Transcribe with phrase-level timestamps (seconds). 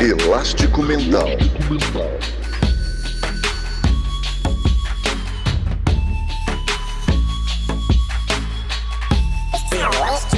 [0.00, 1.26] Elástico Mental.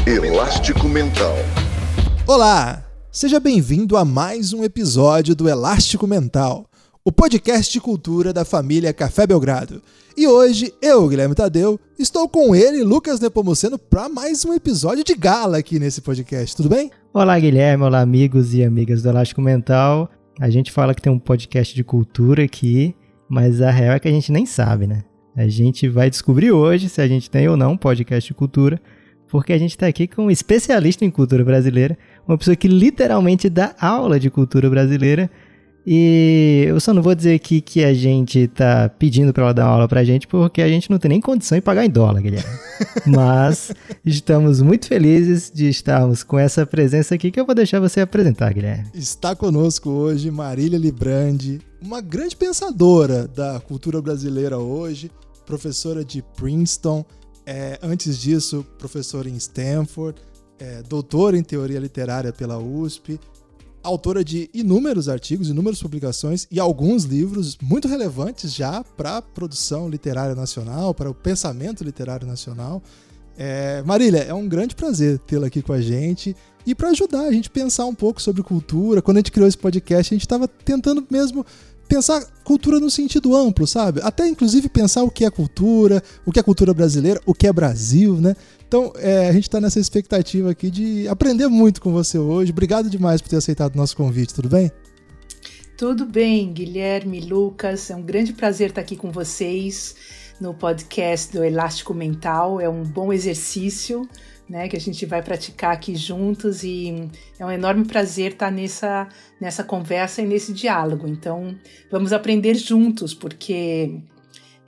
[0.06, 1.34] Elástico Mental.
[2.26, 2.86] Olá!
[3.12, 6.64] Seja bem-vindo a mais um episódio do Elástico Mental,
[7.04, 9.82] o podcast de cultura da família Café Belgrado.
[10.16, 15.14] E hoje, eu, Guilherme Tadeu, estou com ele, Lucas Nepomuceno, para mais um episódio de
[15.14, 16.56] gala aqui nesse podcast.
[16.56, 16.90] Tudo bem?
[17.12, 17.82] Olá, Guilherme.
[17.82, 20.08] Olá, amigos e amigas do Elástico Mental.
[20.38, 22.94] A gente fala que tem um podcast de cultura aqui,
[23.28, 25.02] mas a real é que a gente nem sabe, né?
[25.36, 28.80] A gente vai descobrir hoje se a gente tem ou não um podcast de cultura,
[29.26, 33.50] porque a gente está aqui com um especialista em cultura brasileira, uma pessoa que literalmente
[33.50, 35.28] dá aula de cultura brasileira
[35.92, 39.64] e eu só não vou dizer aqui que a gente tá pedindo para ela dar
[39.64, 42.48] aula pra gente, porque a gente não tem nem condição de pagar em dólar, Guilherme.
[43.04, 43.72] Mas
[44.06, 48.54] estamos muito felizes de estarmos com essa presença aqui que eu vou deixar você apresentar,
[48.54, 48.86] Guilherme.
[48.94, 55.10] Está conosco hoje Marília Librandi, uma grande pensadora da cultura brasileira hoje,
[55.44, 57.04] professora de Princeton,
[57.44, 60.22] é, antes disso, professora em Stanford,
[60.60, 63.18] é, doutora em teoria literária pela USP,
[63.82, 69.88] autora de inúmeros artigos, inúmeras publicações e alguns livros muito relevantes já para a produção
[69.88, 72.82] literária nacional, para o pensamento literário nacional.
[73.36, 76.36] É, Marília, é um grande prazer tê-la aqui com a gente
[76.66, 79.00] e para ajudar a gente a pensar um pouco sobre cultura.
[79.00, 81.44] Quando a gente criou esse podcast, a gente estava tentando mesmo
[81.90, 84.00] pensar cultura no sentido amplo, sabe?
[84.04, 87.52] Até inclusive pensar o que é cultura, o que é cultura brasileira, o que é
[87.52, 88.36] Brasil, né?
[88.66, 92.52] Então, é, a gente está nessa expectativa aqui de aprender muito com você hoje.
[92.52, 94.70] Obrigado demais por ter aceitado o nosso convite, tudo bem?
[95.76, 97.90] Tudo bem, Guilherme, Lucas.
[97.90, 99.96] É um grande prazer estar aqui com vocês
[100.40, 102.60] no podcast do Elástico Mental.
[102.60, 104.08] É um bom exercício
[104.50, 109.08] né, que a gente vai praticar aqui juntos e é um enorme prazer estar nessa,
[109.40, 111.06] nessa conversa e nesse diálogo.
[111.06, 111.56] Então,
[111.88, 114.00] vamos aprender juntos, porque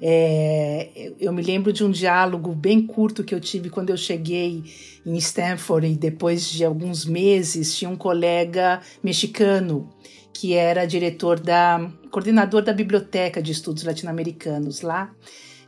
[0.00, 4.62] é, eu me lembro de um diálogo bem curto que eu tive quando eu cheguei
[5.04, 9.92] em Stanford e depois de alguns meses tinha um colega mexicano
[10.32, 15.12] que era diretor da coordenador da biblioteca de estudos latino-americanos lá.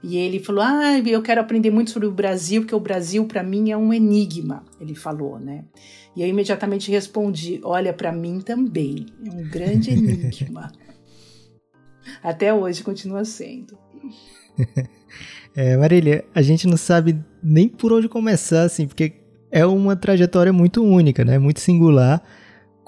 [0.06, 3.42] E ele falou: "Ah, eu quero aprender muito sobre o Brasil, porque o Brasil para
[3.42, 5.65] mim é um enigma", ele falou, né?
[6.15, 10.70] E eu imediatamente respondi: "Olha, para mim também, é um grande enigma".
[12.22, 13.78] Até hoje continua sendo.
[15.56, 19.15] é, Marília, a gente não sabe nem por onde começar, assim, porque
[19.50, 21.38] é uma trajetória muito única, né?
[21.38, 22.22] Muito singular.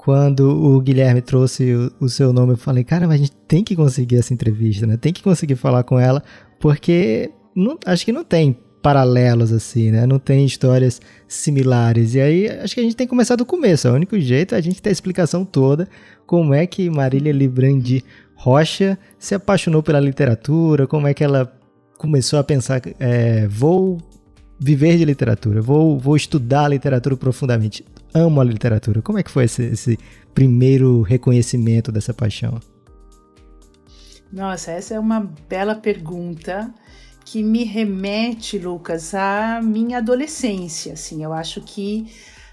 [0.07, 3.61] Quando o Guilherme trouxe o, o seu nome, eu falei, cara, mas a gente tem
[3.61, 4.95] que conseguir essa entrevista, né?
[4.95, 6.23] Tem que conseguir falar com ela,
[6.61, 10.05] porque não, acho que não tem paralelos assim, né?
[10.05, 12.15] Não tem histórias similares.
[12.15, 13.89] E aí acho que a gente tem que começar do começo.
[13.89, 15.89] O único jeito é a gente ter a explicação toda
[16.25, 18.01] como é que Marília Librandi
[18.33, 21.53] Rocha se apaixonou pela literatura, como é que ela
[21.97, 23.97] começou a pensar, é, vou
[24.57, 27.83] viver de literatura, vou, vou estudar literatura profundamente,
[28.17, 29.01] amo a literatura.
[29.01, 29.97] Como é que foi esse, esse
[30.33, 32.59] primeiro reconhecimento dessa paixão?
[34.31, 36.73] Nossa, essa é uma bela pergunta
[37.23, 40.93] que me remete, Lucas, à minha adolescência.
[40.93, 42.07] Assim, eu acho que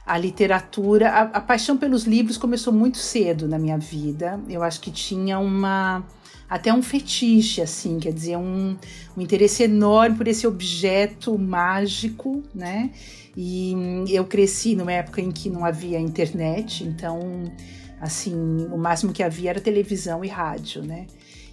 [0.06, 4.41] a literatura, a, a, paixão pelos livros começou muito cedo na minha vida.
[4.48, 6.04] Eu acho que tinha uma
[6.48, 8.76] até um fetiche, assim, quer dizer, um,
[9.16, 12.91] um interesse enorme por esse objeto mágico, né?
[13.36, 17.52] E eu cresci numa época em que não havia internet, então,
[18.00, 18.34] assim,
[18.70, 21.06] o máximo que havia era televisão e rádio, né?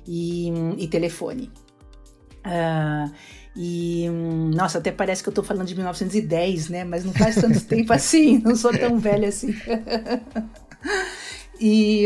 [0.07, 1.51] E, e telefone.
[2.45, 3.11] Uh,
[3.55, 4.07] e,
[4.55, 6.83] nossa, até parece que eu tô falando de 1910, né?
[6.83, 9.53] Mas não faz tanto tempo assim, não sou tão velha assim.
[11.63, 12.05] E,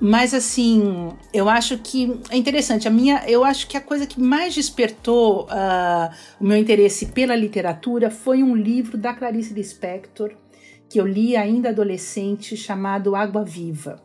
[0.00, 2.86] mas assim, eu acho que é interessante.
[2.86, 7.34] A minha, eu acho que a coisa que mais despertou uh, o meu interesse pela
[7.34, 10.32] literatura foi um livro da Clarice Lispector
[10.88, 14.00] que eu li ainda adolescente chamado Água Viva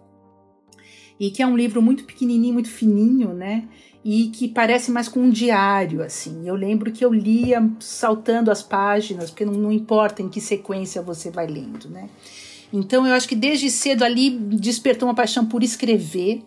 [1.20, 3.68] e que é um livro muito pequenininho, muito fininho, né?
[4.04, 6.46] e que parece mais com um diário, assim.
[6.46, 11.02] Eu lembro que eu lia saltando as páginas, porque não, não, importa em que sequência
[11.02, 12.10] você vai lendo, né?
[12.74, 16.42] Então eu acho que desde cedo ali despertou uma paixão por escrever,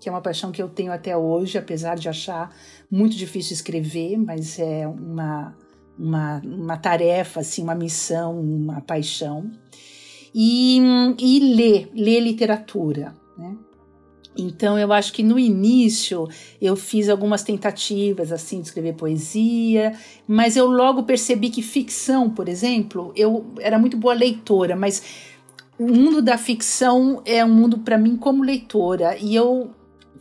[0.00, 2.52] que é uma paixão que eu tenho até hoje, apesar de achar
[2.90, 5.56] muito difícil escrever, mas é uma,
[5.96, 9.48] uma, uma tarefa, assim, uma missão, uma paixão.
[10.34, 10.80] E,
[11.18, 13.56] e ler, ler literatura, né?
[14.38, 16.28] Então eu acho que no início
[16.62, 19.92] eu fiz algumas tentativas assim de escrever poesia,
[20.28, 25.02] mas eu logo percebi que ficção, por exemplo, eu era muito boa leitora, mas
[25.78, 29.70] o mundo da ficção é um mundo para mim como leitora e eu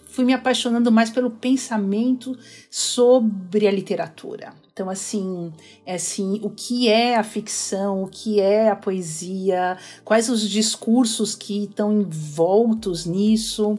[0.05, 2.37] fui me apaixonando mais pelo pensamento
[2.69, 4.53] sobre a literatura.
[4.71, 5.51] Então, assim,
[5.85, 11.33] é assim, o que é a ficção, o que é a poesia, quais os discursos
[11.33, 13.77] que estão envoltos nisso.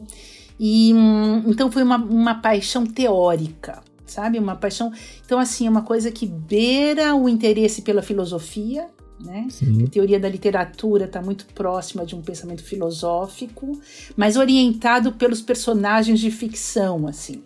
[0.59, 4.37] E hum, então foi uma, uma paixão teórica, sabe?
[4.37, 4.91] Uma paixão.
[5.25, 8.87] Então, assim, é uma coisa que beira o interesse pela filosofia,
[9.19, 9.47] né?
[9.85, 13.79] A teoria da literatura está muito próxima de um pensamento filosófico,
[14.15, 17.43] mas orientado pelos personagens de ficção, assim.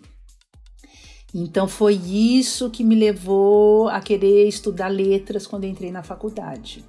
[1.34, 6.84] Então foi isso que me levou a querer estudar letras quando entrei na faculdade.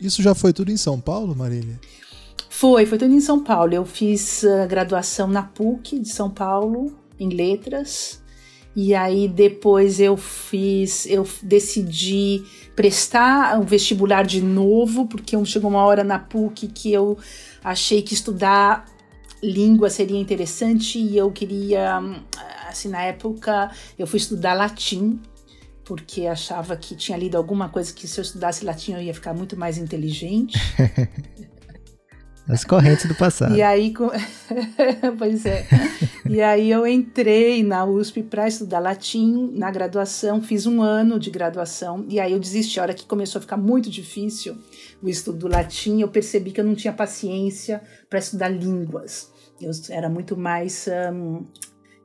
[0.00, 1.78] Isso já foi tudo em São Paulo, Marília?
[2.48, 3.74] Foi, foi tudo em São Paulo.
[3.74, 8.22] Eu fiz a graduação na PUC de São Paulo, em letras.
[8.74, 12.42] E aí depois eu fiz, eu decidi
[12.74, 17.18] prestar o vestibular de novo, porque chegou uma hora na PUC que eu
[17.62, 18.86] achei que estudar
[19.42, 22.00] língua seria interessante e eu queria,
[22.68, 25.20] assim, na época eu fui estudar latim,
[25.84, 29.34] porque achava que tinha lido alguma coisa que se eu estudasse latim eu ia ficar
[29.34, 30.58] muito mais inteligente.
[32.48, 33.54] As correntes do passado.
[33.54, 33.94] E aí,
[35.16, 35.66] pois é.
[36.28, 41.30] E aí eu entrei na USP para estudar latim na graduação, fiz um ano de
[41.30, 42.80] graduação e aí eu desisti.
[42.80, 44.56] A hora que começou a ficar muito difícil
[45.00, 47.80] o estudo do latim, eu percebi que eu não tinha paciência
[48.10, 49.30] para estudar línguas.
[49.60, 51.44] Eu era muito mais, um,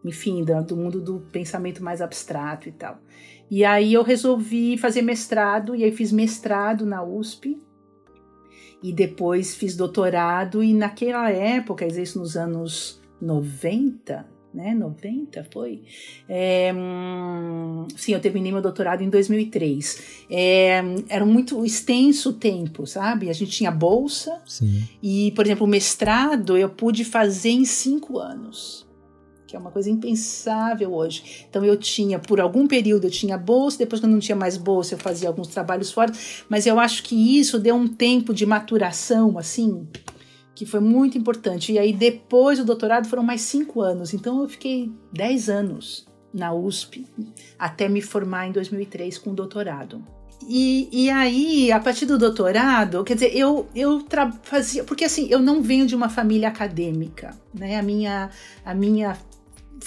[0.05, 2.99] enfim, do mundo do pensamento mais abstrato e tal.
[3.49, 7.59] E aí eu resolvi fazer mestrado e aí fiz mestrado na USP
[8.81, 15.83] e depois fiz doutorado e naquela época, isso nos anos 90, né, 90 foi?
[16.27, 20.25] É, hum, sim, eu terminei meu doutorado em 2003.
[20.29, 23.29] É, era muito extenso o tempo, sabe?
[23.29, 24.83] A gente tinha bolsa sim.
[25.01, 28.86] e, por exemplo, o mestrado eu pude fazer em cinco anos
[29.47, 31.45] que é uma coisa impensável hoje.
[31.49, 34.95] Então eu tinha, por algum período eu tinha bolsa, depois quando não tinha mais bolsa
[34.95, 36.11] eu fazia alguns trabalhos fora,
[36.49, 39.87] mas eu acho que isso deu um tempo de maturação, assim,
[40.53, 41.71] que foi muito importante.
[41.71, 46.53] E aí depois do doutorado foram mais cinco anos, então eu fiquei dez anos na
[46.53, 47.07] USP
[47.57, 50.03] até me formar em 2003 com o doutorado.
[50.45, 54.05] E, e aí, a partir do doutorado, quer dizer, eu, eu
[54.43, 54.83] fazia.
[54.83, 57.77] Porque assim, eu não venho de uma família acadêmica, né?
[57.77, 58.29] A minha,
[58.63, 59.17] a minha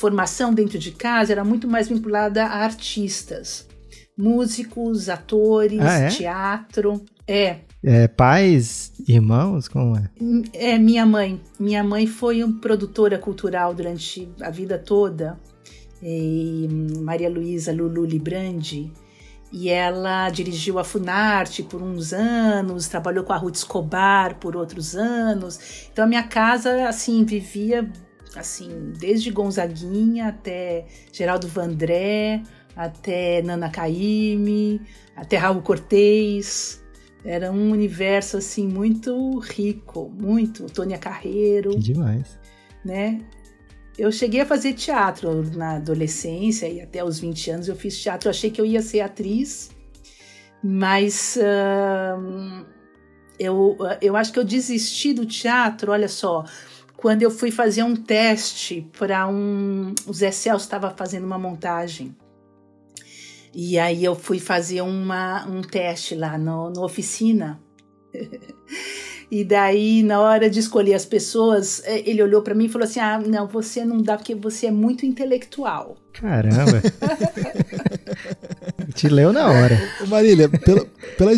[0.00, 3.69] formação dentro de casa era muito mais vinculada a artistas,
[4.17, 6.08] músicos, atores, ah, é?
[6.08, 7.05] teatro.
[7.29, 7.58] É.
[7.85, 8.08] é.
[8.08, 10.11] Pais, irmãos, como é?
[10.55, 11.38] É minha mãe.
[11.58, 15.38] Minha mãe foi uma produtora cultural durante a vida toda.
[16.02, 16.67] E
[17.02, 18.91] Maria Luísa Lulu Librandi.
[19.52, 24.97] E ela dirigiu a Funarte por uns anos, trabalhou com a Ruth Escobar por outros
[24.97, 25.88] anos.
[25.93, 27.91] Então a minha casa assim vivia
[28.37, 32.43] assim, desde Gonzaguinha até Geraldo Vandré,
[32.77, 34.81] até Nana Caymmi,
[35.17, 36.82] até Raul Cortez.
[37.25, 40.67] Era um universo assim muito rico, muito.
[40.67, 41.71] Tônia Carreiro.
[41.71, 42.38] Que demais.
[42.85, 43.21] Né?
[43.99, 48.29] Eu cheguei a fazer teatro na adolescência e até os 20 anos eu fiz teatro.
[48.29, 49.71] Eu achei que eu ia ser atriz,
[50.62, 52.65] mas uh,
[53.38, 56.45] eu, eu acho que eu desisti do teatro, olha só,
[57.00, 59.95] quando eu fui fazer um teste para um.
[60.07, 62.14] O Zé Celso estava fazendo uma montagem.
[63.54, 67.59] E aí eu fui fazer uma, um teste lá no, no oficina.
[69.30, 72.87] e daí, na hora de escolher as pessoas, é, ele olhou para mim e falou
[72.87, 75.97] assim: Ah, não, você não dá porque você é muito intelectual.
[76.12, 76.83] Caramba!
[78.94, 79.78] Te leu na hora.
[80.09, 80.85] Marília, pela,
[81.16, 81.32] pela,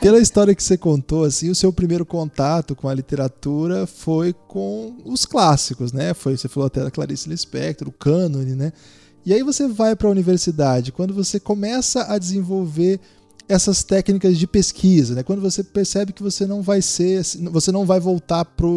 [0.00, 4.96] pela história que você contou, assim, o seu primeiro contato com a literatura foi com
[5.04, 6.14] os clássicos, né?
[6.14, 8.72] Foi, você falou até da Clarice Lispector, o cânone, né?
[9.24, 13.00] E aí você vai para a universidade, quando você começa a desenvolver
[13.48, 15.22] essas técnicas de pesquisa, né?
[15.22, 18.68] Quando você percebe que você não vai ser, você não vai voltar para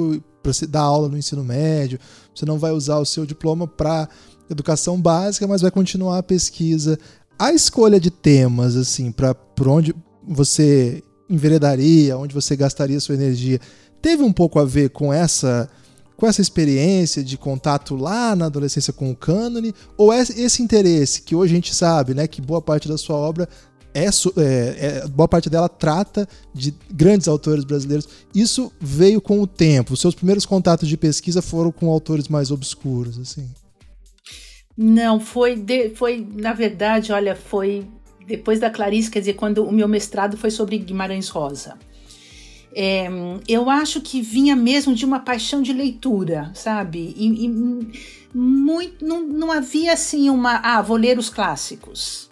[0.70, 2.00] dar aula no ensino médio,
[2.34, 4.08] você não vai usar o seu diploma para
[4.50, 6.98] educação básica, mas vai continuar a pesquisa.
[7.42, 13.60] A escolha de temas, assim, para por onde você enveredaria, onde você gastaria sua energia,
[14.00, 15.68] teve um pouco a ver com essa
[16.16, 21.24] com essa experiência de contato lá na adolescência com o cânone, ou é esse interesse
[21.24, 23.50] que hoje a gente sabe, né, que boa parte da sua obra
[23.92, 28.08] é, é, é, boa parte dela trata de grandes autores brasileiros.
[28.36, 29.96] Isso veio com o tempo.
[29.96, 33.50] Os seus primeiros contatos de pesquisa foram com autores mais obscuros, assim.
[34.78, 37.86] Não, foi, de, foi na verdade, olha, foi
[38.26, 41.78] depois da Clarice, quer dizer, quando o meu mestrado foi sobre Guimarães Rosa.
[42.74, 43.10] É,
[43.48, 47.14] eu acho que vinha mesmo de uma paixão de leitura, sabe?
[47.18, 47.50] E, e
[48.34, 50.56] muito, não, não havia assim uma.
[50.64, 52.30] Ah, vou ler os clássicos.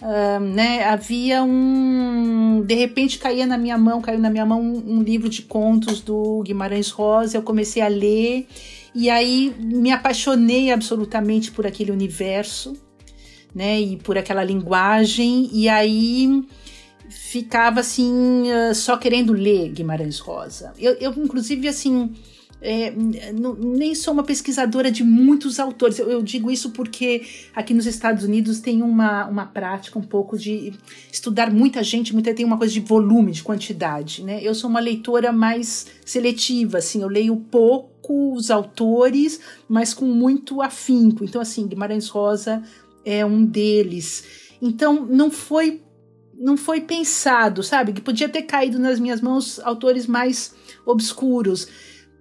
[0.00, 2.62] Uh, né, havia um.
[2.64, 6.00] De repente caía na minha mão, caiu na minha mão um, um, livro de contos
[6.00, 7.36] do Guimarães Rosa.
[7.36, 8.46] Eu comecei a ler
[8.94, 12.74] e aí me apaixonei absolutamente por aquele universo,
[13.54, 15.48] né, e por aquela linguagem.
[15.52, 16.44] E aí
[17.08, 20.72] ficava assim, uh, só querendo ler Guimarães Rosa.
[20.78, 22.14] Eu, eu inclusive, assim
[22.62, 22.92] é,
[23.58, 25.98] nem sou uma pesquisadora de muitos autores.
[25.98, 27.22] Eu, eu, digo isso porque
[27.54, 30.72] aqui nos Estados Unidos tem uma, uma prática um pouco de
[31.10, 34.22] estudar muita gente, muita, tem uma coisa de volume, de quantidade.
[34.22, 34.40] Né?
[34.42, 37.36] Eu sou uma leitora mais seletiva, assim, eu leio
[38.02, 41.24] poucos autores, mas com muito afinco.
[41.24, 42.62] Então, assim, Guimarães Rosa
[43.04, 44.50] é um deles.
[44.60, 45.82] Então, não foi
[46.40, 47.92] não foi pensado, sabe?
[47.92, 50.54] Que podia ter caído nas minhas mãos autores mais
[50.86, 51.68] obscuros.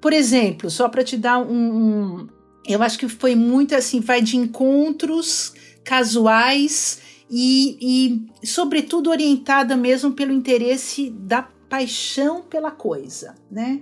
[0.02, 2.28] Por exemplo, só para te dar um, um,
[2.68, 5.54] Eu acho que foi muito assim, vai de encontros
[5.86, 7.00] casuais
[7.32, 7.78] e,
[8.42, 13.82] e, sobretudo, orientada mesmo pelo interesse da paixão pela coisa, né?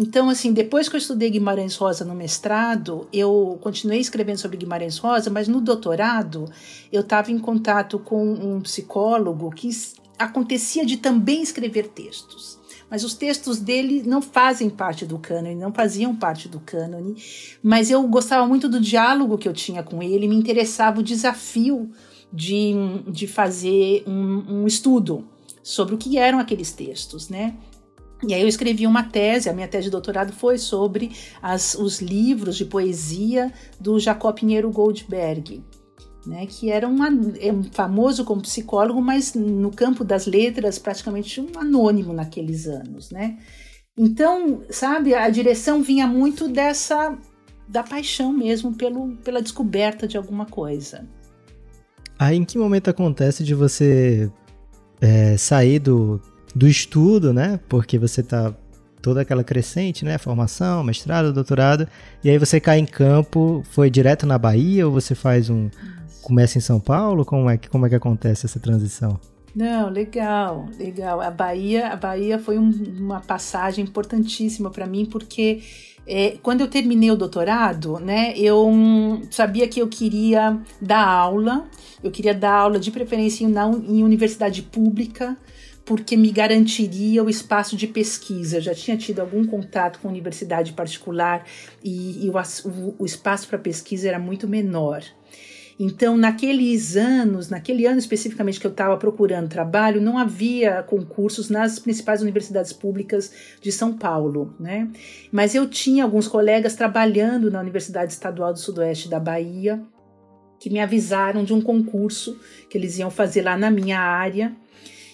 [0.00, 4.96] Então, assim, depois que eu estudei Guimarães Rosa no mestrado, eu continuei escrevendo sobre Guimarães
[4.96, 6.44] Rosa, mas no doutorado
[6.92, 9.68] eu estava em contato com um psicólogo que
[10.16, 12.58] acontecia de também escrever textos
[12.90, 17.22] mas os textos dele não fazem parte do cânone, não faziam parte do cânone,
[17.62, 21.90] mas eu gostava muito do diálogo que eu tinha com ele, me interessava o desafio
[22.32, 22.74] de,
[23.10, 25.26] de fazer um, um estudo
[25.62, 27.54] sobre o que eram aqueles textos, né?
[28.26, 32.00] E aí eu escrevi uma tese, a minha tese de doutorado foi sobre as, os
[32.00, 35.62] livros de poesia do Jacob Pinheiro Goldberg
[36.28, 36.98] né, que era um,
[37.40, 43.10] é um famoso como psicólogo, mas no campo das letras praticamente um anônimo naqueles anos,
[43.10, 43.38] né?
[43.96, 47.16] Então, sabe, a direção vinha muito dessa
[47.66, 51.06] da paixão mesmo pelo, pela descoberta de alguma coisa.
[52.18, 54.30] Aí, em que momento acontece de você
[55.00, 56.20] é, sair do,
[56.54, 57.60] do estudo, né?
[57.68, 58.54] Porque você tá
[59.00, 60.18] toda aquela crescente, né?
[60.18, 61.88] Formação, mestrado, doutorado,
[62.22, 65.70] e aí você cai em campo, foi direto na Bahia ou você faz um,
[66.22, 67.24] começa em São Paulo?
[67.24, 69.18] Como é que, como é que acontece essa transição?
[69.54, 71.20] Não, legal, legal.
[71.20, 75.62] A Bahia, a Bahia foi um, uma passagem importantíssima para mim porque
[76.06, 81.66] é, quando eu terminei o doutorado, né, eu um, sabia que eu queria dar aula.
[82.02, 85.36] Eu queria dar aula de preferência na, em universidade pública
[85.88, 88.58] porque me garantiria o espaço de pesquisa.
[88.58, 91.46] Eu já tinha tido algum contato com universidade particular
[91.82, 95.02] e, e o, o, o espaço para pesquisa era muito menor.
[95.80, 101.78] Então, naqueles anos, naquele ano especificamente que eu estava procurando trabalho, não havia concursos nas
[101.78, 104.90] principais universidades públicas de São Paulo, né?
[105.32, 109.82] Mas eu tinha alguns colegas trabalhando na Universidade Estadual do Sudoeste da Bahia
[110.58, 114.54] que me avisaram de um concurso que eles iam fazer lá na minha área.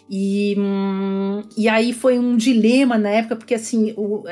[0.09, 4.23] E, hum, e aí foi um dilema na época, porque assim, o,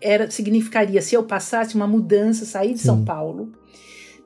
[0.00, 2.86] era, significaria, se eu passasse uma mudança, sair de Sim.
[2.86, 3.52] São Paulo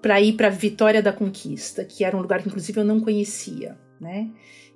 [0.01, 3.77] para ir para Vitória da Conquista, que era um lugar que inclusive eu não conhecia,
[4.01, 4.31] né?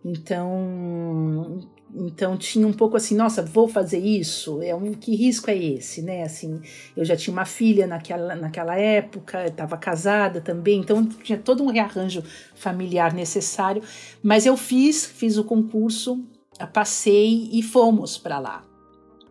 [0.04, 1.60] Então,
[1.94, 4.62] então tinha um pouco assim, nossa, vou fazer isso?
[4.62, 6.22] É um que risco é esse, né?
[6.22, 6.60] Assim,
[6.96, 11.70] eu já tinha uma filha naquela, naquela época, estava casada também, então tinha todo um
[11.70, 12.22] rearranjo
[12.54, 13.82] familiar necessário,
[14.22, 16.24] mas eu fiz, fiz o concurso,
[16.72, 18.64] passei e fomos para lá.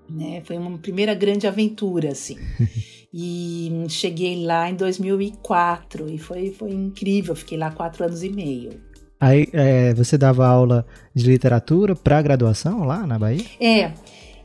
[0.10, 0.42] Né?
[0.46, 2.38] Foi uma primeira grande aventura, assim.
[3.14, 8.80] E cheguei lá em 2004 e foi, foi incrível, fiquei lá quatro anos e meio.
[9.22, 13.46] Aí é, você dava aula de literatura para graduação lá na Bahia?
[13.60, 13.92] É,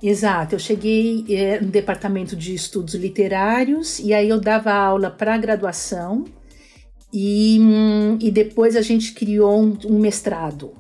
[0.03, 0.55] exato.
[0.55, 6.27] Eu cheguei é, no departamento de estudos literários e aí eu dava aula para graduação
[7.11, 10.75] e, hum, e depois a gente criou um, um mestrado.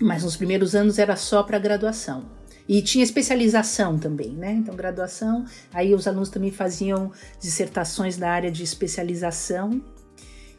[0.00, 2.24] Mas nos primeiros anos era só para graduação.
[2.68, 4.52] E tinha especialização também, né?
[4.52, 9.80] Então, graduação, aí os alunos também faziam dissertações da área de especialização.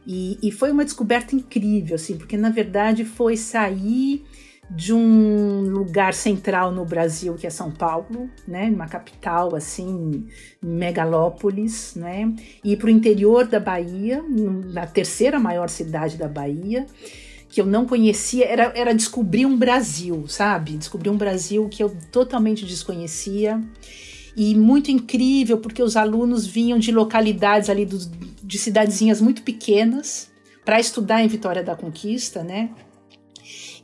[0.06, 4.24] E, e foi uma descoberta incrível, assim, porque na verdade foi sair
[4.70, 10.26] de um lugar central no Brasil, que é São Paulo, né, uma capital assim,
[10.62, 12.34] megalópolis, né,
[12.64, 14.24] e para o interior da Bahia,
[14.72, 16.86] na terceira maior cidade da Bahia,
[17.54, 20.76] que eu não conhecia, era, era descobrir um Brasil, sabe?
[20.76, 23.62] Descobrir um Brasil que eu totalmente desconhecia.
[24.36, 27.88] E muito incrível, porque os alunos vinham de localidades ali,
[28.44, 30.32] de cidadezinhas muito pequenas,
[30.66, 32.70] para estudar em Vitória da Conquista, né?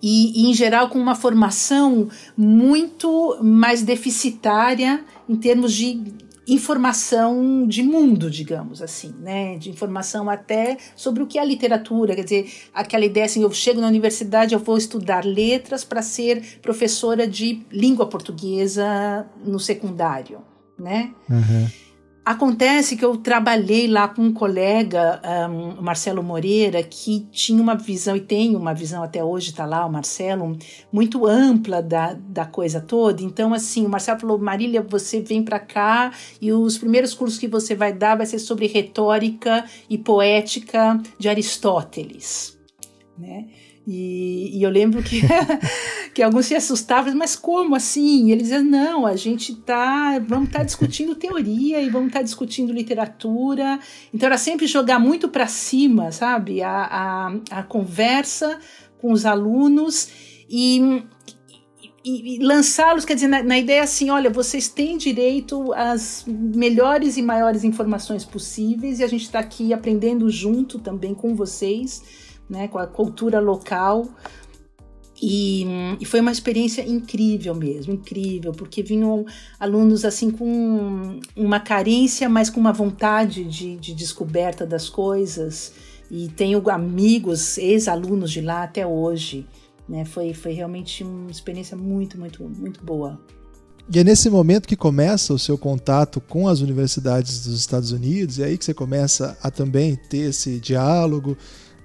[0.02, 6.02] E, e, em geral, com uma formação muito mais deficitária em termos de
[6.48, 9.58] informação de mundo, digamos assim, né?
[9.58, 13.80] De informação até sobre o que é literatura, quer dizer, aquela ideia assim, eu chego
[13.80, 20.42] na universidade, eu vou estudar letras para ser professora de língua portuguesa no secundário,
[20.78, 21.12] né?
[21.30, 21.68] Uhum.
[22.30, 25.20] Acontece que eu trabalhei lá com um colega,
[25.50, 29.84] um, Marcelo Moreira, que tinha uma visão, e tem uma visão até hoje, está lá
[29.84, 30.56] o Marcelo,
[30.92, 33.24] muito ampla da, da coisa toda.
[33.24, 37.48] Então, assim, o Marcelo falou: Marília, você vem para cá e os primeiros cursos que
[37.48, 42.56] você vai dar vai ser sobre retórica e poética de Aristóteles.
[43.18, 43.48] Né?
[43.92, 45.22] E, e, eu lembro que,
[46.14, 48.28] que alguns se assustavam, mas como assim?
[48.28, 52.20] E eles diziam, não, a gente tá, vamos estar tá discutindo teoria e vamos estar
[52.20, 53.80] tá discutindo literatura.
[54.14, 56.62] Então era sempre jogar muito para cima, sabe?
[56.62, 58.60] A, a, a conversa
[59.02, 60.10] com os alunos
[60.48, 61.04] e,
[62.06, 67.18] e, e lançá-los, quer dizer, na, na, ideia assim, olha, vocês têm direito às melhores
[67.18, 72.19] e maiores informações possíveis e a gente está aqui aprendendo junto também com vocês
[72.50, 74.08] né, com a cultura local.
[75.22, 75.66] E,
[76.00, 79.26] e, foi uma experiência incrível mesmo, incrível, porque vinham
[79.60, 85.74] alunos assim com uma carência, mas com uma vontade de, de descoberta das coisas.
[86.10, 89.46] E tenho amigos, ex-alunos de lá até hoje.
[89.88, 90.06] Né?
[90.06, 93.20] Foi, foi realmente uma experiência muito, muito, muito boa.
[93.92, 98.40] E é nesse momento que começa o seu contato com as universidades dos Estados Unidos,
[98.40, 101.36] é aí que você começa a também ter esse diálogo,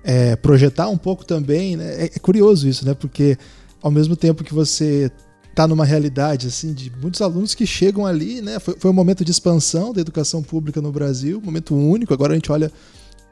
[0.04, 1.94] é, projetar um pouco também, né?
[1.94, 2.92] É, é, curioso isso, né?
[2.92, 3.38] Porque
[3.82, 5.10] ao mesmo tempo que você
[5.48, 8.58] está numa realidade assim de muitos alunos que chegam ali, né?
[8.58, 12.12] Foi, foi um momento de expansão da educação pública no Brasil, um momento único.
[12.12, 12.70] Agora a gente olha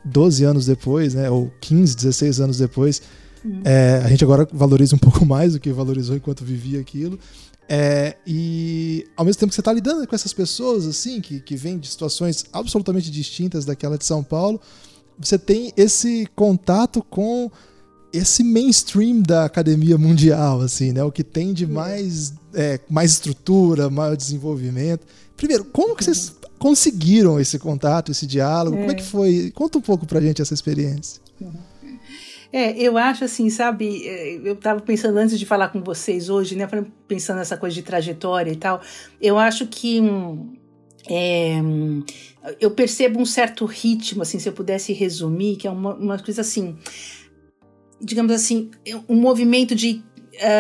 [0.02, 1.28] 12 anos depois, né?
[1.28, 3.02] Ou 15, 16 anos depois.
[3.44, 3.60] Uhum.
[3.64, 7.18] É, a gente agora valoriza um pouco mais do que valorizou enquanto vivia aquilo.
[7.68, 11.54] É, e ao mesmo tempo que você está lidando com essas pessoas assim que, que
[11.54, 14.61] vêm de situações absolutamente distintas daquela de São Paulo,
[15.28, 17.50] você tem esse contato com
[18.12, 21.02] esse mainstream da academia mundial, assim, né?
[21.02, 25.06] O que tem de mais, é, mais estrutura, maior desenvolvimento.
[25.37, 28.76] Primeiro, como que vocês conseguiram esse contato, esse diálogo?
[28.76, 28.80] É.
[28.80, 29.50] Como é que foi?
[29.54, 31.22] Conta um pouco pra gente essa experiência.
[32.52, 34.06] É, eu acho assim, sabe?
[34.06, 36.68] É, eu estava pensando antes de falar com vocês hoje, né?
[37.08, 38.82] Pensando nessa coisa de trajetória e tal.
[39.20, 40.54] Eu acho que hum,
[41.14, 41.61] é,
[42.61, 46.40] eu percebo um certo ritmo, assim, se eu pudesse resumir, que é uma, uma coisa
[46.40, 46.77] assim,
[48.01, 48.70] digamos assim,
[49.09, 50.03] um movimento de.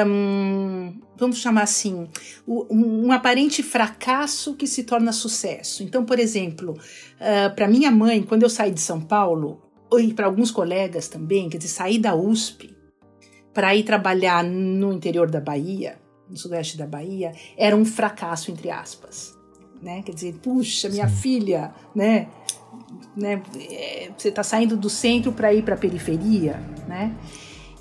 [0.06, 2.06] Um, vamos chamar assim,
[2.46, 5.82] um, um, aparente fracasso que se torna sucesso.
[5.82, 9.62] Então, por exemplo, uh, para minha mãe, quando eu saí de São Paulo,
[9.98, 12.76] e para alguns colegas também, quer dizer, sair da USP
[13.54, 18.70] para ir trabalhar no interior da Bahia, no sudeste da Bahia, era um fracasso, entre
[18.70, 19.41] aspas
[19.82, 20.02] né?
[20.02, 21.16] Quer dizer, puxa, minha Sim.
[21.16, 22.28] filha, né?
[23.16, 23.42] né?
[23.70, 27.14] É, você está saindo do centro para ir para a periferia, né?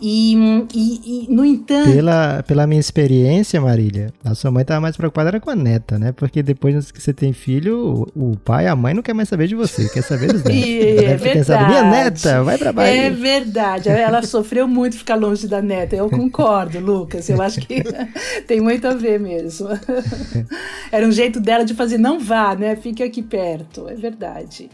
[0.02, 0.34] E,
[0.74, 1.92] e, e, no entanto.
[1.92, 6.00] Pela, pela minha experiência, Marília, a sua mãe estava mais preocupada era com a neta,
[6.00, 6.12] né?
[6.12, 9.48] Porque depois que você tem filho, o, o pai, a mãe não quer mais saber
[9.48, 10.58] de você, quer saber dos netos.
[10.58, 11.22] é verdade.
[11.22, 13.04] Pensado, minha neta, vai pra Bahia.
[13.04, 13.90] É verdade.
[13.90, 15.96] Ela sofreu muito ficar longe da neta.
[15.96, 17.30] Eu concordo, Lucas.
[17.30, 17.84] Eu acho que
[18.48, 19.70] tem muito a ver mesmo.
[20.92, 22.76] Era um jeito dela de fazer, não vá, né?
[22.76, 23.88] Fique aqui perto.
[23.88, 24.68] É verdade.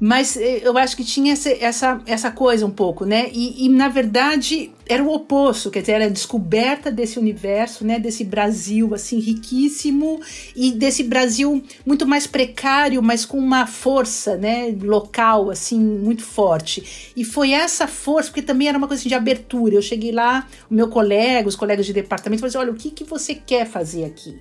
[0.00, 3.28] Mas eh, eu acho que tinha essa, essa, essa coisa um pouco, né?
[3.32, 7.84] E, e na verdade, verdade, era o oposto, quer dizer, era a descoberta desse universo,
[7.84, 10.20] né, desse Brasil assim riquíssimo
[10.56, 17.12] e desse Brasil muito mais precário, mas com uma força, né, local assim muito forte.
[17.14, 19.74] E foi essa força, porque também era uma coisa assim, de abertura.
[19.74, 22.90] Eu cheguei lá, o meu colega, os colegas de departamento, falaram assim, olha, o que
[22.90, 24.38] que você quer fazer aqui?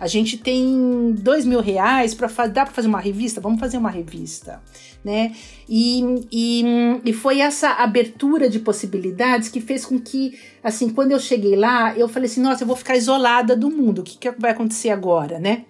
[0.00, 3.40] A gente tem dois mil reais para dá para fazer uma revista?
[3.40, 4.60] Vamos fazer uma revista,
[5.04, 5.34] né?
[5.68, 6.64] E, e,
[7.04, 11.96] e foi essa abertura de possibilidades que fez com que, assim, quando eu cheguei lá,
[11.96, 14.00] eu falei assim, nossa, eu vou ficar isolada do mundo.
[14.00, 15.64] O que, que vai acontecer agora, né?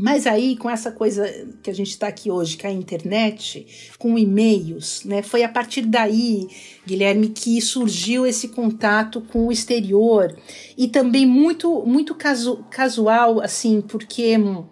[0.00, 1.26] Mas aí, com essa coisa
[1.60, 3.66] que a gente está aqui hoje, que é a internet,
[3.98, 5.22] com e-mails, né?
[5.22, 6.46] Foi a partir daí,
[6.86, 10.38] Guilherme, que surgiu esse contato com o exterior.
[10.76, 14.64] E também muito, muito casu casual, assim, porque hum,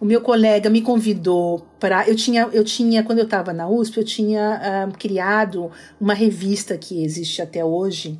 [0.00, 2.08] o meu colega me convidou para.
[2.08, 6.76] Eu tinha, eu tinha, quando eu estava na USP, eu tinha uh, criado uma revista
[6.78, 8.18] que existe até hoje,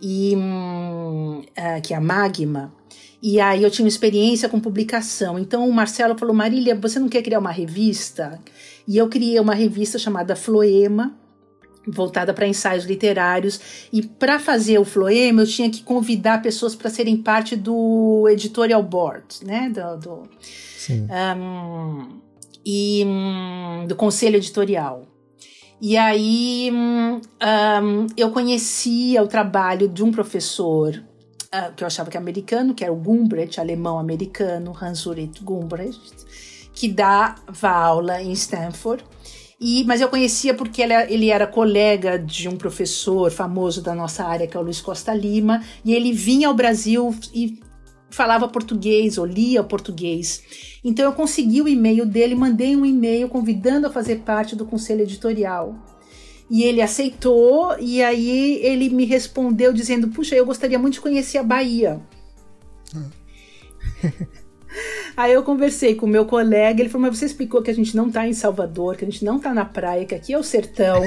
[0.00, 2.72] e, uh, que é a Magma
[3.22, 5.38] e aí eu tinha experiência com publicação.
[5.38, 8.40] Então o Marcelo falou: Marília, você não quer criar uma revista?
[8.86, 11.16] E eu criei uma revista chamada Floema,
[11.86, 13.88] voltada para ensaios literários.
[13.92, 18.82] E para fazer o Floema, eu tinha que convidar pessoas para serem parte do editorial
[18.82, 19.70] board, né?
[19.70, 21.06] Do, do Sim.
[21.36, 22.20] um,
[22.64, 25.06] e um, do conselho editorial.
[25.80, 31.02] E aí um, eu conhecia o trabalho de um professor
[31.52, 36.00] uh, que eu achava que era americano, que era o Gumbrecht, alemão-americano, Hans-Ulrich Gumbrecht,
[36.72, 39.04] que dava aula em Stanford.
[39.64, 44.24] E, mas eu conhecia porque ele, ele, era colega de um professor famoso da nossa
[44.24, 47.60] área, que é o Luiz Costa Lima, e ele vinha ao Brasil e
[48.10, 50.42] falava português ou lia português.
[50.82, 55.02] Então eu consegui o e-mail dele, mandei um e-mail convidando a fazer parte do conselho
[55.02, 55.76] editorial.
[56.50, 61.38] E ele aceitou, e aí ele me respondeu dizendo: Puxa, eu gostaria muito de conhecer
[61.38, 62.02] a Bahia.
[62.96, 63.08] Hum.
[65.16, 67.94] Aí eu conversei com o meu colega, ele falou: Mas você explicou que a gente
[67.96, 70.42] não tá em Salvador, que a gente não tá na praia, que aqui é o
[70.42, 71.02] sertão.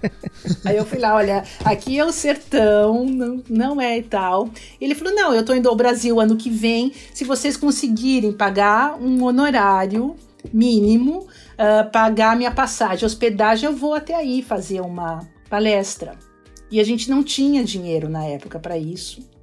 [0.64, 4.48] Aí eu fui lá: Olha, aqui é o sertão, não, não é e tal.
[4.80, 6.92] Ele falou: Não, eu tô indo ao Brasil ano que vem.
[7.14, 10.16] Se vocês conseguirem pagar um honorário
[10.52, 16.14] mínimo, uh, pagar minha passagem, hospedagem, eu vou até aí fazer uma palestra.
[16.70, 19.35] E a gente não tinha dinheiro na época para isso.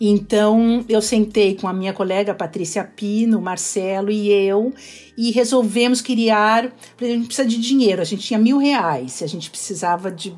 [0.00, 4.72] Então eu sentei com a minha colega Patrícia Pino, Marcelo e eu
[5.16, 6.72] e resolvemos criar.
[7.00, 10.36] A gente precisa de dinheiro, a gente tinha mil reais, a gente precisava de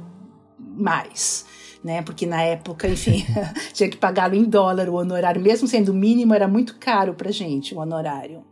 [0.58, 1.44] mais.
[1.82, 2.02] Né?
[2.02, 3.24] Porque na época, enfim,
[3.72, 7.74] tinha que pagá-lo em dólar o honorário, mesmo sendo mínimo, era muito caro pra gente
[7.74, 8.44] o honorário.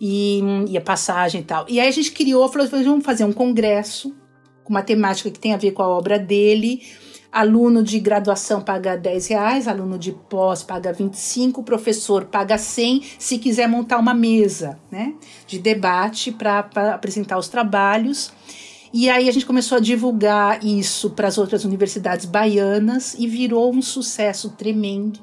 [0.00, 1.66] E, e a passagem e tal.
[1.68, 4.16] E aí a gente criou, falou, vamos fazer um congresso
[4.64, 6.80] com uma temática que tem a ver com a obra dele
[7.32, 13.38] Aluno de graduação paga 10 reais, aluno de pós paga 25, professor paga 100 se
[13.38, 15.14] quiser montar uma mesa né,
[15.46, 16.58] de debate para
[16.92, 18.32] apresentar os trabalhos.
[18.92, 23.72] E aí a gente começou a divulgar isso para as outras universidades baianas e virou
[23.72, 25.20] um sucesso tremendo.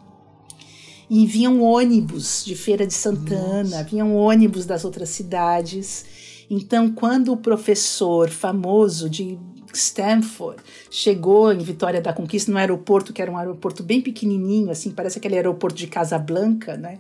[1.10, 3.84] E vinham ônibus de Feira de Santana, Nossa.
[3.84, 6.06] vinham ônibus das outras cidades.
[6.50, 9.38] Então, quando o professor famoso de
[9.74, 14.92] Stanford chegou em Vitória da Conquista, no aeroporto, que era um aeroporto bem pequenininho, assim,
[14.92, 17.00] parece aquele aeroporto de Casablanca, né?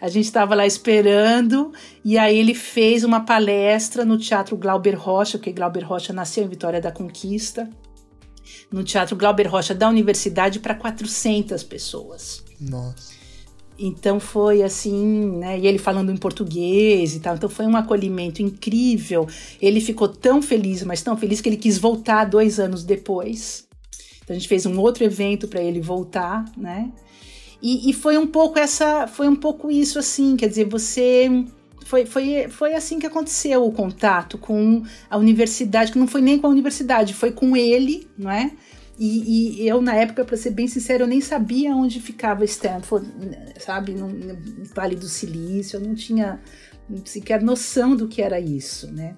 [0.00, 1.72] A gente estava lá esperando
[2.04, 6.48] e aí ele fez uma palestra no Teatro Glauber Rocha, porque Glauber Rocha nasceu em
[6.48, 7.70] Vitória da Conquista,
[8.70, 12.42] no Teatro Glauber Rocha da Universidade para 400 pessoas.
[12.60, 13.11] Nossa.
[13.78, 15.58] Então foi assim, né?
[15.58, 17.34] E ele falando em português e tal.
[17.34, 19.26] Então foi um acolhimento incrível.
[19.60, 23.66] Ele ficou tão feliz, mas tão feliz que ele quis voltar dois anos depois.
[24.22, 26.92] Então a gente fez um outro evento para ele voltar, né?
[27.60, 31.30] E, e, foi um pouco essa, foi um pouco isso assim, quer dizer, você
[31.84, 36.38] foi, foi, foi assim que aconteceu o contato com a universidade, que não foi nem
[36.38, 38.50] com a universidade, foi com ele, não é?
[38.98, 43.08] E, e, eu, na época, para ser bem sincero, eu nem sabia onde ficava Stanford,
[43.58, 43.92] sabe?
[43.92, 44.36] No, no,
[44.74, 46.40] Vale do Silício, eu não tinha
[47.04, 49.16] sequer noção do que era isso, né?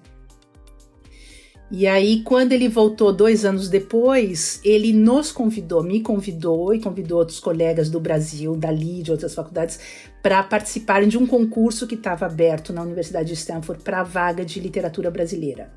[1.69, 7.17] E aí, quando ele voltou dois anos depois, ele nos convidou, me convidou e convidou
[7.17, 9.79] outros colegas do Brasil, dali, de outras faculdades,
[10.21, 14.45] para participarem de um concurso que estava aberto na Universidade de Stanford para a vaga
[14.45, 15.73] de literatura brasileira.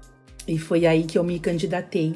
[0.46, 2.14] E foi aí que eu me candidatei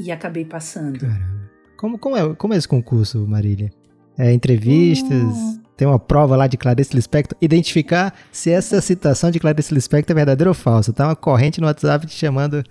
[0.00, 1.00] e acabei passando.
[1.00, 1.40] Caramba.
[1.76, 3.70] Como, como, é, como é esse concurso, Marília?
[4.18, 5.10] É entrevistas?
[5.10, 5.60] Hum.
[5.78, 7.38] Tem uma prova lá de Clarice Lispector.
[7.40, 10.92] Identificar se essa citação de Clarice Lispector é verdadeira ou falsa.
[10.92, 12.62] Tá uma corrente no WhatsApp te chamando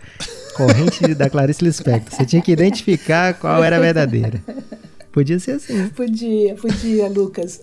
[0.56, 2.16] corrente da Clarice Lispector.
[2.16, 4.44] Você tinha que identificar qual era a verdadeira.
[5.12, 5.90] Podia ser assim.
[5.90, 7.60] Podia, podia, Lucas.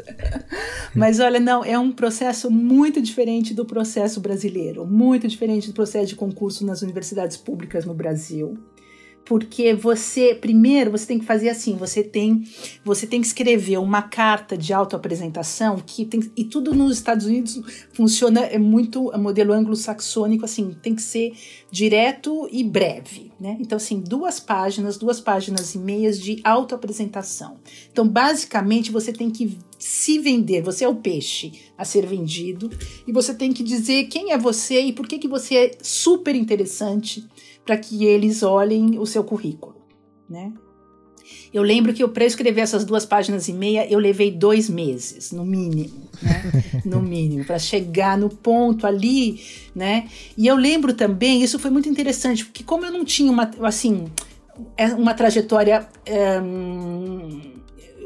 [0.92, 6.07] Mas olha, não, é um processo muito diferente do processo brasileiro, muito diferente do processo
[6.07, 8.59] de concurso nas universidades públicas no Brasil
[9.27, 12.45] porque você primeiro você tem que fazer assim, você tem
[12.85, 17.61] você tem que escrever uma carta de autoapresentação que tem e tudo nos Estados Unidos
[17.93, 21.35] funciona é muito é modelo anglo-saxônico assim, tem que ser
[21.71, 23.57] direto e breve, né?
[23.61, 27.57] Então assim, duas páginas, duas páginas e meias de autoapresentação.
[27.91, 32.71] Então, basicamente você tem que se vender, você é o peixe a ser vendido
[33.07, 36.35] e você tem que dizer quem é você e por que que você é super
[36.35, 37.27] interessante
[37.66, 39.85] para que eles olhem o seu currículo,
[40.31, 40.52] né?
[41.52, 45.33] Eu lembro que eu para escrever essas duas páginas e meia eu levei dois meses,
[45.33, 46.64] no mínimo, né?
[46.87, 49.40] no mínimo, para chegar no ponto ali,
[49.74, 50.09] né?
[50.38, 54.07] E eu lembro também, isso foi muito interessante, porque como eu não tinha uma, assim,
[54.76, 56.38] é uma trajetória, é,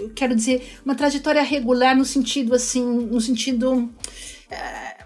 [0.00, 3.90] eu quero dizer, uma trajetória regular no sentido assim, no sentido
[4.50, 4.99] é,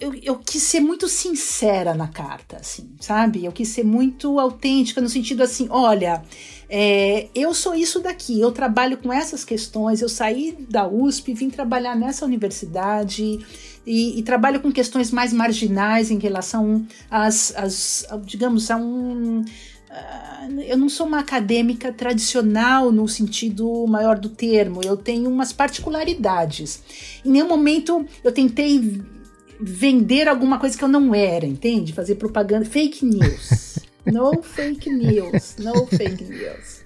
[0.00, 3.44] eu, eu, quis ser muito sincera na carta, assim, sabe?
[3.44, 6.22] Eu quis ser muito autêntica no sentido assim, olha,
[6.68, 11.50] é, eu sou isso daqui, eu trabalho com essas questões, eu saí da USP, vim
[11.50, 13.38] trabalhar nessa universidade
[13.86, 19.44] e, e trabalho com questões mais marginais em relação às, às digamos, a um
[19.92, 25.52] ah, eu não sou uma acadêmica tradicional no sentido maior do termo, eu tenho umas
[25.52, 26.80] particularidades.
[27.24, 29.02] Em nenhum momento eu tentei
[29.60, 31.92] vender alguma coisa que eu não era, entende?
[31.92, 33.78] Fazer propaganda, fake news.
[34.02, 36.80] No fake news, no fake news.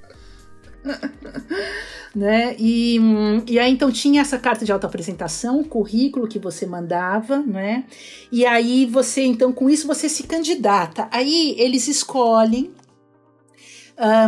[2.15, 2.57] né?
[2.59, 2.99] E,
[3.47, 7.85] e aí então tinha essa carta de autoapresentação, o currículo que você mandava, né?
[8.33, 11.09] E aí você então com isso você se candidata.
[11.13, 12.73] Aí eles escolhem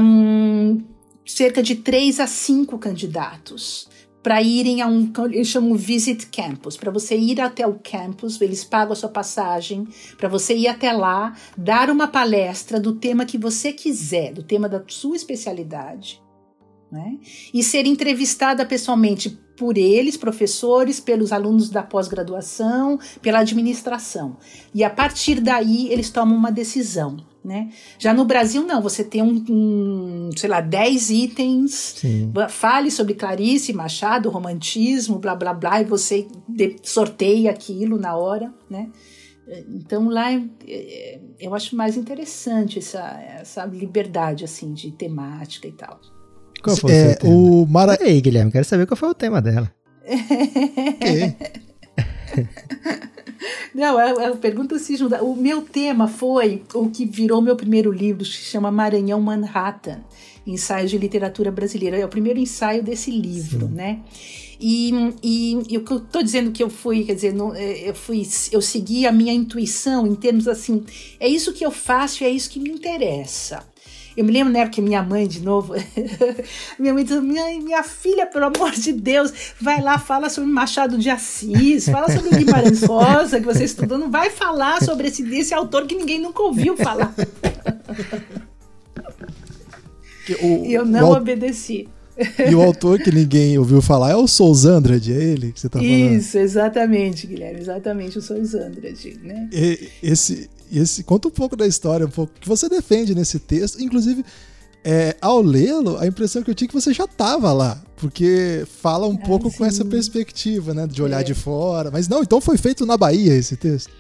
[0.01, 0.81] um,
[1.27, 3.89] cerca de três a cinco candidatos
[4.27, 8.65] para irem a um, eles chamam Visit Campus, para você ir até o campus, eles
[8.65, 9.87] pagam a sua passagem,
[10.19, 14.69] para você ir até lá, dar uma palestra do tema que você quiser, do tema
[14.69, 16.21] da sua especialidade,
[16.91, 17.19] né?
[17.55, 24.39] E ser entrevistada pessoalmente por eles, professores, pelos alunos da pós-graduação, pela administração.
[24.75, 27.17] E a partir daí eles tomam uma decisão.
[27.47, 27.71] Né?
[27.97, 32.33] Já no Brasil, não, você tem um, um sei lá, 10 itens, Sim.
[32.49, 36.27] fale sobre Clarice Machado, romantismo, blá blá blá, e você
[36.83, 38.91] sorteia aquilo na hora, né?
[39.69, 45.73] Então lá é, é, eu acho mais interessante essa, essa liberdade assim de temática e
[45.73, 46.01] tal.
[46.61, 47.33] Qual foi é, o, tema?
[47.33, 47.97] o Mara...
[48.01, 49.73] Ei, Guilherme, quero saber qual foi o tema dela.
[53.75, 55.23] Não, a, a pergunta se junta.
[55.23, 60.01] O meu tema foi o que virou meu primeiro livro, que se chama Maranhão Manhattan,
[60.47, 61.97] Ensaios de Literatura Brasileira.
[61.97, 63.75] É o primeiro ensaio desse livro, Sim.
[63.75, 64.01] né?
[64.59, 64.91] E,
[65.23, 67.95] e, e, o que eu estou dizendo que eu fui, quer dizer, não, é, eu
[67.95, 70.83] fui, eu segui a minha intuição em termos assim,
[71.21, 73.63] é isso que eu faço e é isso que me interessa.
[74.17, 75.75] Eu me lembro na época que minha mãe, de novo,
[76.79, 80.97] minha mãe disse: minha, minha filha, pelo amor de Deus, vai lá, fala sobre Machado
[80.97, 85.23] de Assis, fala sobre o Guimarães Rosa, que você estudou, não vai falar sobre esse,
[85.35, 87.15] esse autor que ninguém nunca ouviu falar.
[90.43, 91.89] O, eu não o, obedeci.
[92.49, 95.79] E o autor que ninguém ouviu falar é o Sousandrade, é ele que você está
[95.79, 96.13] falando?
[96.15, 99.49] Isso, exatamente, Guilherme, exatamente o Sousandrade, né?
[99.53, 103.83] E, esse, esse, conta um pouco da história, um pouco que você defende nesse texto.
[103.83, 104.25] Inclusive,
[104.85, 108.65] é, ao lê-lo, a impressão que eu tinha é que você já estava lá, porque
[108.81, 109.59] fala um ah, pouco sim.
[109.59, 111.25] com essa perspectiva, né, de olhar é.
[111.25, 111.91] de fora.
[111.91, 113.91] Mas não, então foi feito na Bahia esse texto?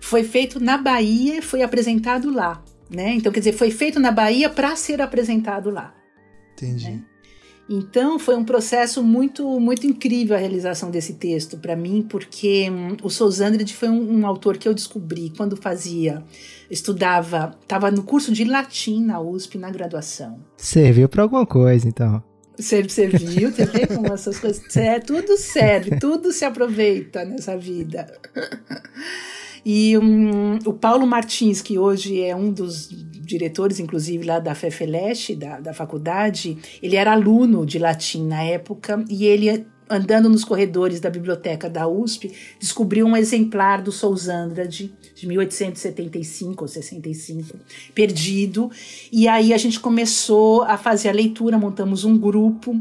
[0.00, 3.14] Foi feito na Bahia e foi apresentado lá, né?
[3.14, 5.94] Então, quer dizer, foi feito na Bahia para ser apresentado lá.
[6.54, 6.90] Entendi.
[6.90, 7.02] Né?
[7.74, 12.98] Então foi um processo muito muito incrível a realização desse texto para mim, porque hum,
[13.02, 16.22] o Sousandred foi um, um, autor que eu descobri quando fazia,
[16.70, 20.38] estudava, estava no curso de latim na USP na graduação.
[20.54, 22.22] Serviu para alguma coisa, então.
[22.58, 24.76] Serviu, tem como essas coisas.
[24.76, 28.06] É, tudo serve, tudo se aproveita nessa vida.
[29.64, 32.90] E um, o Paulo Martins, que hoje é um dos
[33.24, 39.04] diretores, inclusive lá da FEFELESH, da, da faculdade, ele era aluno de latim na época
[39.08, 45.26] e ele andando nos corredores da biblioteca da USP, descobriu um exemplar do Sousandrade de
[45.26, 47.58] 1875 ou 65,
[47.94, 48.70] perdido.
[49.12, 52.80] E aí a gente começou a fazer a leitura, montamos um grupo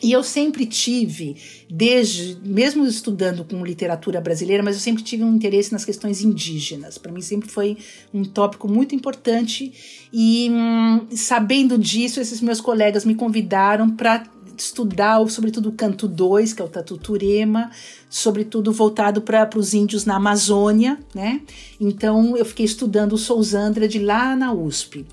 [0.00, 1.36] e eu sempre tive,
[1.68, 6.96] desde, mesmo estudando com literatura brasileira, mas eu sempre tive um interesse nas questões indígenas.
[6.98, 7.76] Para mim sempre foi
[8.14, 9.72] um tópico muito importante.
[10.12, 14.24] E hum, sabendo disso, esses meus colegas me convidaram para
[14.56, 17.70] estudar, sobretudo o canto 2, que é o Tatuturema,
[18.08, 21.40] sobretudo voltado para os índios na Amazônia, né?
[21.80, 25.04] Então eu fiquei estudando o Sousandra de lá na USP.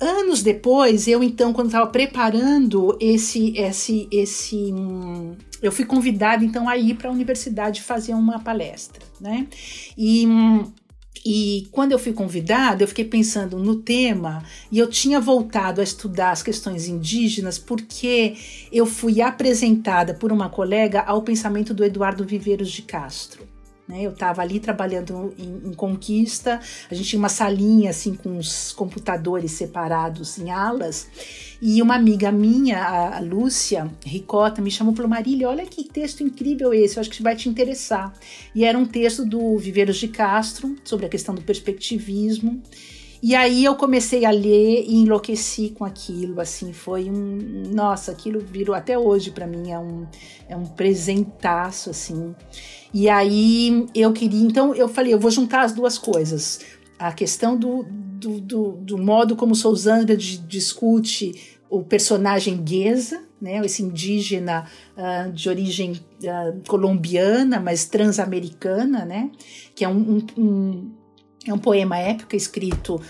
[0.00, 6.68] Anos depois, eu então, quando estava preparando esse, esse, esse, hum, eu fui convidada então
[6.68, 9.46] a ir para a universidade fazer uma palestra, né?
[9.98, 10.64] E hum,
[11.24, 15.84] e quando eu fui convidada, eu fiquei pensando no tema e eu tinha voltado a
[15.84, 18.36] estudar as questões indígenas porque
[18.72, 23.46] eu fui apresentada por uma colega ao pensamento do Eduardo Viveiros de Castro.
[23.90, 24.02] Né?
[24.02, 28.72] Eu estava ali trabalhando em, em, Conquista, a gente tinha uma salinha assim com os
[28.72, 31.08] computadores separados em alas,
[31.60, 36.22] e uma amiga minha, a, a Lúcia Ricota, me chamou falou: Marília, olha que texto
[36.22, 38.14] incrível esse, eu acho que vai te interessar.
[38.54, 42.62] E era um texto do Viveiros de Castro sobre a questão do perspectivismo.
[43.22, 48.40] E aí eu comecei a ler e enlouqueci com aquilo, assim, foi um, nossa, aquilo
[48.40, 50.06] virou até hoje para mim é um
[50.48, 52.34] é um presentaço assim.
[52.92, 56.60] E aí eu queria, então eu falei, eu vou juntar as duas coisas.
[56.98, 63.82] A questão do, do, do, do modo como Sousandra discute o personagem Geza, né, esse
[63.82, 69.30] indígena uh, de origem uh, colombiana, mas transamericana, né,
[69.74, 70.90] que é um, um, um,
[71.46, 73.00] é um poema épico escrito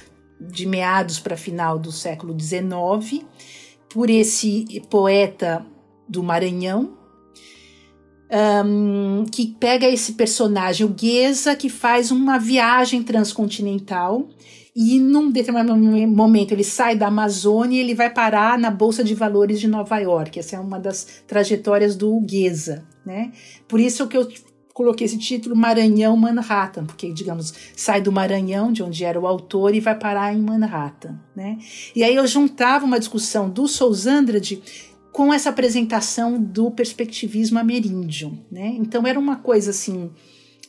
[0.40, 3.24] de meados para final do século XIX
[3.88, 5.66] por esse poeta
[6.08, 6.96] do Maranhão,
[8.30, 14.28] um, que pega esse personagem, o Geza, que faz uma viagem transcontinental
[14.74, 19.14] e num determinado momento ele sai da Amazônia e ele vai parar na Bolsa de
[19.14, 20.38] Valores de Nova York.
[20.38, 23.32] Essa é uma das trajetórias do Geza, né?
[23.66, 24.28] Por isso que eu
[24.72, 29.74] coloquei esse título Maranhão Manhattan, porque digamos, sai do Maranhão, de onde era o autor
[29.74, 31.58] e vai parar em Manhattan, né?
[31.94, 34.62] E aí eu juntava uma discussão do Sousandrade
[35.12, 38.74] com essa apresentação do perspectivismo ameríndio, né?
[38.76, 40.10] Então era uma coisa assim,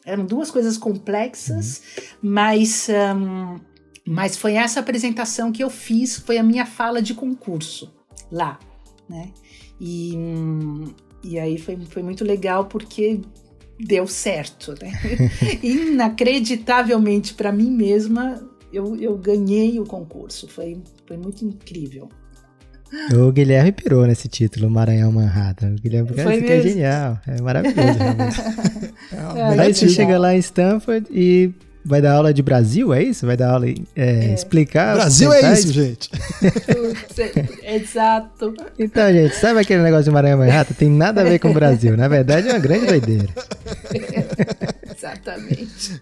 [0.05, 2.03] eram duas coisas complexas, uhum.
[2.21, 3.59] mas um,
[4.05, 7.93] mas foi essa apresentação que eu fiz, foi a minha fala de concurso
[8.31, 8.59] lá,
[9.07, 9.31] né?
[9.79, 10.13] E,
[11.23, 13.21] e aí foi, foi muito legal porque
[13.79, 14.91] deu certo, né?
[15.61, 20.47] Inacreditavelmente para mim mesma, eu, eu ganhei o concurso.
[20.47, 22.09] Foi, foi muito incrível.
[23.13, 25.75] O Guilherme pirou nesse título, Maranhão Manhattan.
[25.77, 27.79] O Guilherme Foi isso é genial, é maravilhoso.
[29.37, 31.51] é, Aí você chega lá em Stanford e
[31.83, 33.25] vai dar aula de Brasil, é isso?
[33.25, 34.33] Vai dar aula, é, é.
[34.33, 34.95] explicar.
[34.95, 36.09] Brasil é isso, gente.
[37.63, 38.53] Exato.
[38.77, 40.73] Então, gente, sabe aquele negócio de Maranhão Manhattan?
[40.73, 41.95] Tem nada a ver com o Brasil.
[41.97, 43.29] Na verdade, é uma grande doideira.
[44.95, 45.99] Exatamente.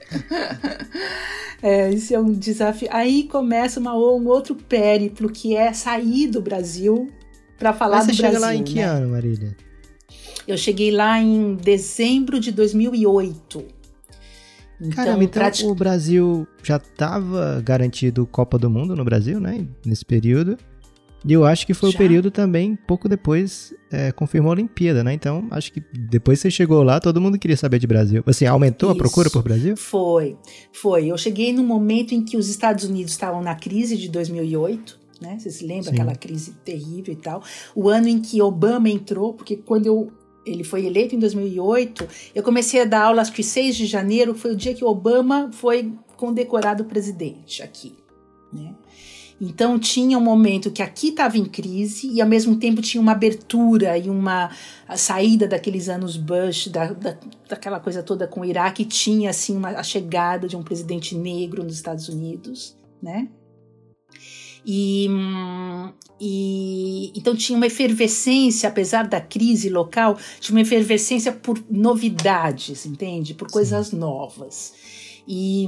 [1.62, 2.88] É, esse é um desafio.
[2.92, 7.10] Aí começa uma, um outro périplo que é sair do Brasil
[7.58, 8.40] para falar Mas do você Brasil.
[8.40, 8.84] chega lá em que né?
[8.84, 9.56] ano, Marília?
[10.48, 13.66] Eu cheguei lá em dezembro de 2008.
[14.82, 15.66] Então, Caramba, então pratic...
[15.66, 19.68] o Brasil já estava garantido Copa do Mundo no Brasil, né?
[19.86, 20.58] Nesse período.
[21.26, 21.96] E eu acho que foi Já?
[21.96, 25.14] o período também, pouco depois, é, confirmou a Olimpíada, né?
[25.14, 28.24] Então, acho que depois você chegou lá, todo mundo queria saber de Brasil.
[28.26, 28.98] Assim, aumentou Isso.
[28.98, 29.76] a procura por Brasil?
[29.76, 30.38] Foi,
[30.72, 31.08] foi.
[31.08, 35.38] Eu cheguei no momento em que os Estados Unidos estavam na crise de 2008, né?
[35.38, 37.44] Você se lembra aquela crise terrível e tal.
[37.76, 40.12] O ano em que Obama entrou, porque quando eu
[40.46, 44.34] ele foi eleito em 2008, eu comecei a dar aula, acho que 6 de janeiro
[44.34, 47.96] foi o dia que Obama foi condecorado presidente aqui,
[48.52, 48.74] né?
[49.40, 53.14] Então tinha um momento que aqui estava em crise e ao mesmo tempo tinha uma
[53.14, 54.52] abertura e uma
[54.96, 59.70] saída daqueles anos Bush, da, da, daquela coisa toda com o Iraque, tinha assim uma,
[59.70, 63.30] a chegada de um presidente negro nos Estados Unidos, né?
[64.66, 65.08] E,
[66.20, 73.34] e então tinha uma efervescência, apesar da crise local, tinha uma efervescência por novidades, entende?
[73.34, 73.98] Por coisas Sim.
[73.98, 74.74] novas.
[75.32, 75.68] E,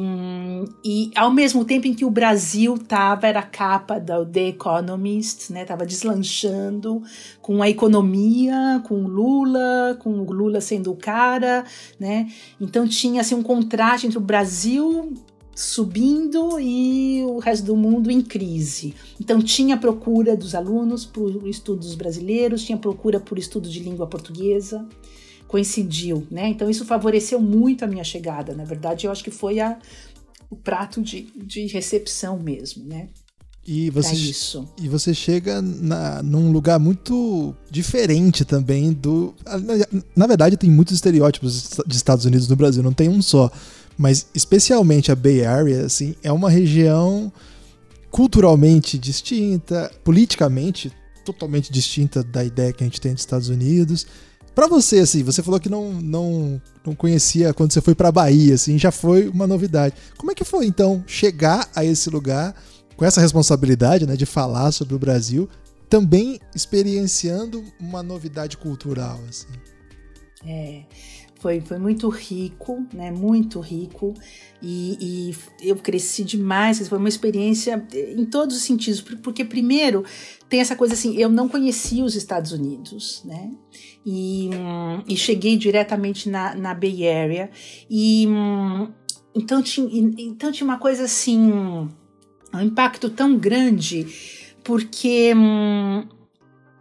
[0.84, 5.54] e ao mesmo tempo em que o Brasil estava, era a capa do The Economist,
[5.54, 5.64] né?
[5.66, 7.04] Tava deslanchando
[7.44, 11.64] com a economia, com Lula, com o Lula sendo o cara,
[12.00, 12.28] né?
[12.60, 15.14] Então tinha assim, um contraste entre o Brasil
[15.54, 18.96] subindo e o resto do mundo em crise.
[19.20, 24.88] Então tinha procura dos alunos por estudos brasileiros, tinha procura por estudo de língua portuguesa
[25.52, 26.48] coincidiu, né?
[26.48, 28.56] Então isso favoreceu muito a minha chegada.
[28.56, 29.78] Na verdade, eu acho que foi a,
[30.50, 33.10] o prato de, de recepção mesmo, né?
[33.68, 34.66] E você, isso.
[34.82, 39.36] e você chega na, num lugar muito diferente também do.
[39.46, 43.52] Na, na verdade, tem muitos estereótipos de Estados Unidos no Brasil, não tem um só.
[43.98, 47.32] Mas especialmente a Bay Area, assim, é uma região
[48.10, 50.94] culturalmente distinta, politicamente
[51.26, 54.08] totalmente distinta da ideia que a gente tem dos Estados Unidos.
[54.54, 58.56] Para você, assim, você falou que não, não, não conhecia quando você foi para Bahia,
[58.56, 59.96] assim, já foi uma novidade.
[60.18, 62.54] Como é que foi, então, chegar a esse lugar
[62.98, 65.50] com essa responsabilidade, né, de falar sobre o Brasil,
[65.90, 69.48] também experienciando uma novidade cultural, assim?
[70.46, 70.84] É,
[71.42, 73.10] foi, foi muito rico, né?
[73.10, 74.14] Muito rico.
[74.62, 76.88] E, e, eu cresci demais.
[76.88, 79.02] Foi uma experiência em todos os sentidos.
[79.02, 80.06] Porque, primeiro,
[80.52, 83.52] tem essa coisa assim: eu não conhecia os Estados Unidos, né?
[84.06, 84.50] E,
[85.08, 87.50] e cheguei diretamente na, na Bay Area.
[87.90, 88.28] E
[89.34, 89.88] então tinha,
[90.20, 91.54] então tinha uma coisa assim:
[92.54, 94.06] um impacto tão grande,
[94.62, 96.06] porque hum,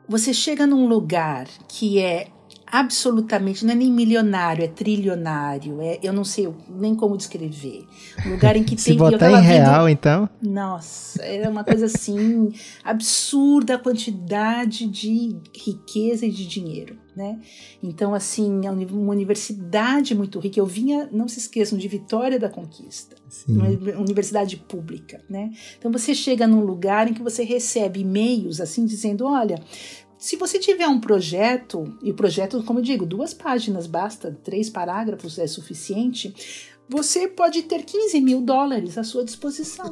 [0.08, 2.26] você chega num lugar que é
[2.70, 7.86] absolutamente, não é nem milionário, é trilionário, é, eu não sei nem como descrever.
[8.26, 8.94] Um lugar em que Se tem...
[8.94, 10.28] eu botar em vendo- real, então.
[10.42, 12.52] Nossa, era uma coisa assim,
[12.84, 17.38] absurda a quantidade de riqueza e de dinheiro, né?
[17.82, 20.60] Então, assim, é uma universidade muito rica.
[20.60, 23.56] Eu vinha, não se esqueçam, de Vitória da Conquista Sim.
[23.56, 23.68] uma
[23.98, 25.50] universidade pública, né?
[25.78, 29.56] Então você chega num lugar em que você recebe e-mails assim dizendo, olha,
[30.20, 34.68] se você tiver um projeto e o projeto, como eu digo, duas páginas basta, três
[34.68, 39.90] parágrafos é suficiente, você pode ter 15 mil dólares à sua disposição.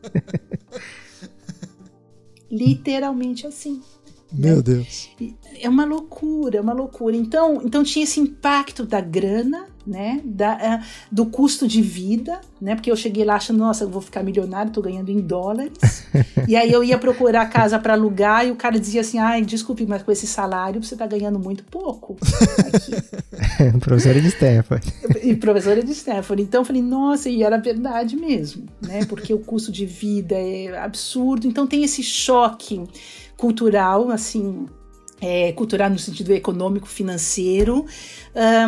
[2.50, 3.82] Literalmente assim.
[4.32, 5.08] Meu Deus.
[5.60, 7.16] É uma loucura, é uma loucura.
[7.16, 10.20] Então, então tinha esse impacto da grana, né?
[10.22, 12.74] Da, ah, do custo de vida, né?
[12.74, 16.04] Porque eu cheguei lá achando, nossa, eu vou ficar milionário, tô ganhando em dólares.
[16.46, 19.86] e aí eu ia procurar casa para alugar e o cara dizia assim: ai, desculpe,
[19.86, 22.16] mas com esse salário você tá ganhando muito pouco.
[22.68, 23.80] Aqui.
[23.80, 24.92] Professora de Stanford.
[25.22, 26.42] e professora de Stanford.
[26.42, 29.06] Então eu falei, nossa, e era verdade mesmo, né?
[29.06, 31.46] Porque o custo de vida é absurdo.
[31.46, 32.84] Então tem esse choque
[33.38, 34.66] cultural, assim,
[35.20, 37.86] é, cultural no sentido econômico, financeiro,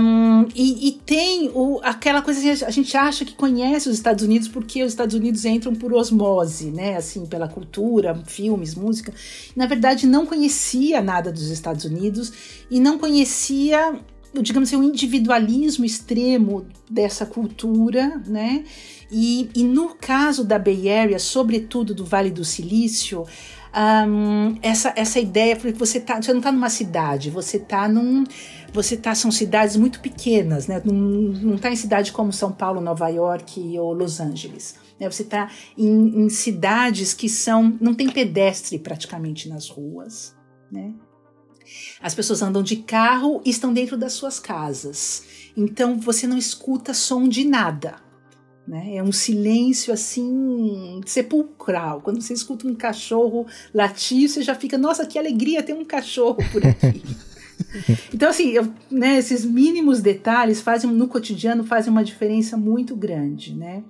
[0.01, 4.25] um, e, e, tem o, aquela coisa que a gente acha que conhece os Estados
[4.25, 9.12] Unidos porque os Estados Unidos entram por osmose, né, assim, pela cultura, filmes, música.
[9.55, 12.33] Na verdade, não conhecia nada dos Estados Unidos
[12.71, 14.01] e não conhecia
[14.33, 18.64] digamos assim, o individualismo extremo dessa cultura, né?
[19.11, 23.27] E, e no caso da Bay Area, sobretudo do Vale do Silício,
[23.75, 28.25] um, essa, essa ideia, porque você, tá, você não está numa cidade, você está num.
[28.73, 30.81] Você tá, são cidades muito pequenas, né?
[30.85, 34.77] Não, não tá em cidade como São Paulo, Nova York ou Los Angeles.
[34.99, 35.11] Né?
[35.11, 37.77] Você está em, em cidades que são.
[37.81, 40.37] não tem pedestre praticamente nas ruas,
[40.71, 40.93] né?
[42.01, 45.25] As pessoas andam de carro e estão dentro das suas casas.
[45.57, 48.10] Então você não escuta som de nada.
[48.71, 48.95] Né?
[48.95, 52.01] É um silêncio assim sepulcral.
[52.03, 53.45] Quando você escuta um cachorro
[53.75, 57.03] latir, você já fica, nossa, que alegria ter um cachorro por aqui.
[58.14, 63.57] então, assim, eu, né, esses mínimos detalhes fazem no cotidiano fazem uma diferença muito grande.
[63.57, 63.83] Né?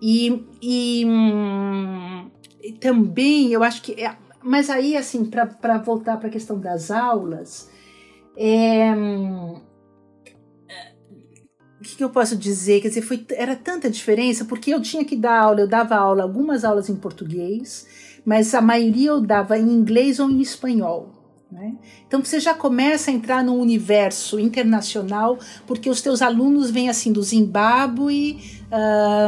[0.00, 2.30] E, e, hum,
[2.62, 4.00] e também eu acho que.
[4.00, 7.68] É, mas aí, assim, para voltar para a questão das aulas,
[8.36, 8.94] é,
[11.80, 12.82] o que, que, eu posso dizer?
[12.82, 16.22] Quer dizer, foi, era tanta diferença, porque eu tinha que dar aula, eu dava aula,
[16.22, 17.86] algumas aulas em português,
[18.24, 21.20] mas a maioria eu dava em inglês ou em espanhol.
[21.50, 21.74] Né?
[22.06, 27.12] Então você já começa a entrar num universo internacional, porque os teus alunos vêm assim
[27.12, 28.38] do Zimbábue,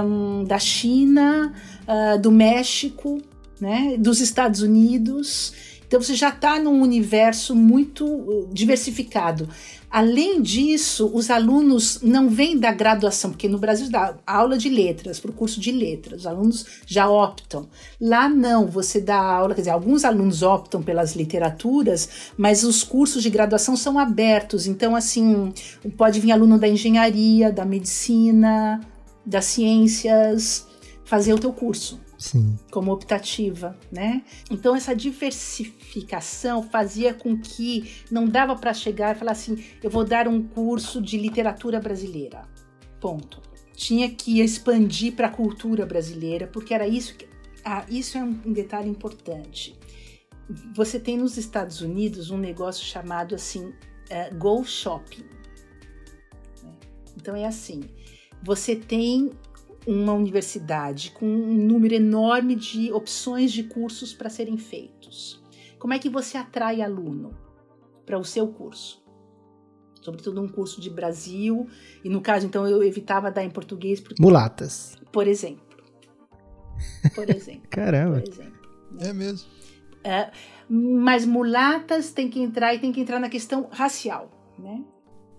[0.05, 3.21] um, da China, uh, do México,
[3.61, 3.97] né?
[3.99, 5.53] dos Estados Unidos.
[5.87, 9.49] Então você já está num universo muito diversificado.
[9.93, 15.21] Além disso, os alunos não vêm da graduação, porque no Brasil dá aula de letras,
[15.21, 17.69] para o curso de letras, os alunos já optam.
[18.01, 23.23] Lá não, você dá aula, quer dizer, alguns alunos optam pelas literaturas, mas os cursos
[23.23, 24.67] de graduação são abertos.
[24.67, 25.53] Então, assim,
[25.95, 28.81] pode vir aluno da engenharia, da medicina,
[29.27, 30.67] das ciências,
[31.05, 32.01] fazer o teu curso.
[32.23, 32.57] Sim.
[32.71, 34.23] como optativa, né?
[34.49, 40.05] Então essa diversificação fazia com que não dava para chegar e falar assim, eu vou
[40.05, 42.49] dar um curso de literatura brasileira.
[43.01, 43.43] Ponto.
[43.75, 47.27] Tinha que expandir para a cultura brasileira, porque era isso que
[47.65, 49.77] ah, isso é um, detalhe importante.
[50.77, 55.25] Você tem nos Estados Unidos um negócio chamado assim uh, Go Shopping.
[56.63, 56.73] Né?
[57.17, 57.81] Então é assim,
[58.45, 59.33] você tem
[59.87, 65.43] uma universidade com um número enorme de opções de cursos para serem feitos.
[65.79, 67.37] Como é que você atrai aluno
[68.07, 69.03] para o seu curso?
[70.01, 71.69] Sobretudo um curso de Brasil,
[72.05, 74.01] e no caso, então, eu evitava dar em português.
[74.01, 74.97] Porque, Mulatas.
[75.13, 75.65] Por exemplo.
[77.15, 77.63] Por exemplo.
[77.71, 78.21] Caramba.
[78.21, 78.61] Por exemplo.
[78.99, 79.49] É mesmo.
[80.05, 80.33] É,
[80.69, 84.85] mas mulatas tem que entrar e tem que entrar na questão racial, né?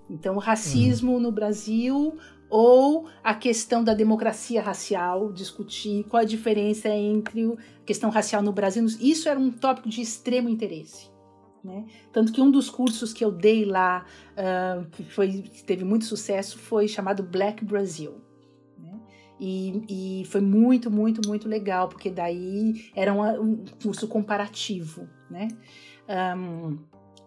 [0.09, 1.19] Então, o racismo uhum.
[1.19, 2.17] no Brasil
[2.53, 8.53] ou a questão da democracia racial, discutir qual a diferença entre a questão racial no
[8.53, 8.85] Brasil.
[9.01, 11.09] Isso era um tópico de extremo interesse.
[11.63, 11.83] Né?
[12.11, 14.05] Tanto que um dos cursos que eu dei lá,
[14.37, 18.21] uh, que, foi, que teve muito sucesso, foi chamado Black Brasil.
[18.77, 18.99] Né?
[19.39, 25.09] E, e, foi muito, muito, muito legal, porque daí era um, um curso comparativo.
[25.27, 25.47] Né?
[26.37, 26.77] Um,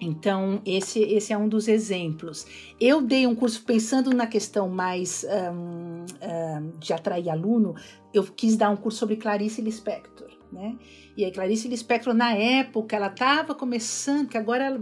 [0.00, 2.46] então, esse, esse é um dos exemplos.
[2.78, 7.74] Eu dei um curso pensando na questão mais um, um, de atrair aluno,
[8.12, 10.76] eu quis dar um curso sobre Clarice Lispector, né?
[11.16, 14.78] E a Clarice Lispector, na época, ela estava começando, que agora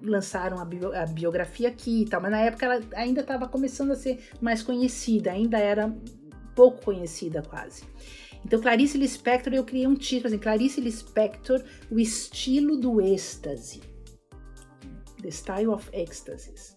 [0.00, 3.92] lançaram a, bio, a biografia aqui e tal, mas na época ela ainda estava começando
[3.92, 5.94] a ser mais conhecida, ainda era
[6.54, 7.82] pouco conhecida quase.
[8.44, 13.91] Então, Clarice Lispector, eu criei um título assim, Clarice Lispector, o estilo do êxtase.
[15.22, 16.76] The Style of Ecstasies.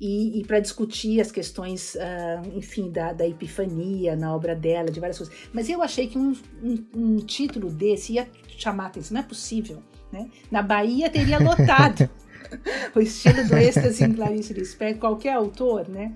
[0.00, 4.98] E, e para discutir as questões, uh, enfim, da, da epifania na obra dela, de
[4.98, 5.34] várias coisas.
[5.52, 9.82] Mas eu achei que um, um, um título desse ia chamar atenção, não é possível.
[10.12, 10.28] Né?
[10.50, 12.10] Na Bahia teria lotado
[12.94, 16.14] o estilo do êxtase em Clarice Lispector, qualquer autor, né?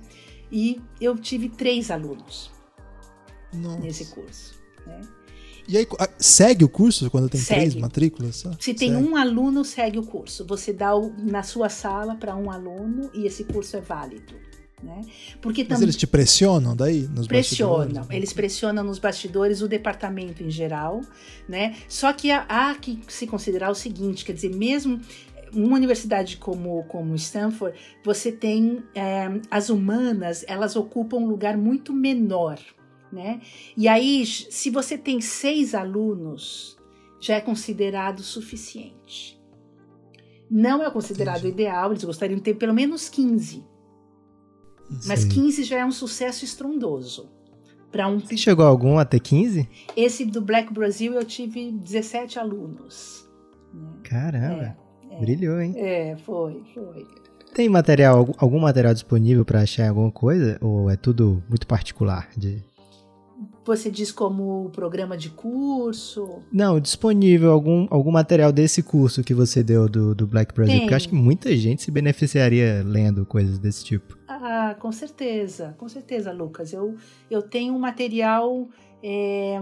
[0.51, 2.51] E eu tive três alunos
[3.53, 3.79] Nossa.
[3.79, 4.59] nesse curso.
[4.87, 5.01] Né?
[5.69, 5.87] E aí,
[6.19, 7.61] segue o curso quando tem segue.
[7.61, 8.45] três matrículas?
[8.59, 8.95] Se tem segue.
[8.95, 10.47] um aluno, segue o curso.
[10.47, 14.35] Você dá o, na sua sala para um aluno e esse curso é válido.
[14.83, 15.03] Né?
[15.43, 18.11] Porque Mas eles te pressionam daí nos pressionam, bastidores?
[18.11, 21.01] Eles pressionam nos bastidores o departamento em geral,
[21.49, 21.75] né?
[21.89, 25.01] Só que há, há que se considerar o seguinte, quer dizer, mesmo
[25.53, 31.93] uma universidade como, como Stanford, você tem é, as humanas, elas ocupam um lugar muito
[31.93, 32.61] menor,
[33.13, 33.41] né?
[33.77, 36.77] E aí, se você tem seis alunos,
[37.21, 39.39] já é considerado suficiente.
[40.51, 41.55] Não é considerado Entendi.
[41.55, 43.65] ideal, eles gostariam de ter pelo menos 15.
[45.07, 47.31] Mas 15 já é um sucesso estrondoso.
[47.93, 48.19] Para um...
[48.19, 49.69] Você chegou a algum até 15?
[49.97, 53.29] Esse do Black Brasil eu tive 17 alunos.
[53.73, 53.89] Né?
[54.05, 54.77] Caramba,
[55.11, 55.75] é, é, brilhou, hein?
[55.77, 57.07] É, foi, foi.
[57.55, 60.59] Tem material, algum material disponível para achar alguma coisa?
[60.61, 62.63] Ou é tudo muito particular de
[63.69, 66.43] você diz como programa de curso?
[66.51, 70.81] Não, disponível algum, algum material desse curso que você deu do, do Black Brasil, Tem.
[70.81, 74.17] porque acho que muita gente se beneficiaria lendo coisas desse tipo.
[74.27, 76.73] Ah, com certeza, com certeza, Lucas.
[76.73, 76.97] Eu,
[77.31, 78.69] eu tenho um material
[79.03, 79.59] é,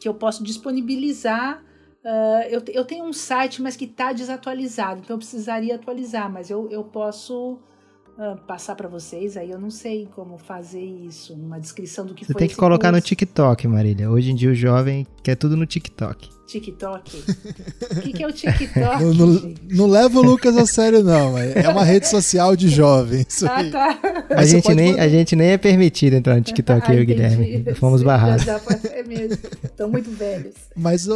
[0.00, 1.62] que eu posso disponibilizar.
[2.02, 6.48] Uh, eu, eu tenho um site, mas que está desatualizado, então eu precisaria atualizar, mas
[6.48, 7.58] eu, eu posso
[8.18, 12.24] uh, passar para vocês, aí eu não sei como fazer isso, uma descrição do que
[12.24, 13.02] Você foi tem que colocar curso.
[13.02, 14.10] no TikTok, Marília.
[14.10, 16.35] Hoje em dia o jovem quer tudo no TikTok.
[16.46, 17.16] TikTok?
[17.18, 19.04] o que, que, é o TikTok?
[19.04, 21.36] Não, não, não, leva o Lucas a sério, não.
[21.36, 23.42] É uma rede social de jovens.
[23.42, 24.26] Ah, tá.
[24.36, 27.06] A gente, nem, a gente nem é permitido entrar no TikTok, ah, eu e o
[27.06, 27.64] Guilherme.
[27.76, 28.46] Fomos barrados.
[28.46, 29.38] é mesmo.
[29.62, 30.54] Estão muito velhos.
[30.74, 31.06] Mas,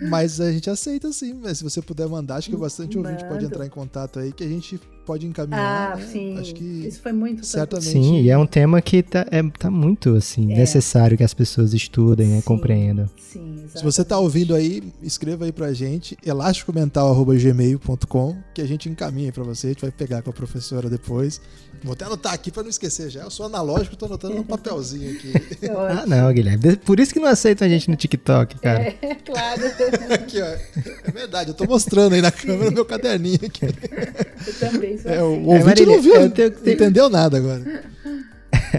[0.00, 1.40] mas a gente aceita sim.
[1.54, 3.08] Se você puder mandar, acho que bastante Mando.
[3.08, 5.92] ouvinte pode entrar em contato aí, que a gente pode encaminhar.
[5.92, 6.06] Ah, né?
[6.06, 6.38] sim.
[6.38, 7.90] Acho que Isso foi muito certamente.
[7.90, 10.58] Sim, e é um tema que tá, é, tá muito assim, é.
[10.58, 13.08] necessário que as pessoas estudem, né, compreendam.
[13.18, 13.78] Sim, exatamente.
[13.78, 14.61] Se você tá ouvindo aí,
[15.02, 20.22] escreva aí pra gente, elasticomental.gmail.com, que a gente encaminha para você, a gente vai pegar
[20.22, 21.40] com a professora depois.
[21.84, 23.22] Vou até anotar aqui para não esquecer já.
[23.22, 25.32] Eu sou analógico, tô anotando no papelzinho aqui.
[25.68, 26.76] ah, não, Guilherme.
[26.76, 28.94] Por isso que não aceitam a gente no TikTok, cara.
[29.02, 29.62] É, claro.
[30.14, 30.44] aqui, ó.
[30.44, 33.66] É verdade, eu tô mostrando aí na câmera meu caderninho aqui.
[33.66, 35.46] Eu também sou é, O assim.
[35.46, 36.74] ouvinte é, Marília, não viu, tenho, tenho...
[36.74, 37.82] entendeu nada agora.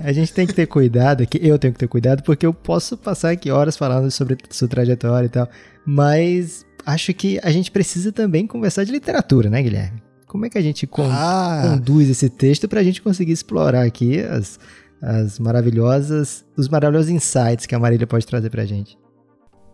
[0.01, 2.95] a gente tem que ter cuidado aqui, eu tenho que ter cuidado, porque eu posso
[2.95, 5.49] passar aqui horas falando sobre sua trajetória e tal,
[5.85, 10.01] mas acho que a gente precisa também conversar de literatura, né, Guilherme?
[10.27, 11.61] Como é que a gente con ah.
[11.63, 14.59] conduz esse texto para a gente conseguir explorar aqui as,
[15.01, 18.97] as maravilhosas, os maravilhosos insights que a Marília pode trazer para a gente?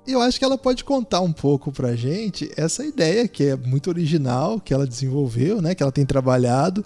[0.05, 3.89] Eu acho que ela pode contar um pouco pra gente essa ideia que é muito
[3.89, 6.83] original, que ela desenvolveu, né, que ela tem trabalhado,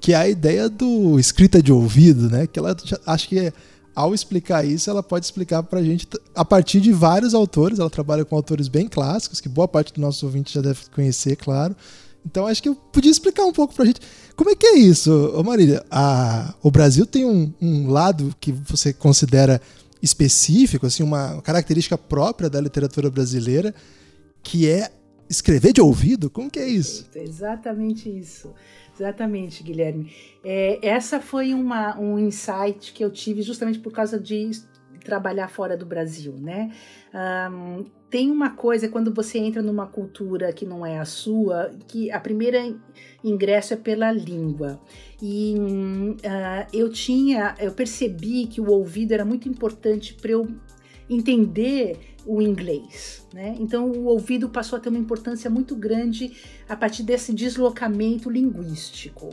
[0.00, 3.52] que é a ideia do escrita de ouvido, né, que ela acho que é,
[3.94, 8.24] ao explicar isso, ela pode explicar pra gente a partir de vários autores, ela trabalha
[8.24, 11.76] com autores bem clássicos, que boa parte dos nossos ouvintes já deve conhecer, claro,
[12.26, 14.00] então acho que eu podia explicar um pouco pra gente
[14.34, 15.84] como é que é isso, ô Marília.
[15.90, 19.60] A, o Brasil tem um, um lado que você considera
[20.02, 23.74] específico, assim, uma característica própria da literatura brasileira,
[24.42, 24.90] que é
[25.30, 26.28] escrever de ouvido?
[26.28, 27.06] Como que é isso?
[27.14, 28.52] Exatamente isso.
[28.94, 30.12] Exatamente, Guilherme.
[30.44, 34.50] É, essa foi uma, um insight que eu tive justamente por causa de
[35.04, 36.72] trabalhar fora do Brasil, né?
[37.12, 42.10] Um, tem uma coisa quando você entra numa cultura que não é a sua, que
[42.10, 42.74] a primeira
[43.22, 44.80] ingresso é pela língua.
[45.20, 50.46] E uh, eu tinha, eu percebi que o ouvido era muito importante para eu
[51.10, 53.54] entender o inglês, né?
[53.58, 56.32] Então o ouvido passou a ter uma importância muito grande
[56.68, 59.30] a partir desse deslocamento linguístico.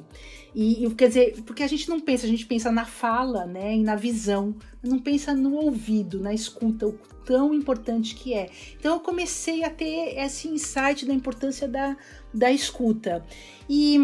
[0.54, 3.78] E, e, quer dizer, porque a gente não pensa, a gente pensa na fala, né,
[3.78, 8.50] e na visão, não pensa no ouvido, na escuta, o tão importante que é.
[8.78, 11.96] Então eu comecei a ter esse insight da importância da,
[12.34, 13.24] da escuta.
[13.70, 13.98] E,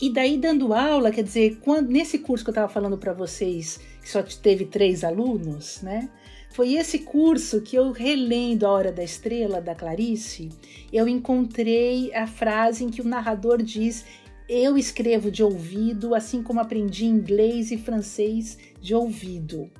[0.00, 3.80] e daí dando aula, quer dizer, quando, nesse curso que eu estava falando para vocês,
[4.02, 6.10] que só teve três alunos, né?
[6.56, 10.48] Foi esse curso que eu relendo A Hora da Estrela da Clarice,
[10.90, 14.06] eu encontrei a frase em que o narrador diz:
[14.48, 19.70] "Eu escrevo de ouvido, assim como aprendi inglês e francês de ouvido".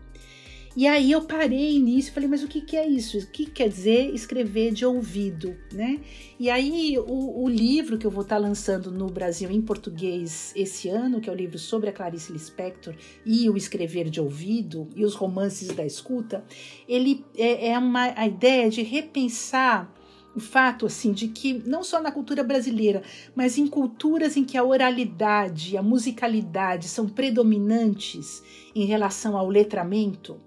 [0.77, 3.17] E aí eu parei nisso e falei, mas o que, que é isso?
[3.17, 6.01] O que quer dizer escrever de ouvido, né?
[6.39, 10.91] E aí o, o, livro que eu vou estar lançando no Brasil em português esse
[10.91, 15.03] ano, que é o livro sobre a Clarice Lispector e o escrever de ouvido e
[15.03, 16.45] os romances da escuta,
[16.87, 19.91] ele é, é uma a ideia de repensar
[20.35, 23.03] o fato assim de que não só na cultura brasileira,
[23.35, 28.43] mas em culturas em que a oralidade, a musicalidade são predominantes
[28.75, 30.39] em relação ao letramento,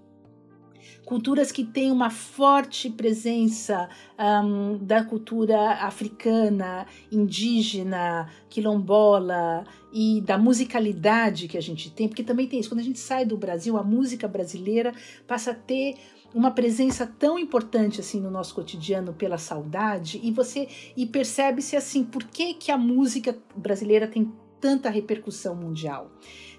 [1.10, 11.48] culturas que têm uma forte presença um, da cultura africana, indígena, quilombola e da musicalidade
[11.48, 12.68] que a gente tem, porque também tem isso.
[12.68, 14.94] Quando a gente sai do Brasil, a música brasileira
[15.26, 15.96] passa a ter
[16.32, 22.04] uma presença tão importante assim no nosso cotidiano pela saudade e você e percebe-se assim
[22.04, 26.08] por que que a música brasileira tem tanta repercussão mundial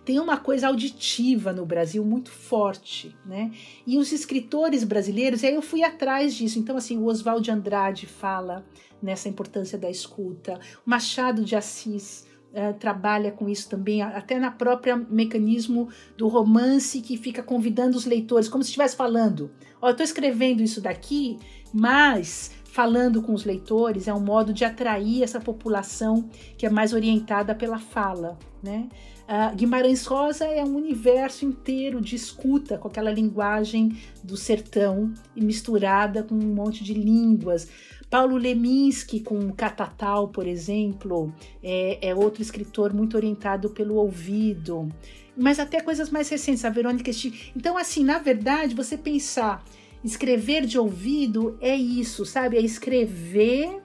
[0.04, 3.52] tem uma coisa auditiva no Brasil muito forte, né?
[3.86, 6.58] E os escritores brasileiros, e aí eu fui atrás disso.
[6.58, 8.66] Então, assim, o Oswald de Andrade fala
[9.02, 12.30] nessa importância da escuta, o Machado de Assis.
[12.52, 15.88] Uh, trabalha com isso também, até na própria mecanismo
[16.18, 19.50] do romance que fica convidando os leitores, como se estivesse falando:
[19.82, 21.40] Ó, oh, eu estou escrevendo isso daqui,
[21.74, 26.94] mas falando com os leitores é um modo de atrair essa população que é mais
[26.94, 28.88] orientada pela fala, né?
[29.32, 35.42] Uh, Guimarães Rosa é um universo inteiro de escuta com aquela linguagem do sertão e
[35.42, 37.70] misturada com um monte de línguas.
[38.10, 44.90] Paulo Leminski com Catatal, por exemplo, é, é outro escritor muito orientado pelo ouvido.
[45.38, 47.10] Mas até coisas mais recentes, a Verônica
[47.56, 49.64] Então, assim, na verdade, você pensar
[50.04, 52.58] escrever de ouvido é isso, sabe?
[52.58, 53.82] É escrever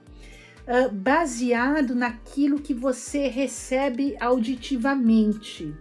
[0.67, 5.73] uh, baseado naquilo que você recebe auditivamente.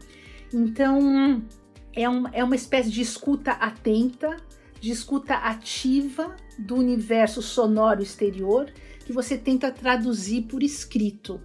[0.52, 1.42] Então,
[1.92, 4.36] é, um, é uma espécie de escuta atenta,
[4.80, 8.72] de escuta ativa do universo sonoro exterior
[9.04, 11.40] que você tenta traduzir por escrito.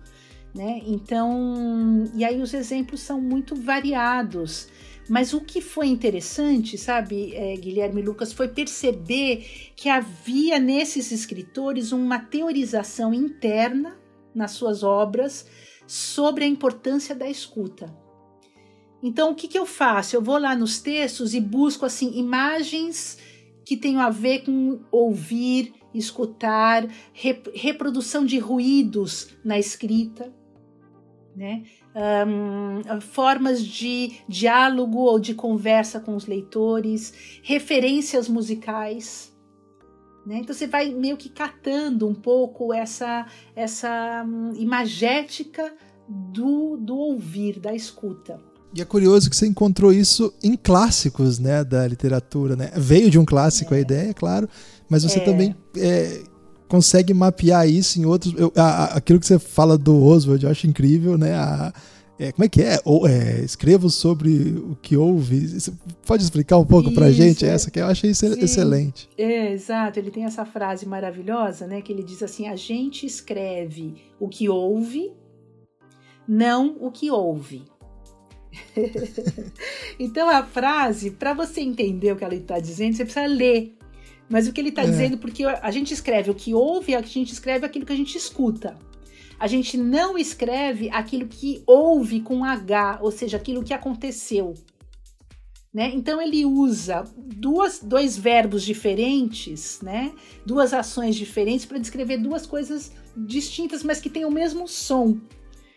[0.54, 0.82] Né?
[0.86, 4.68] Então, e aí os exemplos são muito variados.
[5.10, 9.46] Mas o que foi interessante, sabe, é, Guilherme Lucas, foi perceber
[9.76, 14.00] que havia nesses escritores uma teorização interna
[14.34, 15.46] nas suas obras
[15.86, 17.94] sobre a importância da escuta.
[19.04, 20.16] Então, o que, que eu faço?
[20.16, 23.18] Eu vou lá nos textos e busco assim imagens
[23.66, 30.34] que tenham a ver com ouvir, escutar, rep reprodução de ruídos na escrita,
[31.36, 31.64] né?
[31.96, 37.14] Um, formas de diálogo ou de conversa com os leitores,
[37.44, 39.32] referências musicais.
[40.26, 40.40] Né?
[40.40, 43.26] Então você vai meio que catando um pouco essa,
[43.56, 45.74] essa um, imagética
[46.08, 48.40] do, do ouvir, da escuta.
[48.74, 52.56] E é curioso que você encontrou isso em clássicos né, da literatura.
[52.56, 52.72] Né?
[52.76, 53.78] Veio de um clássico é.
[53.78, 54.48] a ideia, é claro,
[54.90, 55.26] mas você é.
[55.26, 56.22] também é,
[56.72, 58.34] consegue mapear isso em outros.
[58.38, 61.34] Eu, a, aquilo que você fala do Oswald, eu acho incrível, né?
[61.36, 61.74] A,
[62.18, 62.80] é, como é que é?
[62.86, 63.42] Ou, é?
[63.42, 65.60] Escrevo sobre o que houve.
[65.60, 65.74] Você
[66.06, 68.40] pode explicar um pouco para pra gente essa que eu achei Sim.
[68.40, 69.10] excelente.
[69.18, 70.00] É, exato.
[70.00, 71.82] Ele tem essa frase maravilhosa, né?
[71.82, 75.12] Que ele diz assim: a gente escreve o que houve,
[76.26, 77.64] não o que houve.
[80.00, 83.78] então a frase, para você entender o que ela está dizendo, você precisa ler
[84.32, 84.86] mas o que ele está é.
[84.86, 88.18] dizendo, porque a gente escreve o que ouve, a gente escreve aquilo que a gente
[88.18, 88.78] escuta.
[89.38, 94.54] A gente não escreve aquilo que ouve com H, ou seja, aquilo que aconteceu.
[95.74, 95.92] Né?
[95.94, 100.14] Então ele usa duas, dois verbos diferentes, né?
[100.46, 105.18] duas ações diferentes para descrever duas coisas distintas, mas que têm o mesmo som.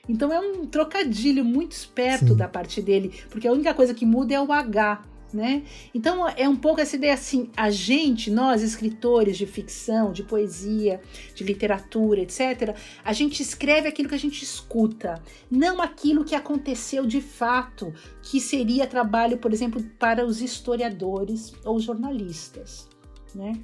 [0.08, 2.36] Então é um trocadilho muito esperto Sim.
[2.36, 5.02] da parte dele, porque a única coisa que muda é o H
[5.34, 5.64] né?
[5.92, 11.00] Então é um pouco essa ideia assim, a gente, nós escritores de ficção, de poesia,
[11.34, 15.20] de literatura, etc, a gente escreve aquilo que a gente escuta,
[15.50, 21.80] não aquilo que aconteceu de fato, que seria trabalho, por exemplo, para os historiadores ou
[21.80, 22.88] jornalistas,
[23.34, 23.54] né?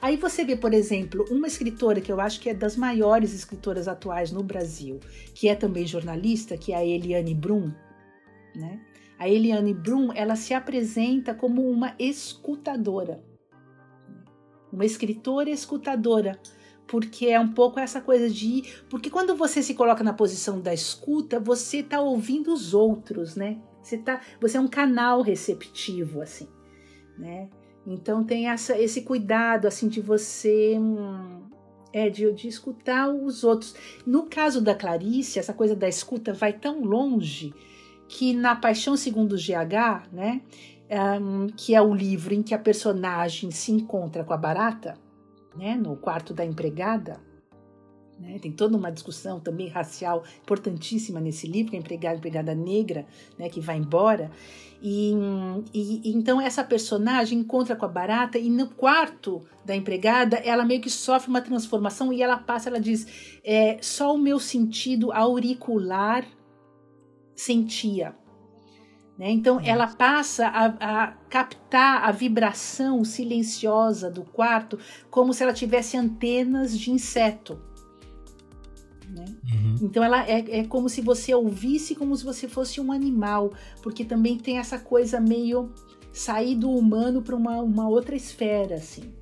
[0.00, 3.86] Aí você vê, por exemplo, uma escritora que eu acho que é das maiores escritoras
[3.86, 4.98] atuais no Brasil,
[5.34, 7.72] que é também jornalista, que é a Eliane Brum,
[8.54, 8.80] né?
[9.22, 13.22] A Eliane Brum, ela se apresenta como uma escutadora.
[14.72, 16.40] Uma escritora escutadora,
[16.88, 20.74] porque é um pouco essa coisa de, porque quando você se coloca na posição da
[20.74, 23.62] escuta, você está ouvindo os outros, né?
[23.80, 26.48] Você tá, você é um canal receptivo assim,
[27.16, 27.48] né?
[27.86, 31.42] Então tem essa, esse cuidado assim de você hum,
[31.92, 33.72] é de, de escutar os outros.
[34.04, 37.54] No caso da Clarice, essa coisa da escuta vai tão longe
[38.12, 40.42] que na Paixão Segundo GH, né,
[41.18, 44.98] um, que é o livro em que a personagem se encontra com a barata,
[45.56, 47.18] né, no quarto da empregada,
[48.20, 52.54] né, tem toda uma discussão também racial importantíssima nesse livro, que é a empregada, empregada
[52.54, 53.06] negra,
[53.38, 54.30] né, que vai embora.
[54.82, 55.14] E,
[55.72, 60.82] e, então essa personagem encontra com a barata e no quarto da empregada ela meio
[60.82, 66.26] que sofre uma transformação e ela passa, ela diz, é, só o meu sentido auricular
[67.42, 68.14] sentia.
[69.18, 69.30] Né?
[69.30, 74.78] Então ela passa a, a, captar a vibração silenciosa do quarto
[75.10, 77.60] como se ela tivesse antenas de inseto.
[79.08, 79.26] Né?
[79.52, 79.76] Uhum.
[79.82, 84.04] Então ela é, é como se você ouvisse como se você fosse um animal, porque
[84.04, 85.72] também tem essa coisa meio
[86.12, 89.12] sair do humano para uma, uma outra esfera, assim.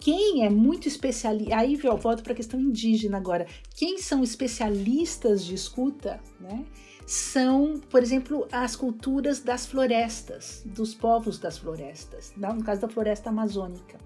[0.00, 3.46] Quem é muito especialista, aí eu volto para a questão indígena agora.
[3.76, 6.64] Quem são especialistas de escuta, né?
[7.06, 13.28] São, por exemplo, as culturas das florestas, dos povos das florestas, no caso da floresta
[13.28, 13.98] amazônica.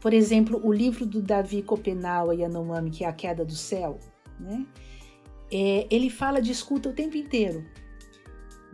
[0.00, 3.98] Por exemplo, o livro do Davi Copenaua Yanomami, que é A Queda do Céu,
[4.38, 4.64] né?
[5.50, 7.64] É, ele fala de escuta o tempo inteiro.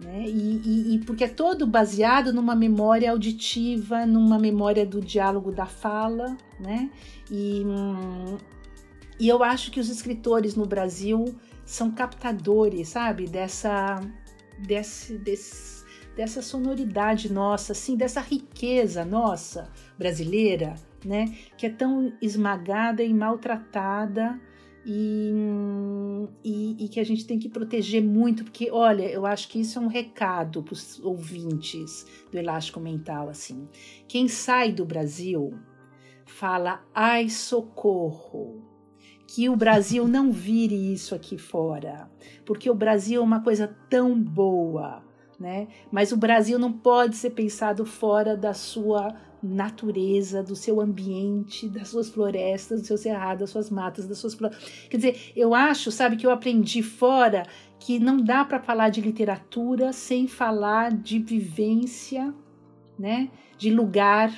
[0.03, 0.24] Né?
[0.26, 5.66] E, e, e, porque é todo baseado numa memória auditiva, numa memória do diálogo da
[5.66, 6.90] fala, né?
[7.30, 8.36] E, hum,
[9.20, 11.32] e eu acho que os escritores no Brasil
[11.64, 14.00] são captadores, sabe, dessa,
[14.59, 15.84] desse, desse,
[16.16, 20.74] dessa sonoridade nossa, assim, dessa riqueza nossa brasileira,
[21.05, 21.26] né?
[21.57, 24.40] Que é tão esmagada e maltratada
[24.85, 25.33] e,
[26.43, 29.78] e, e, que a gente tem que proteger muito, porque, olha, eu acho que isso
[29.78, 33.68] é um recado para os ouvintes do Elástico Mental, assim.
[34.09, 35.55] Quem sai do Brasil
[36.26, 38.61] fala, ai, socorro,
[39.26, 42.11] que o Brasil não vire isso aqui fora,
[42.45, 45.05] porque o Brasil é uma coisa tão boa,
[45.39, 45.68] né?
[45.93, 51.88] Mas o Brasil não pode ser pensado fora da sua natureza, do seu ambiente, das
[51.88, 54.34] suas florestas, do seu cerrado, das suas matas, das suas
[54.88, 57.45] Quer dizer, eu acho, sabe, que eu aprendi fora
[57.78, 62.32] que não dá para falar de literatura sem falar de vivência,
[62.97, 63.30] né?
[63.59, 64.32] De lugar.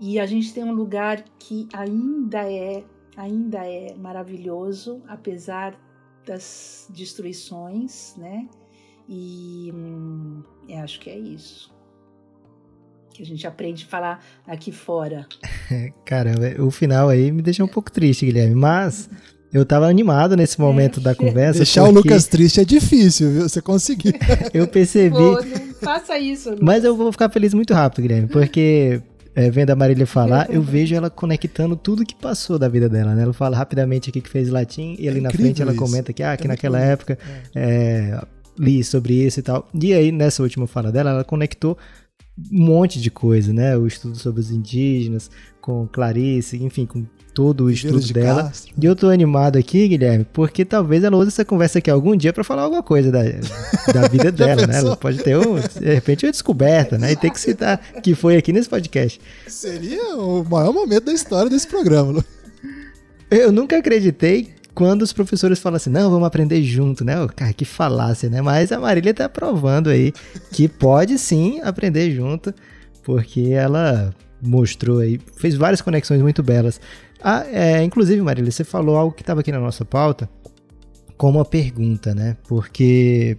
[0.00, 2.82] E a gente tem um lugar que ainda é,
[3.16, 5.78] ainda é maravilhoso, apesar
[6.24, 8.48] das destruições, né?
[9.06, 10.42] E hum,
[10.82, 11.79] acho que é isso
[13.20, 15.26] que a gente aprende a falar aqui fora.
[16.04, 19.10] Caramba, o final aí me deixa um pouco triste, Guilherme, mas
[19.52, 21.58] eu tava animado nesse momento é, da conversa.
[21.58, 23.48] Deixar o Lucas triste é difícil, viu?
[23.48, 24.12] Você conseguiu.
[24.54, 25.16] eu percebi.
[25.16, 26.50] Pô, não faça isso.
[26.50, 26.64] Lucas.
[26.64, 29.02] Mas eu vou ficar feliz muito rápido, Guilherme, porque
[29.34, 33.14] é, vendo a Marília falar, eu vejo ela conectando tudo que passou da vida dela,
[33.14, 33.22] né?
[33.22, 35.80] Ela fala rapidamente aqui que fez latim e ali é na frente ela isso.
[35.80, 37.18] comenta que, ah, que é naquela época
[37.54, 38.20] é.
[38.58, 39.68] li sobre isso e tal.
[39.74, 41.76] E aí, nessa última fala dela, ela conectou
[42.52, 43.76] um monte de coisa, né?
[43.76, 45.30] O estudo sobre os indígenas,
[45.60, 48.44] com Clarice, enfim, com todo o estudo de dela.
[48.44, 48.74] Castro.
[48.80, 52.32] E eu tô animado aqui, Guilherme, porque talvez ela use essa conversa aqui algum dia
[52.32, 53.22] para falar alguma coisa da,
[53.92, 54.78] da vida dela, né?
[54.78, 57.12] Ela pode ter, um, de repente, uma descoberta, né?
[57.12, 59.20] E ter que citar que foi aqui nesse podcast.
[59.46, 62.24] Seria o maior momento da história desse programa,
[63.30, 67.14] Eu nunca acreditei quando os professores falam assim, não, vamos aprender junto, né?
[67.34, 68.40] Cara, que falácia, né?
[68.40, 70.12] Mas a Marília tá provando aí
[70.52, 72.54] que pode sim aprender junto,
[73.02, 76.80] porque ela mostrou aí, fez várias conexões muito belas.
[77.22, 80.28] Ah, é, inclusive, Marília, você falou algo que estava aqui na nossa pauta
[81.16, 82.36] como uma pergunta, né?
[82.48, 83.36] Porque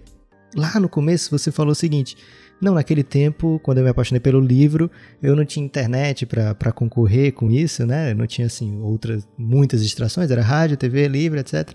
[0.54, 2.16] lá no começo você falou o seguinte:
[2.62, 4.88] não, naquele tempo, quando eu me apaixonei pelo livro,
[5.20, 8.12] eu não tinha internet para concorrer com isso, né?
[8.12, 11.70] Eu não tinha, assim, outras, muitas distrações, era rádio, TV, livro, etc.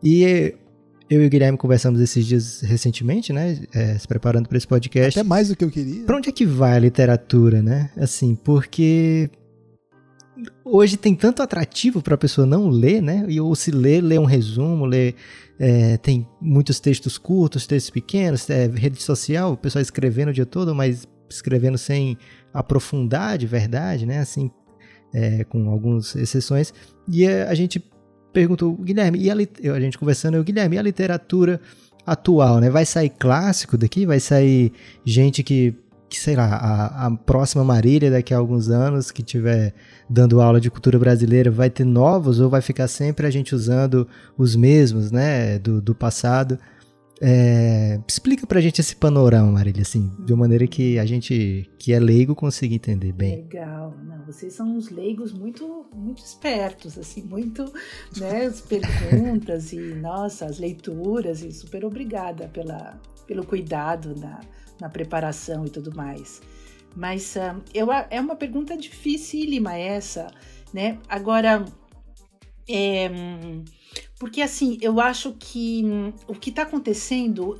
[0.00, 0.54] E
[1.10, 3.58] eu e o Guilherme conversamos esses dias recentemente, né?
[3.74, 5.18] É, se preparando para esse podcast.
[5.18, 6.04] Até mais do que eu queria.
[6.04, 7.90] Para onde é que vai a literatura, né?
[7.96, 9.28] Assim, porque
[10.64, 13.26] hoje tem tanto atrativo para a pessoa não ler, né?
[13.28, 15.16] E ou se ler, ler um resumo, ler
[15.64, 20.44] é, tem muitos textos curtos, textos pequenos, é, rede social, o pessoal escrevendo o dia
[20.44, 22.18] todo, mas escrevendo sem
[22.52, 24.18] aprofundar de verdade, né?
[24.18, 24.50] Assim,
[25.14, 26.74] é, com algumas exceções.
[27.08, 27.80] E a gente
[28.32, 31.60] perguntou, Guilherme, e a, a gente conversando, eu, Guilherme, e a literatura
[32.04, 32.68] atual, né?
[32.68, 34.04] Vai sair clássico daqui?
[34.04, 34.72] Vai sair
[35.04, 35.76] gente que
[36.12, 39.72] que, sei lá, a, a próxima Marília daqui a alguns anos que tiver
[40.10, 44.06] dando aula de cultura brasileira vai ter novos ou vai ficar sempre a gente usando
[44.36, 46.58] os mesmos, né, do, do passado?
[47.18, 51.94] É, explica pra gente esse panorama, Marília, assim, de uma maneira que a gente que
[51.94, 53.36] é leigo consiga entender bem.
[53.36, 57.64] Legal, não, vocês são uns leigos muito, muito espertos, assim, muito,
[58.18, 64.40] né, as perguntas e, nossa, as leituras e super obrigada pela, pelo cuidado na,
[64.82, 66.42] na preparação e tudo mais.
[66.94, 70.30] Mas uh, eu, é uma pergunta dificílima essa,
[70.74, 70.98] né?
[71.08, 71.64] Agora,
[72.68, 73.10] é,
[74.18, 77.58] porque assim, eu acho que hum, o que está acontecendo,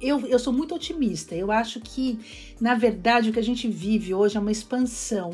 [0.00, 1.34] eu, eu sou muito otimista.
[1.34, 2.18] Eu acho que,
[2.60, 5.30] na verdade, o que a gente vive hoje é uma expansão.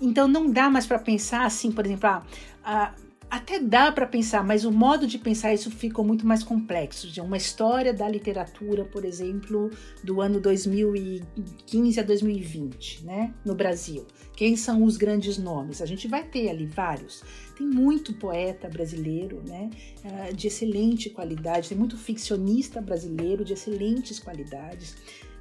[0.00, 2.26] Então não dá mais para pensar assim, por exemplo, ah,
[2.64, 2.94] ah,
[3.32, 7.10] até dá para pensar, mas o modo de pensar isso ficou muito mais complexo.
[7.10, 9.70] De uma história da literatura, por exemplo,
[10.04, 14.06] do ano 2015 a 2020, né, no Brasil.
[14.36, 15.80] Quem são os grandes nomes?
[15.80, 17.24] A gente vai ter ali vários.
[17.56, 19.70] Tem muito poeta brasileiro, né,
[20.04, 21.70] ah, de excelente qualidade.
[21.70, 24.94] Tem muito ficcionista brasileiro de excelentes qualidades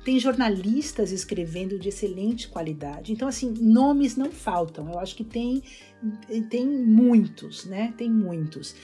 [0.04, 3.12] tem jornalistas escrevendo de excelente qualidade.
[3.12, 4.92] Então, assim, nomes não faltam.
[4.92, 5.62] Eu acho que tem,
[6.50, 7.94] tem muitos, né?
[7.98, 8.76] Tem muitos.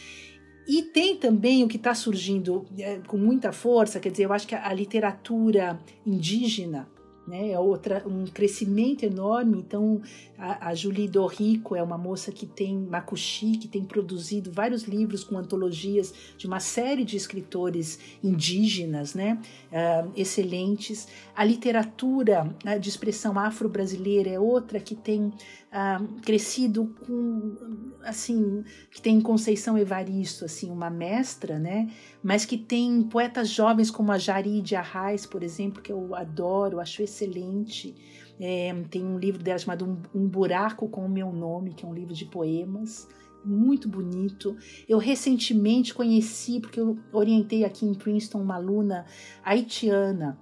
[0.68, 4.46] E tem também o que está surgindo é, com muita força, quer dizer, eu acho
[4.46, 6.88] que a, a literatura indígena
[7.28, 7.52] né?
[7.52, 9.60] É outra, um crescimento enorme.
[9.60, 10.02] Então,
[10.38, 15.24] a, a Julie Dorrico é uma moça que tem, Makushi, que tem produzido vários livros
[15.24, 19.40] com antologias de uma série de escritores indígenas, né?
[19.72, 21.08] Uh, excelentes.
[21.36, 27.56] A literatura né, de expressão afro-brasileira é outra que tem uh, crescido com,
[28.04, 31.92] assim, que tem Conceição Evaristo, assim, uma mestra, né?
[32.22, 36.80] Mas que tem poetas jovens como a Jari de Arraes, por exemplo, que eu adoro,
[36.80, 37.96] acho excelente.
[38.40, 41.94] É, tem um livro dela chamado um, Buraco com o Meu Nome, que é um
[41.94, 43.08] livro de poemas
[43.44, 44.58] muito bonito.
[44.90, 49.06] Eu recentemente conheci, porque eu orientei aqui em Princeton uma aluna
[49.44, 50.38] haitiana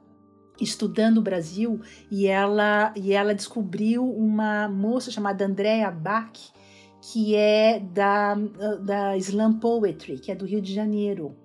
[0.59, 6.31] estudando o Brasil e ela e ela descobriu uma moça chamada Andrea Bach
[7.11, 8.33] que é da,
[8.83, 11.35] da Slam Poetry, que é do Rio de Janeiro.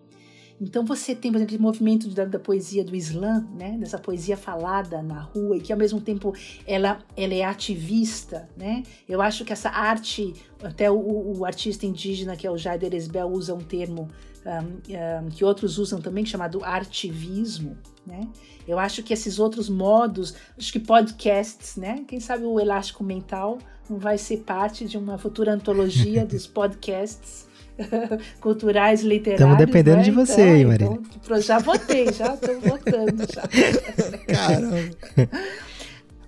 [0.60, 3.78] Então você tem, por exemplo, o movimento da, da, poesia do Islã, né?
[3.78, 6.34] dessa poesia falada na rua e que ao mesmo tempo
[6.66, 8.46] ela, ela é ativista.
[8.56, 8.82] Né?
[9.08, 13.28] Eu acho que essa arte, até o, o artista indígena que é o Jaider Esbel
[13.28, 14.08] usa um termo
[14.44, 18.26] um, um, que outros usam também, chamado artivismo, né?
[18.66, 22.04] Eu acho que esses outros modos, acho que podcasts, né?
[22.08, 23.58] Quem sabe o elástico mental
[23.88, 27.49] não vai ser parte de uma futura antologia dos podcasts
[28.40, 29.40] culturais, literários.
[29.40, 30.02] Estamos dependendo né?
[30.02, 31.00] de você, então, Maria.
[31.22, 33.24] Então, já votei, já estou votando.
[33.32, 33.42] Já.
[34.26, 34.96] Caramba.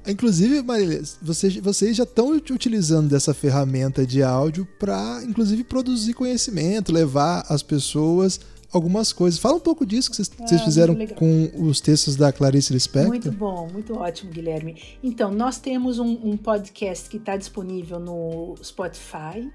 [0.07, 6.93] Inclusive, Marília, vocês, vocês já estão utilizando dessa ferramenta de áudio para, inclusive, produzir conhecimento,
[6.93, 8.40] levar as pessoas
[8.72, 9.38] algumas coisas.
[9.38, 13.09] Fala um pouco disso que vocês, ah, vocês fizeram com os textos da Clarice Lispector.
[13.09, 14.80] Muito bom, muito ótimo, Guilherme.
[15.03, 19.51] Então, nós temos um, um podcast que está disponível no Spotify,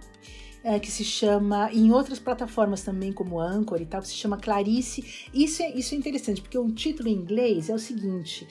[0.68, 4.36] é, que se chama, em outras plataformas também, como Anchor e tal, que se chama
[4.36, 5.30] Clarice.
[5.34, 8.46] Isso é, isso é interessante, porque o título em inglês é o seguinte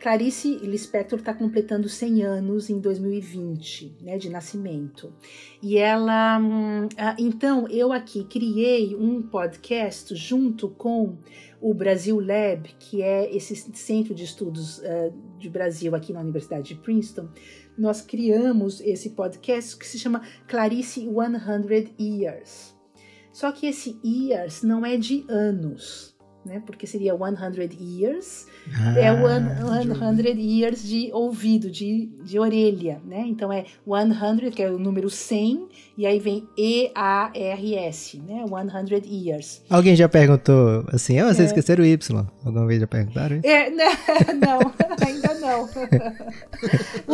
[0.00, 5.12] Clarice Lispector está completando 100 anos em 2020, né, de nascimento.
[5.62, 6.88] E ela, hum,
[7.18, 11.18] então eu aqui criei um podcast junto com
[11.60, 16.68] o Brasil Lab, que é esse centro de estudos uh, de Brasil aqui na Universidade
[16.68, 17.28] de Princeton.
[17.80, 22.74] Nós criamos esse podcast que se chama Clarice 100 Years.
[23.32, 26.09] Só que esse years não é de anos,
[26.44, 26.62] né?
[26.64, 33.24] Porque seria 100 years, ah, é 100 years de ouvido, de, de orelha, né?
[33.26, 38.44] Então é 100, que é o número 100, e aí vem E-A-R-S, né?
[38.46, 39.62] 100 years.
[39.68, 41.44] Alguém já perguntou assim, oh, vocês é.
[41.44, 42.26] esqueceram o Y?
[42.44, 43.46] Alguma vez já perguntaram isso?
[43.46, 43.84] É, né?
[44.40, 44.72] não,
[45.06, 45.68] ainda não.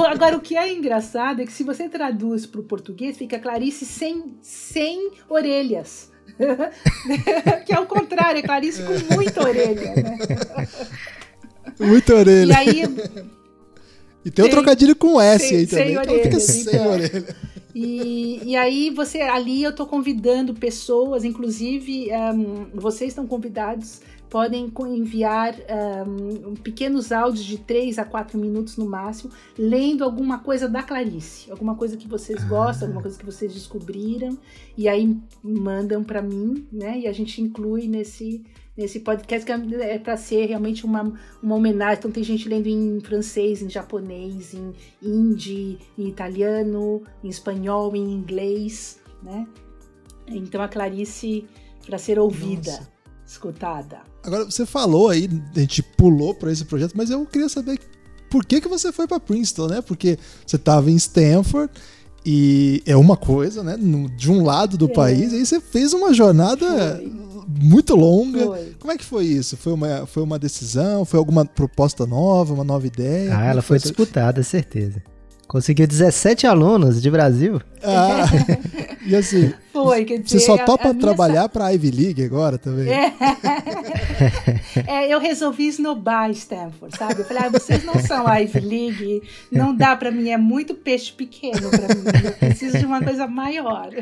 [0.06, 3.84] Agora, o que é engraçado é que se você traduz para o português, fica Clarice
[3.84, 6.10] sem, sem orelhas.
[7.64, 10.18] que é o contrário, é Clarice com muita orelha, né?
[11.78, 12.52] Muita orelha.
[12.52, 12.82] E aí.
[14.24, 15.86] E tem, um trocadilho com S sem, aí também.
[15.86, 16.90] Sem orelha, então sem então.
[16.90, 17.36] orelha.
[17.74, 24.00] E, e aí você ali eu tô convidando pessoas, inclusive um, vocês estão convidados
[24.36, 25.54] podem enviar
[26.06, 31.50] um, pequenos áudios de 3 a 4 minutos no máximo, lendo alguma coisa da Clarice,
[31.50, 32.46] alguma coisa que vocês ah.
[32.46, 34.36] gostam, alguma coisa que vocês descobriram,
[34.76, 36.98] e aí mandam para mim, né?
[36.98, 38.44] E a gente inclui nesse
[38.76, 41.96] nesse podcast que é, é para ser realmente uma, uma homenagem.
[41.96, 48.12] Então tem gente lendo em francês, em japonês, em hindi, em italiano, em espanhol, em
[48.12, 49.48] inglês, né?
[50.28, 51.46] Então a Clarice
[51.86, 52.92] para ser ouvida, Nossa.
[53.26, 54.15] escutada.
[54.26, 57.78] Agora, você falou aí, a gente pulou para esse projeto, mas eu queria saber
[58.28, 59.80] por que, que você foi para Princeton, né?
[59.80, 61.72] Porque você estava em Stanford
[62.24, 63.78] e é uma coisa, né?
[64.16, 64.92] De um lado do é.
[64.92, 67.12] país, e aí você fez uma jornada foi.
[67.62, 68.46] muito longa.
[68.46, 68.74] Foi.
[68.80, 69.56] Como é que foi isso?
[69.56, 71.04] Foi uma, foi uma decisão?
[71.04, 73.38] Foi alguma proposta nova, uma nova ideia?
[73.38, 75.00] Ah, ela foi, foi disputada, certeza.
[75.46, 77.60] Conseguiu 17 alunos de Brasil.
[77.82, 78.24] Ah,
[79.06, 82.24] e assim, Foi, quer dizer, você só topa a, a trabalhar para a Ivy League
[82.24, 82.88] agora também?
[82.88, 83.12] É.
[84.86, 87.20] é, eu resolvi esnobar Stanford, sabe?
[87.20, 89.22] Eu falei, ah, vocês não são a Ivy League,
[89.52, 93.26] não dá para mim, é muito peixe pequeno para mim, eu preciso de uma coisa
[93.26, 93.90] maior.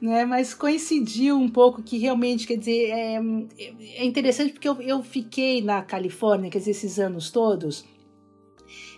[0.00, 0.24] né?
[0.24, 3.20] Mas coincidiu um pouco que realmente, quer dizer, é,
[3.96, 7.84] é interessante porque eu, eu fiquei na Califórnia, quer dizer, esses anos todos,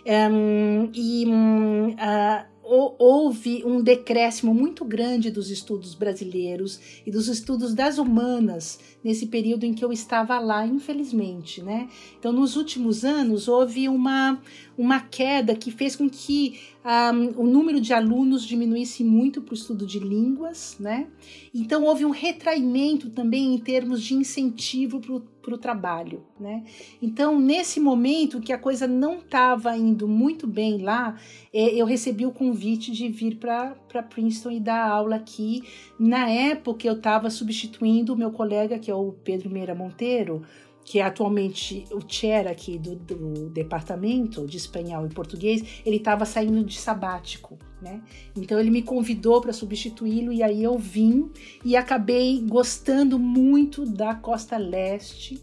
[0.05, 7.97] um, e uh, houve um decréscimo muito grande dos estudos brasileiros e dos estudos das
[7.97, 11.89] humanas nesse período em que eu estava lá, infelizmente, né?
[12.17, 14.41] Então, nos últimos anos houve uma
[14.81, 19.55] uma queda que fez com que um, o número de alunos diminuísse muito para o
[19.55, 21.07] estudo de línguas, né?
[21.53, 26.63] Então houve um retraimento também em termos de incentivo para o trabalho, né?
[26.99, 31.15] Então nesse momento que a coisa não estava indo muito bem lá,
[31.53, 33.75] é, eu recebi o convite de vir para
[34.09, 35.61] Princeton e dar aula aqui.
[35.99, 40.41] Na época eu estava substituindo o meu colega que é o Pedro Meira Monteiro
[40.83, 46.25] que é atualmente o chair aqui do, do departamento de espanhol e português, ele estava
[46.25, 48.01] saindo de sabático, né?
[48.35, 51.29] Então ele me convidou para substituí-lo e aí eu vim
[51.63, 55.41] e acabei gostando muito da costa leste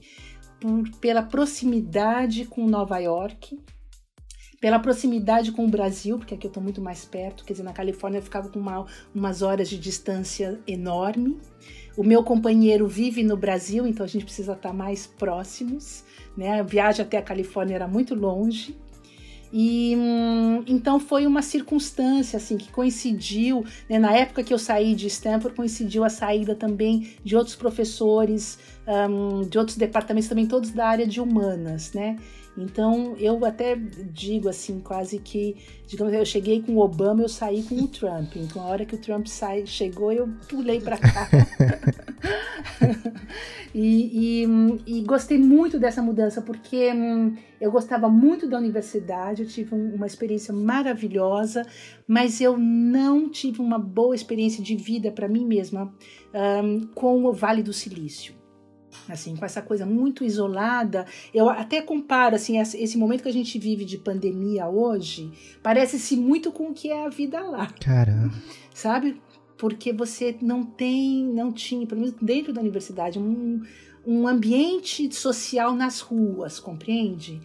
[0.61, 3.59] por, pela proximidade com Nova York,
[4.61, 7.73] pela proximidade com o Brasil, porque aqui eu estou muito mais perto, quer dizer, na
[7.73, 11.39] Califórnia eu ficava com uma, umas horas de distância enorme.
[11.99, 16.05] O meu companheiro vive no Brasil, então a gente precisa estar mais próximos.
[16.37, 16.61] Né?
[16.61, 18.77] A viagem até a Califórnia era muito longe.
[19.53, 23.99] E hum, então foi uma circunstância assim que coincidiu, né?
[23.99, 29.41] na época que eu saí de Stanford, coincidiu a saída também de outros professores, um,
[29.43, 32.17] de outros departamentos também, todos da área de humanas, né?
[32.59, 35.57] Então eu até digo assim, quase que,
[35.87, 38.35] digamos, eu cheguei com o Obama, eu saí com o Trump.
[38.37, 41.29] Então a hora que o Trump sai, chegou, eu pulei para cá.
[43.73, 44.47] e, e,
[44.87, 49.95] e, gostei muito dessa mudança, porque hum, eu gostava muito da universidade, eu tive um,
[49.95, 51.65] uma experiência maravilhosa,
[52.09, 55.95] mas eu não tive uma boa experiência de vida para mim mesma
[56.35, 58.38] um, com o Vale do Silício
[59.09, 61.07] assim, com essa coisa muito isolada.
[61.33, 65.31] Eu até comparo assim esse momento que a gente vive de pandemia hoje,
[65.63, 67.67] parece-se muito com o que é a vida lá.
[67.81, 68.35] Caramba.
[68.75, 69.21] Sabe?
[69.57, 73.63] Porque você não tem, não tinha, pelo menos dentro da universidade, um,
[74.07, 77.41] um ambiente social nas ruas, compreende?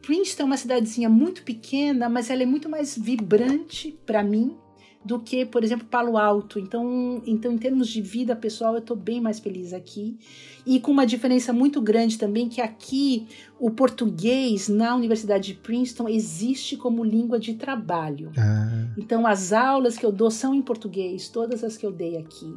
[0.00, 4.56] Princeton é uma cidadezinha muito pequena, mas ela é muito mais vibrante para mim
[5.06, 6.58] do que, por exemplo, Palo Alto.
[6.58, 10.18] Então, então em termos de vida pessoal, eu estou bem mais feliz aqui.
[10.66, 13.28] E com uma diferença muito grande também, que aqui
[13.58, 18.32] o português na Universidade de Princeton existe como língua de trabalho.
[18.36, 18.88] Ah.
[18.98, 22.52] Então, as aulas que eu dou são em português, todas as que eu dei aqui.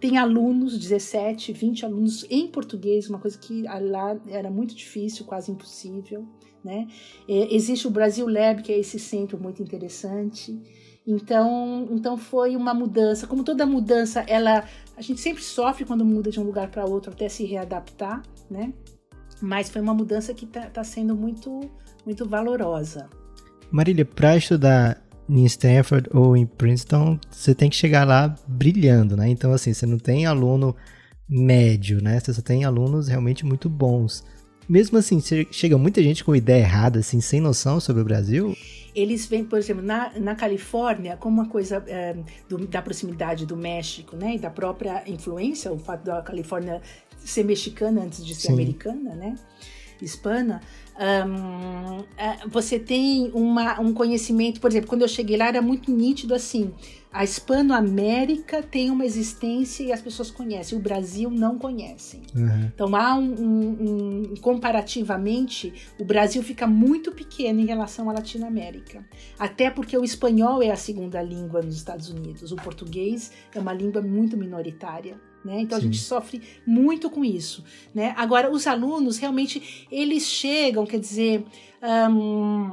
[0.00, 5.50] Tem alunos, 17, 20 alunos em português, uma coisa que lá era muito difícil, quase
[5.50, 6.26] impossível.
[6.64, 6.86] Né?
[7.28, 10.58] É, existe o Brasil Lab, que é esse centro muito interessante.
[11.06, 13.26] Então, então foi uma mudança.
[13.26, 14.64] Como toda mudança, ela
[14.96, 18.72] a gente sempre sofre quando muda de um lugar para outro até se readaptar, né?
[19.40, 21.60] Mas foi uma mudança que está tá sendo muito
[22.06, 23.08] muito valorosa.
[23.70, 29.28] Marília, para estudar em Stanford ou em Princeton, você tem que chegar lá brilhando, né?
[29.28, 30.76] Então, assim, você não tem aluno
[31.28, 32.20] médio, né?
[32.20, 34.24] Você só tem alunos realmente muito bons.
[34.68, 38.54] Mesmo assim, chega muita gente com ideia errada, assim, sem noção sobre o Brasil
[38.94, 42.16] eles vêm, por exemplo, na, na Califórnia, como uma coisa é,
[42.48, 46.80] do, da proximidade do México, né, e da própria influência, o fato da Califórnia
[47.18, 48.52] ser mexicana antes de ser Sim.
[48.54, 49.34] americana, né,
[50.04, 50.60] hispana,
[51.26, 52.04] um,
[52.48, 56.72] você tem uma, um conhecimento, por exemplo, quando eu cheguei lá era muito nítido assim,
[57.12, 62.22] a Hispano-América tem uma existência e as pessoas conhecem, o Brasil não conhecem.
[62.34, 62.70] Uhum.
[62.74, 69.04] Então há um, um, um, comparativamente, o Brasil fica muito pequeno em relação à Latinoamérica.
[69.38, 73.74] Até porque o espanhol é a segunda língua nos Estados Unidos, o português é uma
[73.74, 75.20] língua muito minoritária.
[75.44, 75.60] Né?
[75.60, 75.84] Então Sim.
[75.84, 77.64] a gente sofre muito com isso.
[77.94, 78.14] Né?
[78.16, 81.44] Agora, os alunos realmente eles chegam, quer dizer.
[81.82, 82.70] Um,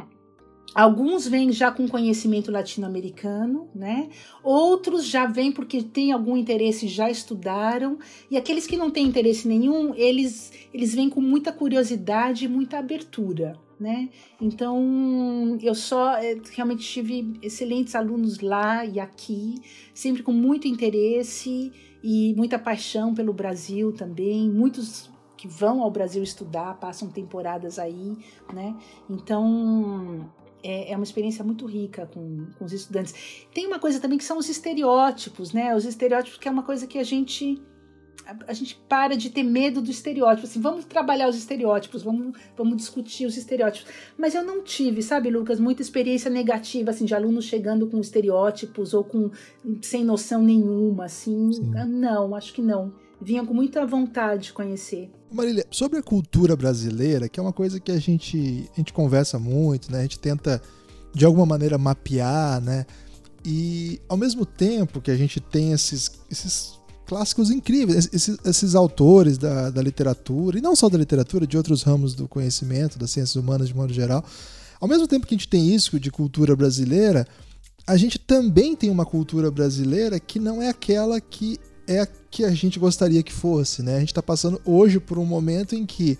[0.76, 4.10] Alguns vêm já com conhecimento latino-americano, né?
[4.44, 7.98] Outros já vêm porque têm algum interesse, já estudaram.
[8.30, 12.78] E aqueles que não têm interesse nenhum, eles, eles vêm com muita curiosidade e muita
[12.78, 14.10] abertura, né?
[14.40, 19.56] Então, eu só eh, realmente tive excelentes alunos lá e aqui,
[19.92, 21.72] sempre com muito interesse
[22.04, 24.50] e muita paixão pelo Brasil também.
[24.50, 28.18] Muitos que vão ao Brasil estudar, passam temporadas aí,
[28.54, 28.76] né?
[29.10, 30.30] Então,
[30.62, 33.48] é, é, uma experiência muito rica com, com os estudantes.
[33.54, 35.74] Tem uma coisa também que são os estereótipos, né?
[35.76, 37.62] Os estereótipos que é uma coisa que a gente
[38.30, 40.46] a, a gente para de ter medo do estereótipo.
[40.46, 43.92] Assim, vamos trabalhar os estereótipos, vamos, vamos discutir os estereótipos.
[44.18, 48.94] Mas eu não tive, sabe, Lucas, muita experiência negativa assim de alunos chegando com estereótipos
[48.94, 49.32] ou com
[49.82, 51.52] sem noção nenhuma, assim.
[51.54, 51.72] Sim.
[51.88, 55.12] Não, acho que não vinha com muita vontade de conhecer.
[55.32, 59.38] Marília, sobre a cultura brasileira, que é uma coisa que a gente, a gente conversa
[59.38, 60.00] muito, né?
[60.00, 60.62] A gente tenta,
[61.14, 62.86] de alguma maneira, mapear, né?
[63.46, 66.79] E, ao mesmo tempo que a gente tem esses, esses
[67.10, 71.82] clássicos incríveis, esses, esses autores da, da literatura, e não só da literatura, de outros
[71.82, 74.24] ramos do conhecimento, das ciências humanas de modo geral,
[74.80, 77.28] ao mesmo tempo que a gente tem isso de cultura brasileira,
[77.88, 82.44] a gente também tem uma cultura brasileira que não é aquela que é a que
[82.46, 83.96] a gente gostaria que fosse, né?
[83.96, 86.16] A gente está passando hoje por um momento em que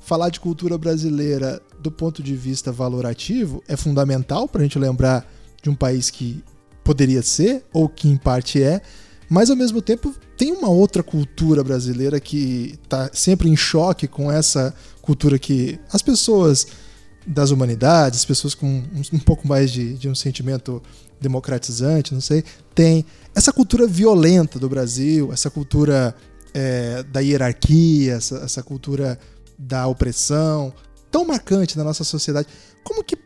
[0.00, 5.24] falar de cultura brasileira do ponto de vista valorativo é fundamental para a gente lembrar
[5.62, 6.42] de um país que
[6.82, 8.82] poderia ser, ou que em parte é,
[9.32, 14.30] mas ao mesmo tempo tem uma outra cultura brasileira que está sempre em choque com
[14.30, 16.66] essa cultura que as pessoas
[17.26, 20.82] das humanidades, as pessoas com um, um pouco mais de, de um sentimento
[21.18, 26.14] democratizante, não sei, tem essa cultura violenta do Brasil, essa cultura
[26.52, 29.18] é, da hierarquia, essa, essa cultura
[29.58, 30.74] da opressão,
[31.10, 32.48] tão marcante na nossa sociedade.
[32.84, 33.16] Como que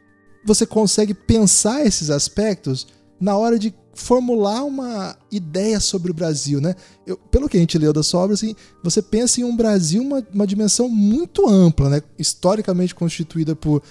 [0.44, 2.86] você consegue pensar esses aspectos
[3.18, 6.74] na hora de formular uma ideia sobre o Brasil, né?
[7.06, 10.02] Eu, pelo que a gente leu da sua obra, assim, você pensa em um Brasil
[10.02, 12.02] uma, uma dimensão muito ampla, né?
[12.18, 13.82] Historicamente constituída por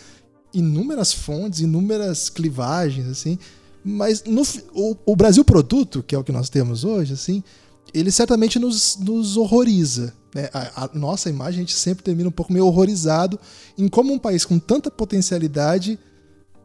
[0.53, 3.37] inúmeras fontes, inúmeras clivagens, assim.
[3.83, 4.43] Mas no,
[4.73, 7.43] o, o, Brasil produto, que é o que nós temos hoje, assim,
[7.93, 10.13] ele certamente nos, nos horroriza.
[10.33, 10.49] Né?
[10.53, 13.39] A, a, nossa imagem, a gente sempre termina um pouco meio horrorizado
[13.77, 15.99] em como um país com tanta potencialidade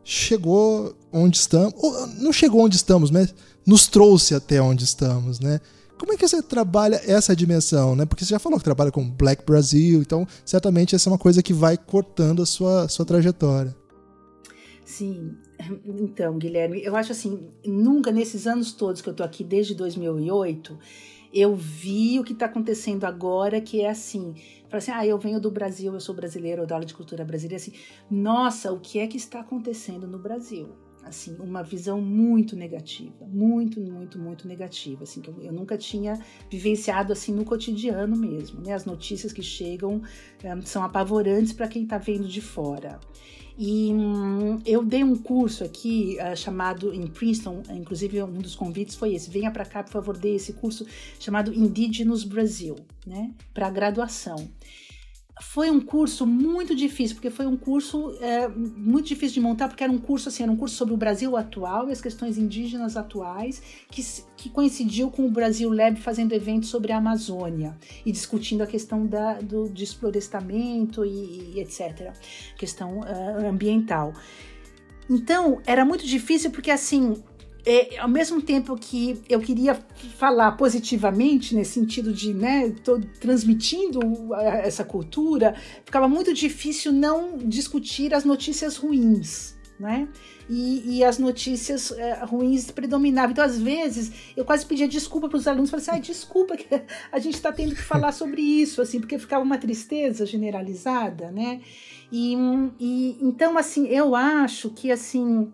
[0.04, 1.74] chegou onde estamos.
[1.76, 3.34] Ou, não chegou onde estamos, mas
[3.66, 5.60] nos trouxe até onde estamos, né?
[5.98, 8.06] Como é que você trabalha essa dimensão, né?
[8.06, 11.42] Porque você já falou que trabalha com Black Brasil, então certamente essa é uma coisa
[11.42, 13.76] que vai cortando a sua, sua trajetória.
[14.82, 15.36] Sim,
[15.86, 20.78] então, Guilherme, eu acho assim, nunca nesses anos todos que eu tô aqui desde 2008,
[21.32, 24.34] eu vi o que está acontecendo agora, que é assim,
[24.68, 27.24] fala assim, ah, eu venho do Brasil, eu sou brasileiro, eu dou aula de cultura
[27.24, 27.72] brasileira, assim,
[28.10, 30.70] nossa, o que é que está acontecendo no Brasil?
[31.04, 36.20] Assim, uma visão muito negativa, muito, muito, muito negativa, assim, que eu, eu nunca tinha
[36.50, 38.72] vivenciado assim no cotidiano mesmo, né?
[38.72, 40.02] As notícias que chegam
[40.44, 43.00] um, são apavorantes para quem está vendo de fora.
[43.58, 48.94] E hum, eu dei um curso aqui uh, chamado em Princeton, inclusive um dos convites
[48.94, 50.86] foi esse: venha para cá, por favor, dê esse curso
[51.18, 52.76] chamado Indígenas Brasil,
[53.06, 54.48] né, para graduação
[55.40, 59.82] foi um curso muito difícil, porque foi um curso é, muito difícil de montar, porque
[59.82, 62.96] era um curso assim, era um curso sobre o Brasil atual e as questões indígenas
[62.96, 64.02] atuais, que,
[64.36, 69.06] que coincidiu com o Brasil Lab fazendo eventos sobre a Amazônia e discutindo a questão
[69.06, 72.12] da, do desflorestamento e, e etc.
[72.56, 74.12] Questão uh, ambiental.
[75.08, 77.20] Então, era muito difícil porque assim,
[77.64, 79.74] é, ao mesmo tempo que eu queria
[80.18, 84.00] falar positivamente, nesse sentido de, né, tô transmitindo
[84.62, 85.54] essa cultura,
[85.84, 90.08] ficava muito difícil não discutir as notícias ruins, né?
[90.48, 93.30] E, e as notícias é, ruins predominavam.
[93.30, 96.66] Então, às vezes, eu quase pedia desculpa para os alunos, falei assim, ah, desculpa que
[97.12, 101.60] a gente está tendo que falar sobre isso, assim, porque ficava uma tristeza generalizada, né?
[102.10, 102.34] E,
[102.80, 105.52] e então, assim, eu acho que, assim,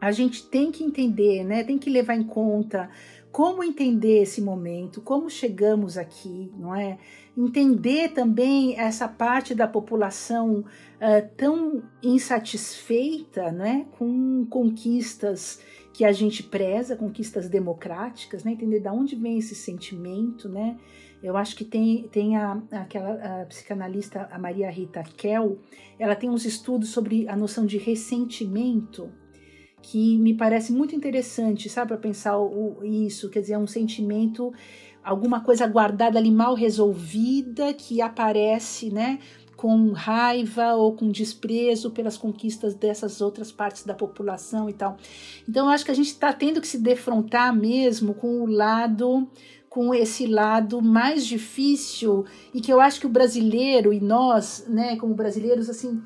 [0.00, 1.64] a gente tem que entender, né?
[1.64, 2.88] Tem que levar em conta
[3.30, 6.98] como entender esse momento, como chegamos aqui, não é?
[7.36, 13.86] Entender também essa parte da população uh, tão insatisfeita, né?
[13.98, 15.60] Com conquistas
[15.92, 18.52] que a gente preza, conquistas democráticas, né?
[18.52, 20.76] Entender de onde vem esse sentimento, né?
[21.22, 25.58] Eu acho que tem, tem a, aquela a psicanalista, a Maria Rita Kell,
[25.98, 29.10] ela tem uns estudos sobre a noção de ressentimento,
[29.82, 34.52] que me parece muito interessante, sabe, para pensar o, isso, quer dizer, é um sentimento,
[35.02, 39.18] alguma coisa guardada ali mal resolvida que aparece, né,
[39.56, 44.96] com raiva ou com desprezo pelas conquistas dessas outras partes da população e tal.
[45.48, 49.28] Então eu acho que a gente está tendo que se defrontar mesmo com o lado
[49.68, 52.24] com esse lado mais difícil
[52.54, 56.02] e que eu acho que o brasileiro e nós, né, como brasileiros, assim,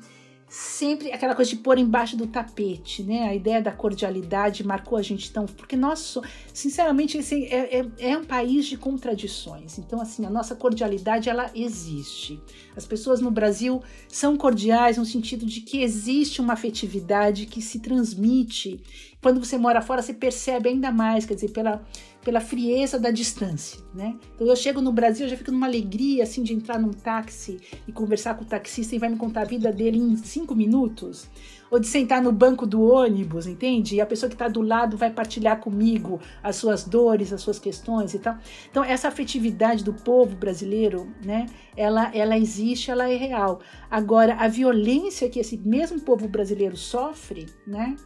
[0.53, 3.23] sempre aquela coisa de pôr embaixo do tapete, né?
[3.23, 5.47] A ideia da cordialidade marcou a gente tão.
[5.47, 6.19] Porque nós,
[6.53, 9.79] sinceramente, esse é, é, é, um país de contradições.
[9.79, 12.39] Então, assim, a nossa cordialidade, ela existe.
[12.75, 17.79] As pessoas no Brasil são cordiais no sentido de que existe uma afetividade que se
[17.79, 18.79] transmite.
[19.23, 21.81] Quando você mora fora, você percebe ainda mais, quer dizer, pela
[22.23, 24.15] pela frieza da distância, né?
[24.33, 27.59] Então eu chego no Brasil, eu já fico numa alegria assim de entrar num táxi
[27.87, 31.29] e conversar com o taxista e vai me contar a vida dele em cinco minutos,
[31.69, 33.95] ou de sentar no banco do ônibus, entende?
[33.95, 37.59] E a pessoa que está do lado vai partilhar comigo as suas dores, as suas
[37.59, 38.37] questões e tal.
[38.71, 41.47] Então essa afetividade do povo brasileiro, né?
[41.75, 43.59] Ela, ela existe, ela é real.
[43.91, 47.97] Agora a violência que esse mesmo povo brasileiro sofre, né?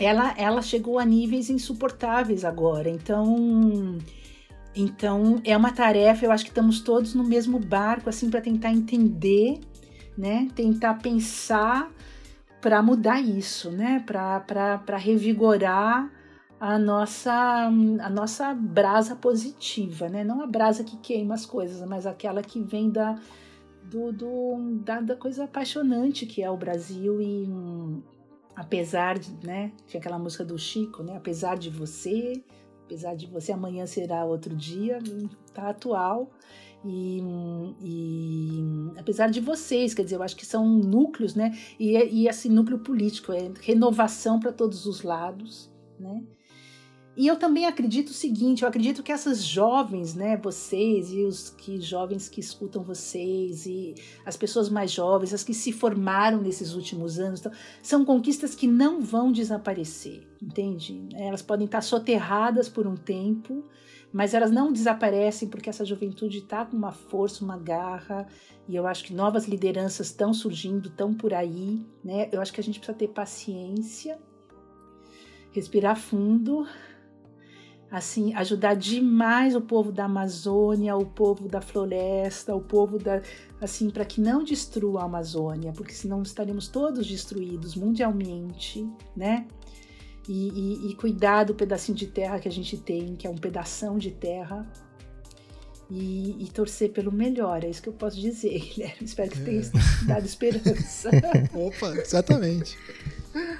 [0.00, 2.88] Ela, ela chegou a níveis insuportáveis agora.
[2.88, 3.98] Então,
[4.74, 6.24] então é uma tarefa.
[6.24, 9.60] Eu acho que estamos todos no mesmo barco, assim, para tentar entender,
[10.16, 10.48] né?
[10.56, 11.92] Tentar pensar
[12.62, 14.02] para mudar isso, né?
[14.06, 16.10] Para revigorar
[16.58, 20.24] a nossa a nossa brasa positiva, né?
[20.24, 23.18] Não a brasa que queima as coisas, mas aquela que vem da
[23.84, 27.48] do, do da, da coisa apaixonante que é o Brasil e
[28.54, 32.42] apesar de, né, tinha aquela música do Chico, né, apesar de você,
[32.84, 34.98] apesar de você, amanhã será outro dia,
[35.54, 36.30] tá atual.
[36.84, 37.22] E,
[37.82, 41.56] e, apesar de vocês, quer dizer, eu acho que são núcleos, né?
[41.78, 46.22] E, e esse núcleo político é renovação para todos os lados, né?
[47.20, 51.50] E eu também acredito o seguinte, eu acredito que essas jovens, né, vocês e os
[51.50, 53.94] que jovens que escutam vocês e
[54.24, 57.52] as pessoas mais jovens, as que se formaram nesses últimos anos, então,
[57.82, 61.10] são conquistas que não vão desaparecer, entende?
[61.12, 63.66] Elas podem estar soterradas por um tempo,
[64.10, 68.26] mas elas não desaparecem porque essa juventude está com uma força, uma garra,
[68.66, 72.30] e eu acho que novas lideranças estão surgindo, estão por aí, né?
[72.32, 74.18] Eu acho que a gente precisa ter paciência,
[75.52, 76.66] respirar fundo
[77.90, 83.20] assim, ajudar demais o povo da Amazônia, o povo da floresta, o povo da
[83.60, 89.46] assim, para que não destrua a Amazônia, porque senão estaremos todos destruídos mundialmente, né?
[90.28, 93.36] E, e, e cuidar do pedacinho de terra que a gente tem, que é um
[93.36, 94.66] pedação de terra,
[95.90, 97.64] e, e, torcer pelo melhor.
[97.64, 98.96] É isso que eu posso dizer, Guilherme.
[99.02, 100.06] Espero que tenha é.
[100.06, 101.10] dado esperança.
[101.52, 102.78] Opa, exatamente.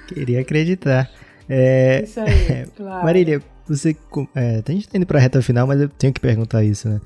[0.07, 1.11] Queria acreditar.
[1.49, 3.03] É, isso aí, claro.
[3.03, 3.43] Marília,
[3.75, 3.95] você.
[4.35, 7.01] É, a gente tá indo pra reta final, mas eu tenho que perguntar isso, né?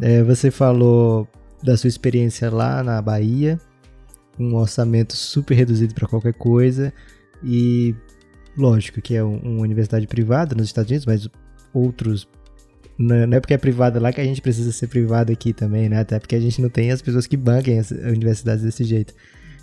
[0.00, 1.28] É, você falou
[1.62, 3.58] da sua experiência lá na Bahia,
[4.38, 6.92] um orçamento super reduzido para qualquer coisa,
[7.42, 7.94] e
[8.56, 11.28] lógico que é uma universidade privada nos Estados Unidos, mas
[11.72, 12.28] outros.
[12.96, 15.98] Não é porque é privada lá que a gente precisa ser privado aqui também, né?
[15.98, 19.12] Até porque a gente não tem as pessoas que banquem as universidades desse jeito.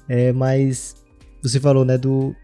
[0.09, 0.95] É, mas
[1.41, 2.35] você falou, né, do,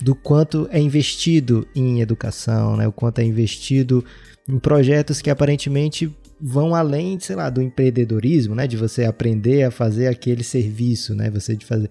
[0.00, 2.88] do quanto é investido em educação, né?
[2.88, 4.04] O quanto é investido
[4.48, 6.10] em projetos que aparentemente
[6.40, 8.66] vão além, sei lá, do empreendedorismo, né?
[8.66, 11.30] De você aprender a fazer aquele serviço, né?
[11.30, 11.90] Você de fazer.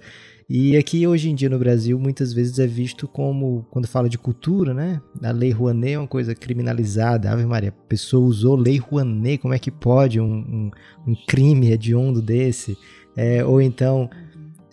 [0.49, 4.17] E aqui hoje em dia no Brasil muitas vezes é visto como, quando fala de
[4.17, 4.99] cultura, né?
[5.21, 7.31] A Lei Rouanet é uma coisa criminalizada.
[7.31, 10.71] Ave Maria, a pessoa usou Lei Rouanet, como é que pode um, um,
[11.05, 12.75] um crime hediondo desse?
[13.15, 14.09] É, ou então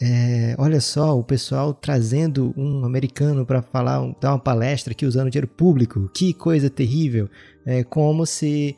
[0.01, 5.31] é, olha só, o pessoal trazendo um americano para falar, dar uma palestra aqui usando
[5.31, 7.31] dinheiro público, que coisa terrível.
[7.65, 8.77] É como se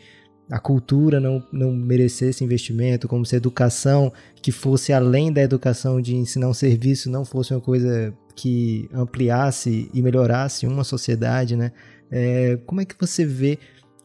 [0.51, 6.01] a cultura não, não merecesse investimento, como se a educação que fosse além da educação
[6.01, 11.73] de ensinar um serviço não fosse uma coisa que ampliasse e melhorasse uma sociedade, né?
[12.11, 13.59] É, como é que você vê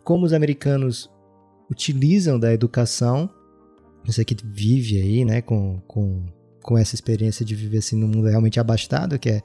[0.03, 1.09] como os americanos
[1.69, 3.29] utilizam da educação?
[4.03, 6.25] Você que vive aí, né, com, com
[6.63, 9.43] com essa experiência de viver assim num mundo realmente abastado, que é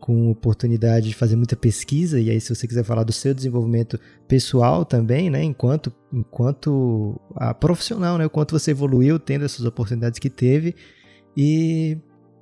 [0.00, 3.98] com oportunidade de fazer muita pesquisa, e aí se você quiser falar do seu desenvolvimento
[4.28, 10.18] pessoal também, né, enquanto, enquanto a profissional, né, o quanto você evoluiu tendo essas oportunidades
[10.18, 10.74] que teve,
[11.34, 11.96] e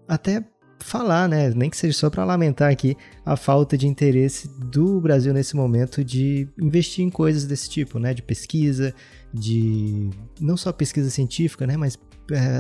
[0.09, 0.45] até
[0.81, 5.33] falar, né, nem que seja só para lamentar aqui a falta de interesse do Brasil
[5.33, 8.93] nesse momento de investir em coisas desse tipo, né, de pesquisa,
[9.33, 11.97] de não só pesquisa científica, né, mas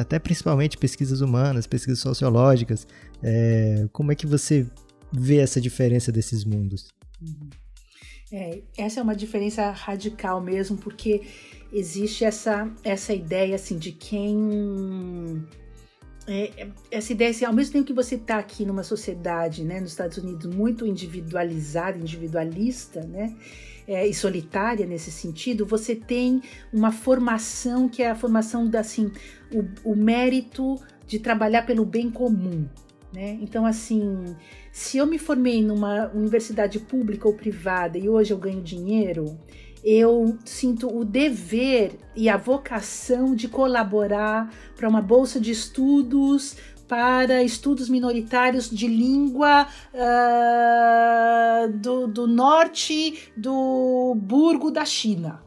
[0.00, 2.86] até principalmente pesquisas humanas, pesquisas sociológicas.
[3.22, 4.66] É, como é que você
[5.12, 6.88] vê essa diferença desses mundos?
[7.20, 7.50] Uhum.
[8.32, 11.22] É, essa é uma diferença radical mesmo, porque
[11.72, 15.44] existe essa, essa ideia assim de quem
[16.26, 19.80] é, é, essa ideia, assim, ao mesmo tempo que você está aqui numa sociedade, né,
[19.80, 23.34] nos Estados Unidos, muito individualizada, individualista, né,
[23.86, 26.42] é, e solitária nesse sentido, você tem
[26.72, 29.10] uma formação que é a formação da, assim,
[29.52, 32.66] o, o mérito de trabalhar pelo bem comum,
[33.12, 33.38] né?
[33.40, 34.34] Então, assim,
[34.70, 39.38] se eu me formei numa universidade pública ou privada e hoje eu ganho dinheiro,
[39.84, 46.56] eu sinto o dever e a vocação de colaborar para uma bolsa de estudos
[46.92, 55.42] para estudos minoritários de língua uh, do, do norte do Burgo da China.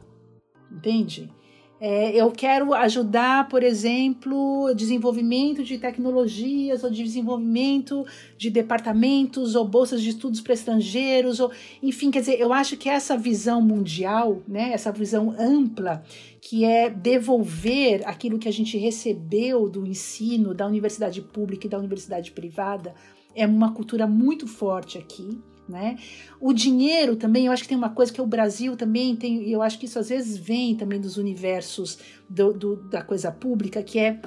[0.71, 1.31] Entende?
[1.77, 8.05] É, eu quero ajudar, por exemplo, desenvolvimento de tecnologias ou desenvolvimento
[8.37, 11.51] de departamentos ou bolsas de estudos para estrangeiros, ou,
[11.83, 16.01] enfim, quer dizer, eu acho que essa visão mundial, né, essa visão ampla,
[16.39, 21.77] que é devolver aquilo que a gente recebeu do ensino da universidade pública e da
[21.77, 22.95] universidade privada,
[23.35, 25.37] é uma cultura muito forte aqui.
[25.67, 25.97] Né?
[26.39, 29.51] O dinheiro também, eu acho que tem uma coisa que o Brasil também tem, e
[29.51, 31.97] eu acho que isso às vezes vem também dos universos
[32.29, 34.21] do, do, da coisa pública, que é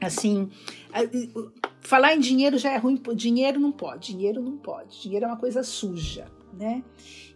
[0.00, 0.50] assim.
[1.80, 5.38] Falar em dinheiro já é ruim, dinheiro não pode, dinheiro não pode, dinheiro é uma
[5.38, 6.26] coisa suja,
[6.58, 6.82] né?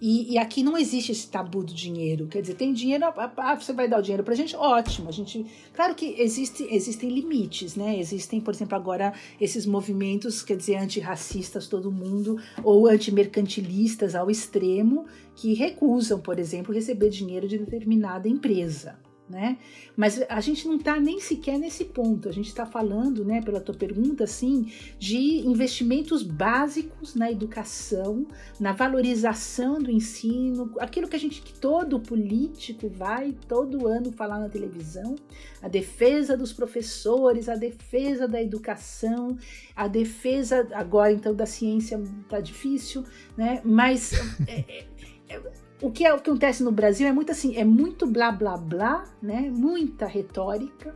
[0.01, 2.27] E, e, aqui não existe esse tabu do dinheiro.
[2.27, 4.57] Quer dizer, tem dinheiro, ah, ah, você vai dar o dinheiro pra gente?
[4.57, 5.09] Ótimo.
[5.09, 5.45] A gente,
[5.75, 7.99] claro que existe, existem limites, né?
[7.99, 15.07] Existem, por exemplo, agora esses movimentos, quer dizer, antirracistas todo mundo, ou antimercantilistas ao extremo,
[15.37, 18.99] que recusam, por exemplo, receber dinheiro de determinada empresa
[19.31, 19.59] né?
[19.97, 22.29] Mas a gente não está nem sequer nesse ponto.
[22.29, 28.27] A gente está falando, né, pela tua pergunta, assim, de investimentos básicos na educação,
[28.59, 34.41] na valorização do ensino, aquilo que a gente, que todo político vai todo ano falar
[34.41, 35.15] na televisão,
[35.63, 39.39] a defesa dos professores, a defesa da educação,
[39.77, 43.05] a defesa agora então da ciência tá difícil,
[43.37, 43.61] né?
[43.65, 44.13] Mas
[44.49, 44.65] é,
[45.29, 48.07] é, é o que, é, o que acontece no Brasil é muito assim, é muito
[48.07, 49.51] blá blá blá, né?
[49.51, 50.95] Muita retórica,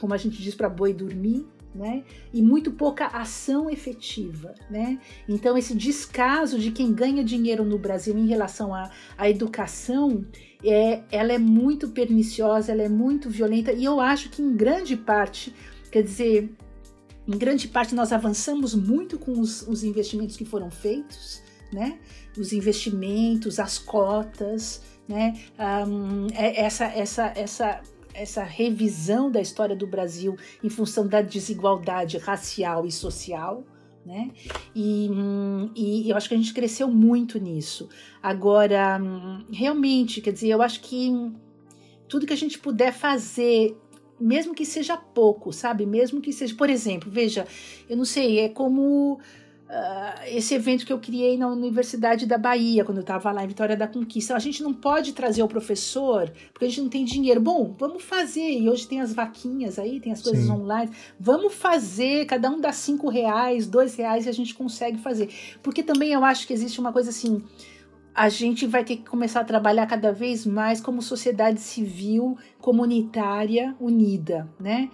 [0.00, 2.02] como a gente diz para boi dormir, né?
[2.32, 4.98] E muito pouca ação efetiva, né?
[5.28, 10.24] Então esse descaso de quem ganha dinheiro no Brasil em relação à, à educação,
[10.64, 14.96] é, ela é muito perniciosa, ela é muito violenta e eu acho que em grande
[14.96, 15.54] parte,
[15.92, 16.50] quer dizer,
[17.28, 21.40] em grande parte nós avançamos muito com os, os investimentos que foram feitos,
[21.72, 21.98] né?
[22.38, 25.34] Os investimentos, as cotas, né?
[25.58, 27.80] Um, essa, essa, essa,
[28.14, 33.64] essa revisão da história do Brasil em função da desigualdade racial e social.
[34.04, 34.30] Né?
[34.74, 35.10] E,
[35.76, 37.88] e, eu acho que a gente cresceu muito nisso.
[38.22, 38.98] Agora,
[39.52, 41.12] realmente, quer dizer, eu acho que
[42.08, 43.76] tudo que a gente puder fazer
[44.20, 45.86] mesmo que seja pouco, sabe?
[45.86, 47.46] Mesmo que seja, por exemplo, veja,
[47.88, 49.18] eu não sei, é como
[49.70, 53.46] Uh, esse evento que eu criei na Universidade da Bahia, quando eu estava lá em
[53.46, 54.34] Vitória da Conquista.
[54.34, 57.40] A gente não pode trazer o professor, porque a gente não tem dinheiro.
[57.40, 58.50] Bom, vamos fazer.
[58.50, 60.50] E hoje tem as vaquinhas aí, tem as coisas Sim.
[60.50, 60.90] online.
[61.20, 65.30] Vamos fazer, cada um dá cinco reais, dois reais e a gente consegue fazer.
[65.62, 67.40] Porque também eu acho que existe uma coisa assim.
[68.12, 73.76] A gente vai ter que começar a trabalhar cada vez mais como sociedade civil, comunitária,
[73.78, 74.90] unida, né?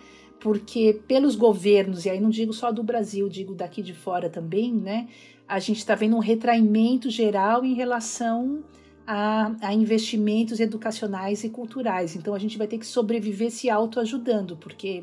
[0.46, 4.72] Porque pelos governos, e aí não digo só do Brasil, digo daqui de fora também,
[4.72, 5.08] né?
[5.48, 8.62] A gente está vendo um retraimento geral em relação
[9.04, 12.14] a, a, investimentos educacionais e culturais.
[12.14, 15.02] Então a gente vai ter que sobreviver se autoajudando, porque.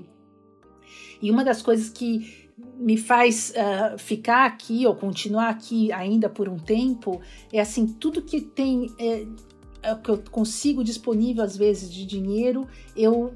[1.22, 6.48] E uma das coisas que me faz uh, ficar aqui ou continuar aqui ainda por
[6.48, 7.20] um tempo
[7.52, 8.90] é assim: tudo que tem.
[8.98, 9.26] É,
[9.86, 12.66] é, que eu consigo disponível às vezes de dinheiro,
[12.96, 13.34] eu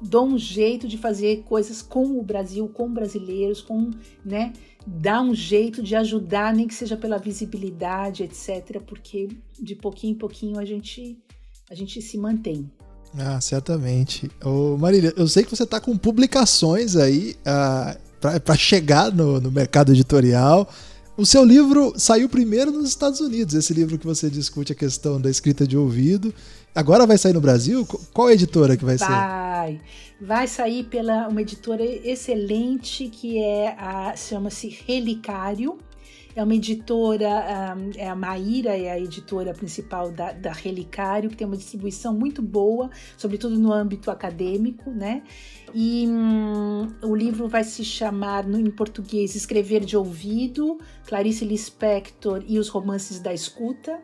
[0.00, 3.90] dou um jeito de fazer coisas com o Brasil, com brasileiros, com,
[4.24, 4.52] né,
[4.86, 9.28] dar um jeito de ajudar, nem que seja pela visibilidade, etc, porque
[9.58, 11.18] de pouquinho em pouquinho a gente
[11.70, 12.68] a gente se mantém.
[13.16, 14.30] Ah, certamente.
[14.44, 19.50] Ô, Marília, eu sei que você está com publicações aí ah, para chegar no, no
[19.50, 20.68] mercado editorial.
[21.16, 25.20] O seu livro saiu primeiro nos Estados Unidos, esse livro que você discute a questão
[25.20, 26.32] da escrita de ouvido.
[26.74, 27.86] Agora vai sair no Brasil?
[28.12, 29.08] Qual editora que vai, vai.
[29.08, 29.14] ser?
[29.14, 29.80] Vai.
[30.20, 35.78] Vai sair pela uma editora excelente que é a chama-se Relicário.
[36.36, 41.44] É uma editora, é a Maíra, é a editora principal da, da Relicário, que tem
[41.44, 45.24] uma distribuição muito boa, sobretudo no âmbito acadêmico, né?
[45.74, 52.60] E hum, o livro vai se chamar, em português, Escrever de Ouvido, Clarice Lispector e
[52.60, 54.00] os Romances da Escuta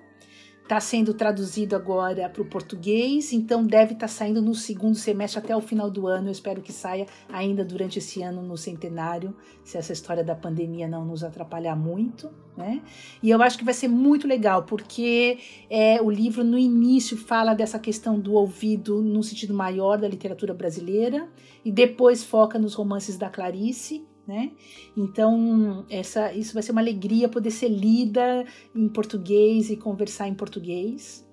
[0.66, 5.38] está sendo traduzido agora para o português, então deve estar tá saindo no segundo semestre
[5.38, 6.26] até o final do ano.
[6.26, 10.88] Eu espero que saia ainda durante esse ano no centenário, se essa história da pandemia
[10.88, 12.82] não nos atrapalhar muito, né?
[13.22, 15.38] E eu acho que vai ser muito legal, porque
[15.70, 20.52] é, o livro no início fala dessa questão do ouvido no sentido maior da literatura
[20.52, 21.28] brasileira
[21.64, 24.50] e depois foca nos romances da Clarice né?
[24.96, 28.44] Então, essa, isso vai ser uma alegria poder ser lida
[28.74, 31.24] em português e conversar em português.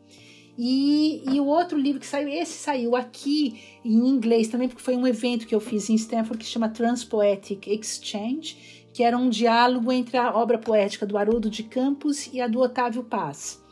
[0.58, 4.96] E, e o outro livro que saiu, esse saiu aqui em inglês também, porque foi
[4.96, 9.30] um evento que eu fiz em Stanford que se chama Transpoetic Exchange, que era um
[9.30, 13.63] diálogo entre a obra poética do Haroldo de Campos e a do Otávio Paz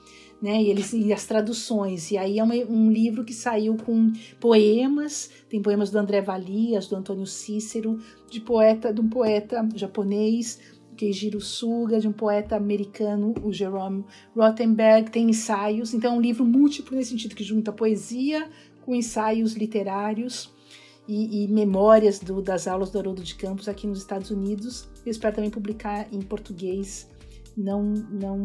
[0.41, 0.61] né?
[0.61, 2.09] E, eles, e as traduções.
[2.11, 6.95] E aí é um, livro que saiu com poemas, tem poemas do André Valias, do
[6.95, 7.99] Antônio Cícero,
[8.29, 10.59] de poeta, de um poeta japonês,
[10.97, 14.03] Keijiro Suga, de um poeta americano, o Jerome
[14.35, 15.93] Rothenberg, tem ensaios.
[15.93, 18.49] Então é um livro múltiplo nesse sentido que junta poesia
[18.81, 20.51] com ensaios literários.
[21.07, 24.87] E, e, memórias do, das aulas do Haroldo de Campos aqui nos Estados Unidos.
[25.03, 27.10] Eu espero também publicar em português
[27.57, 28.43] não, não,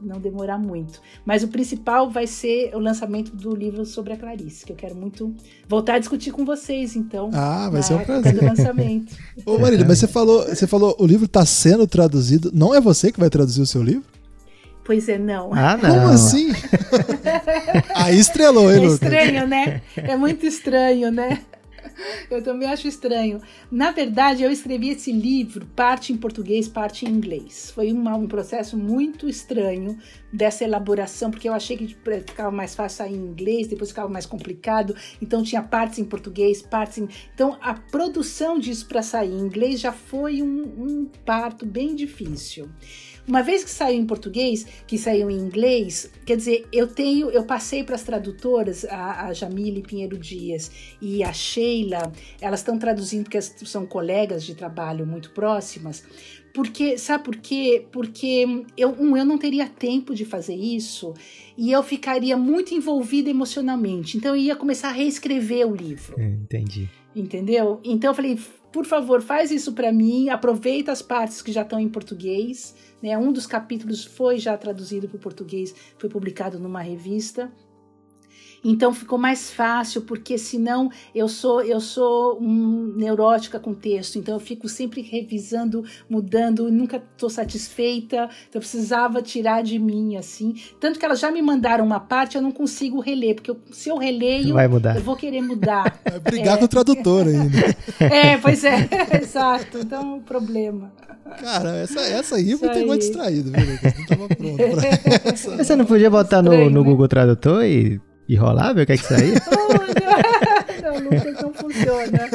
[0.00, 1.00] não demorar muito.
[1.24, 4.94] Mas o principal vai ser o lançamento do livro sobre a Clarice, que eu quero
[4.94, 5.34] muito
[5.68, 7.30] voltar a discutir com vocês, então.
[7.32, 8.34] Ah, vai ser um prazer.
[8.34, 9.14] Do lançamento.
[9.46, 12.50] Ô Marília, mas você falou, você falou, o livro está sendo traduzido.
[12.54, 14.04] Não é você que vai traduzir o seu livro?
[14.84, 15.52] Pois é, não.
[15.54, 15.94] Ah, não.
[15.94, 16.52] Como assim?
[17.96, 19.80] Aí estrelou, hein, É estranho, né?
[19.96, 21.40] É muito estranho, né?
[22.30, 23.40] eu também acho estranho.
[23.70, 27.70] Na verdade, eu escrevi esse livro, parte em português, parte em inglês.
[27.70, 29.98] Foi um, processo muito estranho
[30.32, 31.96] dessa elaboração, porque eu achei que
[32.26, 34.94] ficava mais fácil sair em inglês, depois ficava mais complicado.
[35.20, 37.08] Então tinha partes em português, partes em.
[37.34, 42.68] Então a produção disso para sair em inglês já foi um, um parto bem difícil.
[43.26, 47.44] Uma vez que saiu em português, que saiu em inglês, quer dizer, eu tenho, eu
[47.44, 50.70] passei para as tradutoras, a, a Jamile Pinheiro Dias
[51.00, 56.04] e a Sheila, elas estão traduzindo porque são colegas de trabalho muito próximas.
[56.52, 57.84] Porque, sabe por quê?
[57.90, 61.12] Porque eu, um, eu não teria tempo de fazer isso
[61.58, 64.16] e eu ficaria muito envolvida emocionalmente.
[64.16, 66.14] Então eu ia começar a reescrever o livro.
[66.20, 66.88] Entendi.
[67.16, 67.80] Entendeu?
[67.82, 68.38] Então eu falei,
[68.72, 72.74] por favor, faz isso para mim, aproveita as partes que já estão em português
[73.04, 73.18] né?
[73.18, 77.52] Um dos capítulos foi já traduzido para o português, foi publicado numa revista.
[78.64, 84.32] Então ficou mais fácil, porque senão eu sou eu sou um neurótica com texto, então
[84.32, 88.16] eu fico sempre revisando, mudando, nunca estou satisfeita,
[88.48, 90.54] então eu precisava tirar de mim assim.
[90.80, 93.90] Tanto que elas já me mandaram uma parte, eu não consigo reler, porque eu, se
[93.90, 96.00] eu releio, eu vou querer mudar.
[96.08, 96.58] Vai brigar é.
[96.58, 97.74] com o tradutor ainda.
[98.00, 98.88] É, pois é,
[99.20, 99.78] exato.
[99.78, 100.92] Então, é um problema.
[101.40, 103.94] Cara, essa, essa aí eu vou ter mais distraído, viu, Lucas?
[103.98, 105.56] Não tava pronto pra essa.
[105.56, 108.96] Você não podia botar no, no Google Tradutor e, e rolar, ver o que é
[108.96, 109.34] que saía?
[110.82, 112.30] não, Lucas não funciona.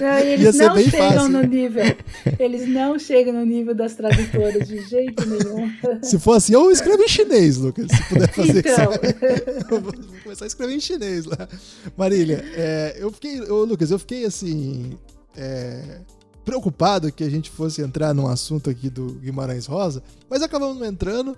[0.00, 1.28] Não, eles não chegam fácil.
[1.28, 1.96] no nível.
[2.38, 5.70] Eles não chegam no nível das tradutoras de jeito nenhum.
[6.02, 7.86] Se for assim, eu escrevo em chinês, Lucas.
[7.90, 8.92] Se puder fazer então.
[9.56, 9.80] isso.
[9.80, 9.92] vou
[10.22, 11.48] começar a escrever em chinês lá.
[11.96, 13.38] Marília, é, eu fiquei.
[13.38, 14.98] Eu, Lucas, eu fiquei assim.
[15.36, 16.00] É,
[16.44, 20.86] preocupado que a gente fosse entrar num assunto aqui do Guimarães Rosa, mas acabamos não
[20.86, 21.36] entrando,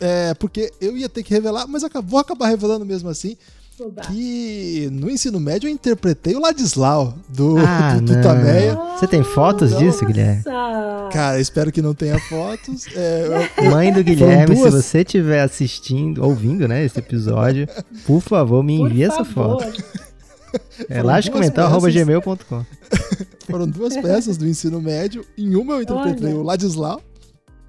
[0.00, 3.36] é, porque eu ia ter que revelar, mas vou acabar revelando mesmo assim.
[4.08, 8.76] Que no ensino médio eu interpretei o Ladislau do, ah, do Tutameia.
[8.98, 9.84] Você tem fotos Nossa.
[9.84, 10.42] disso, Guilherme?
[11.12, 12.86] Cara, espero que não tenha fotos.
[12.96, 14.74] É, eu, Mãe do Guilherme, duas...
[14.74, 17.68] se você estiver assistindo, ouvindo, né, esse episódio,
[18.04, 19.64] por favor, me envie essa foto.
[20.88, 22.64] É lajecomentar.gmail.com
[23.50, 25.24] Foram duas peças do ensino médio.
[25.36, 26.36] Em uma eu interpretei Olha.
[26.36, 27.02] o Ladislau,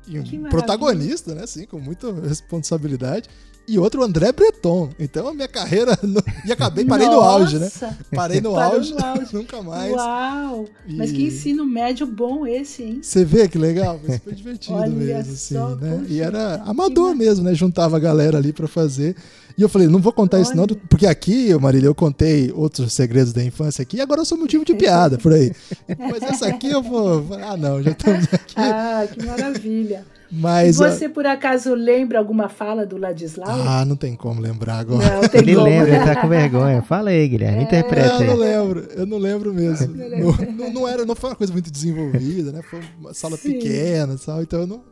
[0.09, 1.43] um protagonista, né?
[1.43, 3.29] Assim, com muita responsabilidade.
[3.69, 4.89] E outro, o André Breton.
[4.97, 5.95] Então a minha carreira.
[6.01, 6.23] No...
[6.43, 7.17] E acabei, parei Nossa.
[7.17, 7.71] no auge, né?
[8.15, 9.35] Parei no auge, no auge.
[9.35, 9.93] nunca mais.
[9.93, 10.65] Uau!
[10.87, 10.95] E...
[10.95, 12.99] Mas que ensino médio bom esse, hein?
[13.03, 13.99] Você vê que legal?
[14.03, 15.97] Foi super divertido Olha mesmo, assim, só, né?
[15.99, 17.53] Poxa, e era amador mesmo, né?
[17.53, 19.15] Juntava a galera ali para fazer.
[19.59, 20.43] E eu falei, não vou contar Olha.
[20.43, 24.25] isso não, porque aqui, Marília, eu contei outros segredos da infância aqui, e agora eu
[24.25, 25.51] sou motivo de piada por aí.
[25.99, 27.25] Mas essa aqui eu vou.
[27.43, 28.55] Ah, não, já estamos aqui.
[28.55, 30.05] Ah, que maravilha.
[30.31, 33.49] Mas, você, por acaso, lembra alguma fala do Ladislau?
[33.49, 35.15] Ah, não tem como lembrar agora.
[35.15, 35.67] Não, tem ele como.
[35.67, 36.81] lembra, ele tá com vergonha.
[36.81, 37.63] Fala aí, Guilherme, é.
[37.63, 38.21] interpreta aí.
[38.21, 39.93] Eu não lembro, eu não lembro mesmo.
[39.93, 42.61] Não, não, não, era, não foi uma coisa muito desenvolvida, né?
[42.61, 43.51] Foi uma sala Sim.
[43.51, 44.43] pequena, sabe?
[44.43, 44.83] Então eu não.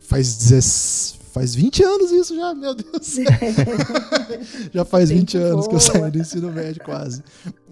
[0.00, 3.16] Faz 16, Faz 20 anos isso já, meu Deus.
[4.70, 7.22] já faz 20 anos que eu saí do ensino médio, quase.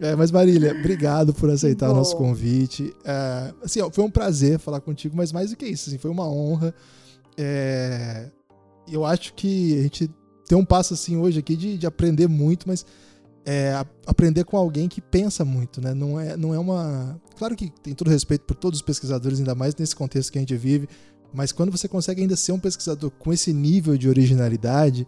[0.00, 2.94] É, mas, Marília, obrigado por aceitar o nosso convite.
[3.04, 6.10] É, assim, ó, foi um prazer falar contigo, mas mais do que isso, assim, foi
[6.10, 6.74] uma honra.
[7.36, 8.30] É,
[8.90, 10.10] eu acho que a gente
[10.48, 12.86] tenho um passo assim hoje aqui de, de aprender muito, mas
[13.44, 15.92] é, a, aprender com alguém que pensa muito, né?
[15.92, 17.20] Não é, não é uma.
[17.36, 20.40] Claro que tem todo respeito por todos os pesquisadores, ainda mais nesse contexto que a
[20.40, 20.88] gente vive,
[21.32, 25.06] mas quando você consegue ainda ser um pesquisador com esse nível de originalidade,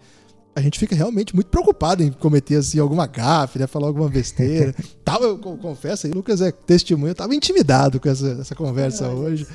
[0.54, 4.74] a gente fica realmente muito preocupado em cometer assim alguma gafe, né, falar alguma besteira.
[5.04, 9.46] Tava, eu confesso aí, Lucas é testemunho, eu tava intimidado com essa, essa conversa hoje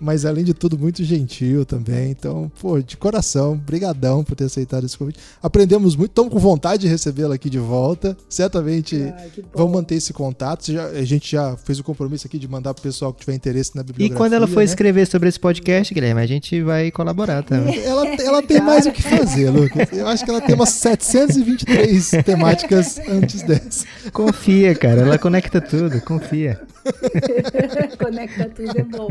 [0.00, 2.10] mas além de tudo muito gentil também.
[2.10, 5.18] Então, pô, de coração, brigadão por ter aceitado esse convite.
[5.42, 8.16] Aprendemos muito, estamos com vontade de recebê-la aqui de volta.
[8.28, 10.70] Certamente Ai, vamos manter esse contato.
[10.70, 13.74] Já, a gente já fez o compromisso aqui de mandar pro pessoal que tiver interesse
[13.74, 14.14] na bibliografia.
[14.14, 14.64] E quando ela for né?
[14.64, 17.82] escrever sobre esse podcast, Guilherme, a gente vai colaborar também.
[17.84, 19.88] Ela, ela tem mais o que fazer, Lucas.
[19.92, 23.86] Eu acho que ela tem umas 723 temáticas antes dessa.
[24.12, 25.02] Confia, cara.
[25.02, 26.60] Ela conecta tudo, confia.
[27.98, 29.08] conecta tudo, é bom.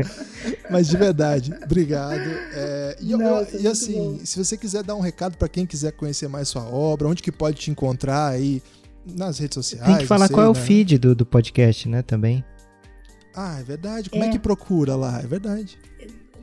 [0.74, 2.20] Mas de verdade, obrigado.
[2.52, 4.24] É, e, Nossa, e assim, bom.
[4.24, 7.32] se você quiser dar um recado para quem quiser conhecer mais sua obra, onde que
[7.32, 8.62] pode te encontrar aí
[9.06, 9.86] nas redes sociais?
[9.86, 10.60] Tem que falar sei, qual é o né?
[10.60, 12.44] feed do, do podcast, né, também.
[13.34, 14.10] Ah, é verdade.
[14.10, 15.20] Como é, é que procura lá?
[15.20, 15.78] É verdade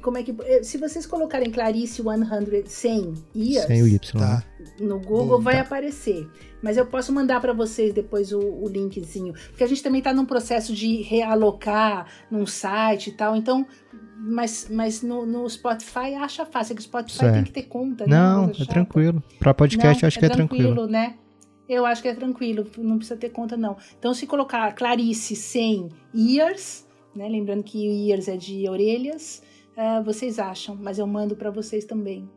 [0.01, 0.35] como é que.
[0.43, 3.67] Eh, se vocês colocarem Clarice 100, 100 years.
[3.67, 4.19] Sem o Y.
[4.19, 4.43] Tá.
[4.59, 4.65] Né?
[4.79, 5.61] No Google Bom, vai tá.
[5.61, 6.27] aparecer.
[6.61, 9.33] Mas eu posso mandar para vocês depois o, o, linkzinho.
[9.33, 13.35] Porque a gente também está num processo de realocar num site e tal.
[13.35, 13.65] Então,
[14.23, 17.33] mas, mas no, no Spotify acha fácil, é que o Spotify certo.
[17.33, 18.05] tem que ter conta.
[18.05, 18.15] Né?
[18.15, 19.23] Não, é tranquilo.
[19.39, 20.75] Para podcast, não, eu acho é que é tranquilo.
[20.75, 20.91] tranquilo.
[20.91, 21.15] né?
[21.67, 23.77] Eu acho que é tranquilo, não precisa ter conta, não.
[23.97, 26.85] Então, se colocar Clarice 100 years,
[27.15, 27.27] né?
[27.27, 29.41] Lembrando que years é de orelhas,
[29.77, 32.29] uh, vocês acham, mas eu mando para vocês também.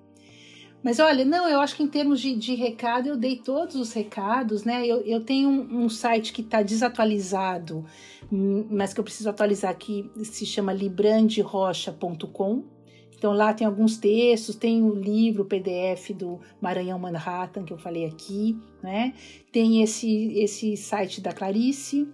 [0.84, 3.94] Mas olha, não, eu acho que em termos de, de recado, eu dei todos os
[3.94, 4.86] recados, né?
[4.86, 7.86] Eu, eu tenho um, um site que está desatualizado,
[8.30, 12.64] hum, mas que eu preciso atualizar aqui, se chama libranderocha.com.
[13.16, 17.78] Então lá tem alguns textos, tem o livro, o PDF do Maranhão Manhattan, que eu
[17.78, 19.14] falei aqui, né?
[19.50, 22.06] Tem esse, esse site da Clarice.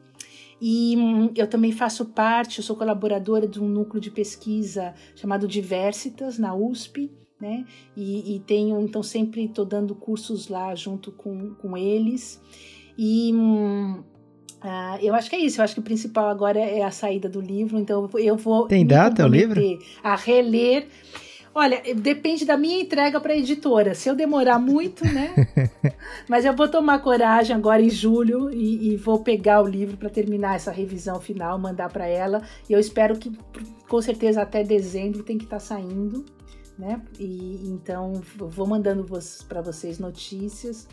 [0.60, 5.48] E hum, eu também faço parte, eu sou colaboradora de um núcleo de pesquisa chamado
[5.48, 7.10] Diversitas, na USP
[7.40, 7.64] né?
[7.96, 12.40] E, e tenho, então, sempre estou dando cursos lá junto com, com eles.
[12.98, 14.02] E hum,
[14.62, 15.60] uh, eu acho que é isso.
[15.60, 17.78] Eu acho que o principal agora é a saída do livro.
[17.78, 18.66] Então, eu vou.
[18.66, 19.60] Tem data o livro?
[20.02, 20.86] A reler.
[21.52, 23.92] Olha, depende da minha entrega para a editora.
[23.92, 25.34] Se eu demorar muito, né?
[26.28, 30.08] Mas eu vou tomar coragem agora em julho e, e vou pegar o livro para
[30.08, 32.40] terminar essa revisão final, mandar para ela.
[32.68, 33.32] E eu espero que,
[33.88, 36.24] com certeza, até dezembro tem que estar tá saindo
[36.80, 37.00] né?
[37.18, 39.06] E então vou mandando
[39.46, 40.88] para vocês notícias.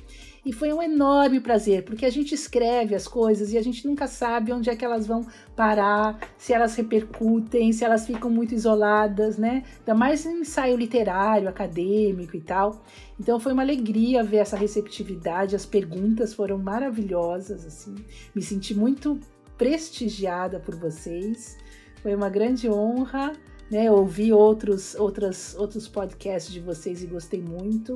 [0.45, 4.07] E foi um enorme prazer, porque a gente escreve as coisas e a gente nunca
[4.07, 9.37] sabe onde é que elas vão parar, se elas repercutem, se elas ficam muito isoladas,
[9.37, 9.63] né?
[9.79, 12.83] Ainda mais em ensaio literário, acadêmico e tal.
[13.19, 17.95] Então foi uma alegria ver essa receptividade, as perguntas foram maravilhosas, assim.
[18.35, 19.19] Me senti muito
[19.57, 21.57] prestigiada por vocês.
[22.01, 23.33] Foi uma grande honra
[23.69, 23.91] né?
[23.91, 27.95] ouvi outros, outras, outros podcasts de vocês e gostei muito.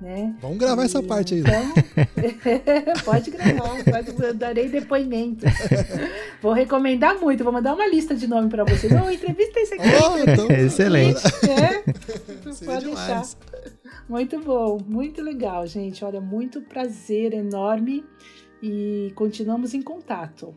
[0.00, 0.34] Né?
[0.40, 1.40] Vamos gravar e, essa parte aí.
[1.40, 1.62] Então,
[3.04, 5.46] pode gravar, pode, darei depoimento.
[6.42, 8.92] vou recomendar muito, vou mandar uma lista de nome para vocês.
[8.92, 9.86] Oh, entrevista esse aqui.
[10.04, 11.22] Oh, então, Excelente.
[11.48, 11.84] É?
[12.64, 13.22] Pode deixar.
[14.08, 16.04] Muito bom, muito legal, gente.
[16.04, 18.04] Olha, muito prazer enorme
[18.60, 20.52] e continuamos em contato.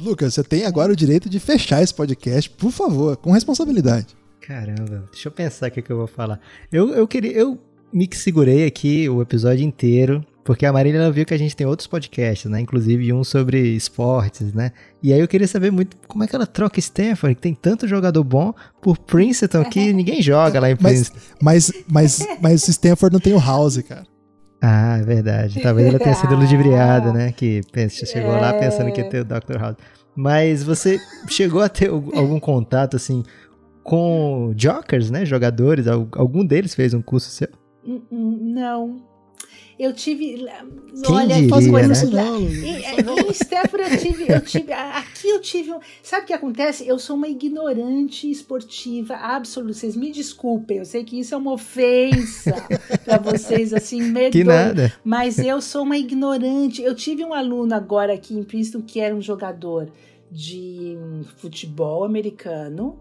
[0.00, 4.16] Lucas, você tem agora o direito de fechar esse podcast, por favor, com responsabilidade.
[4.40, 6.40] Caramba, deixa eu pensar o que, que eu vou falar.
[6.72, 7.32] Eu, eu queria.
[7.32, 7.58] Eu
[7.92, 11.66] me segurei aqui o episódio inteiro, porque a Marília ela viu que a gente tem
[11.66, 12.60] outros podcasts, né?
[12.60, 14.72] Inclusive um sobre esportes, né?
[15.02, 17.86] E aí eu queria saber muito como é que ela troca Stanford, que tem tanto
[17.88, 21.18] jogador bom, por Princeton, que ninguém joga lá em Princeton.
[21.42, 24.06] Mas, mas, mas, mas Stanford não tem o House, cara.
[24.60, 25.60] Ah, é verdade.
[25.62, 27.32] Talvez ela tenha sido ludibriada, né?
[27.32, 27.60] Que
[27.90, 28.40] chegou é...
[28.40, 29.58] lá pensando que ia ter o Dr.
[29.58, 29.76] House.
[30.14, 30.98] Mas você
[31.28, 33.22] chegou a ter algum contato, assim,
[33.84, 35.24] com jokers, né?
[35.24, 35.86] Jogadores?
[35.86, 37.48] Algum deles fez um curso seu?
[38.10, 39.00] Não,
[39.78, 40.36] eu tive.
[41.04, 41.48] Quem olha, diria,
[42.12, 42.24] né?
[42.64, 44.72] Em, em Stanford eu tive, eu tive.
[44.72, 45.72] Aqui eu tive.
[46.02, 46.86] Sabe o que acontece?
[46.86, 49.74] Eu sou uma ignorante esportiva absoluta.
[49.74, 52.54] Vocês me desculpem, eu sei que isso é uma ofensa
[53.04, 54.32] para vocês, assim, medo.
[54.32, 54.92] Que nada.
[55.04, 56.82] Mas eu sou uma ignorante.
[56.82, 59.88] Eu tive um aluno agora aqui em Princeton que era um jogador
[60.30, 60.98] de
[61.36, 62.98] futebol americano.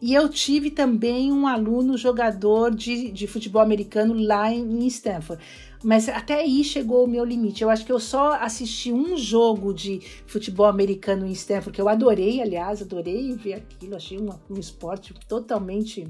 [0.00, 5.42] E eu tive também um aluno jogador de, de futebol americano lá em, em Stanford.
[5.86, 7.62] Mas até aí chegou o meu limite.
[7.62, 11.88] Eu acho que eu só assisti um jogo de futebol americano em Stanford, que eu
[11.88, 13.94] adorei, aliás, adorei ver aquilo.
[13.94, 16.04] Achei um, um esporte totalmente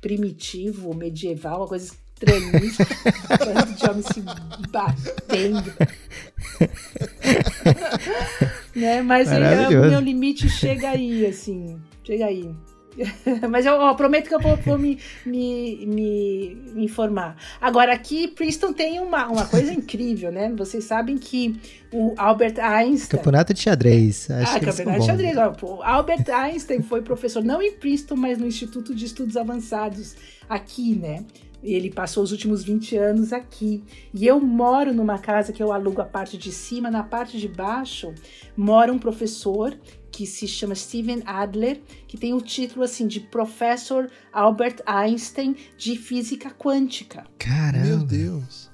[0.00, 1.94] primitivo, medieval, uma coisa.
[2.18, 4.22] Bando de homens se
[4.70, 5.72] batendo.
[8.74, 9.02] né?
[9.02, 11.80] Mas o meu limite chega aí, assim.
[12.02, 12.52] Chega aí.
[13.50, 17.36] Mas eu, eu, prometo que eu vou, vou me, me, me, informar.
[17.60, 20.52] Agora, aqui, Princeton tem uma, uma coisa incrível, né?
[20.56, 21.58] Vocês sabem que
[21.92, 23.18] o Albert Einstein.
[23.18, 24.30] Campeonato de xadrez.
[24.30, 25.36] Acho ah, campeonato de xadrez.
[25.62, 30.14] O Albert Einstein foi professor, não em Princeton, mas no Instituto de Estudos Avançados,
[30.48, 31.24] aqui, né?
[31.62, 33.84] Ele passou os últimos 20 anos aqui.
[34.12, 37.46] E eu moro numa casa que eu alugo a parte de cima, na parte de
[37.46, 38.12] baixo
[38.56, 39.76] mora um professor
[40.12, 45.96] que se chama Steven Adler, que tem o título assim de Professor Albert Einstein de
[45.96, 47.24] Física Quântica.
[47.38, 47.86] Caramba!
[47.86, 48.70] Meu Deus!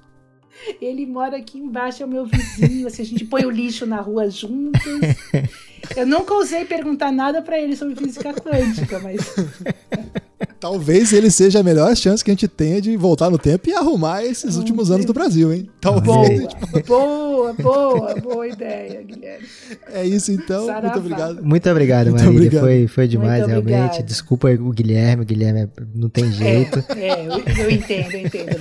[0.80, 2.88] Ele mora aqui embaixo, é o meu vizinho.
[2.88, 4.82] Assim, a gente põe o lixo na rua juntos.
[5.96, 9.34] Eu nunca ousei perguntar nada para ele sobre física quântica, mas.
[10.60, 13.74] Talvez ele seja a melhor chance que a gente tenha de voltar no tempo e
[13.74, 15.68] arrumar esses últimos anos do Brasil, hein?
[15.80, 16.46] Talvez.
[16.86, 19.46] Boa, boa, boa, boa ideia, Guilherme.
[19.92, 20.66] É isso então.
[20.80, 21.44] Muito obrigado.
[21.44, 22.30] Muito obrigado, Marília.
[22.30, 22.62] Muito obrigado.
[22.62, 24.02] Foi, foi demais, Muito realmente.
[24.02, 26.84] Desculpa o Guilherme, o Guilherme não tem jeito.
[26.96, 28.58] É, é eu, eu, entendo, eu entendo.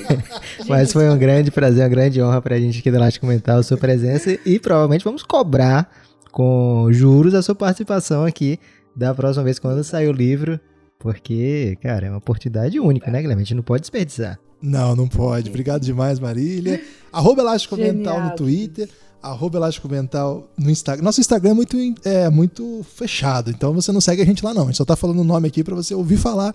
[0.68, 3.62] Mas foi um grande prazer, uma grande honra pra gente aqui do Elástico Mental, a
[3.62, 5.90] sua presença e provavelmente vamos cobrar
[6.30, 8.58] com juros a sua participação aqui
[8.96, 10.58] da próxima vez quando sair o livro
[11.02, 13.42] porque, cara, é uma oportunidade única, né, Guilherme?
[13.42, 14.38] A gente não pode desperdiçar.
[14.62, 15.50] Não, não pode.
[15.50, 16.80] Obrigado demais, Marília.
[17.12, 18.88] Arroba Elástico Mental no Twitter.
[19.20, 21.02] Arroba Elástico Mental no Instagram.
[21.02, 24.62] Nosso Instagram é muito, é muito fechado, então você não segue a gente lá não.
[24.62, 26.54] A gente só tá falando o nome aqui para você ouvir falar.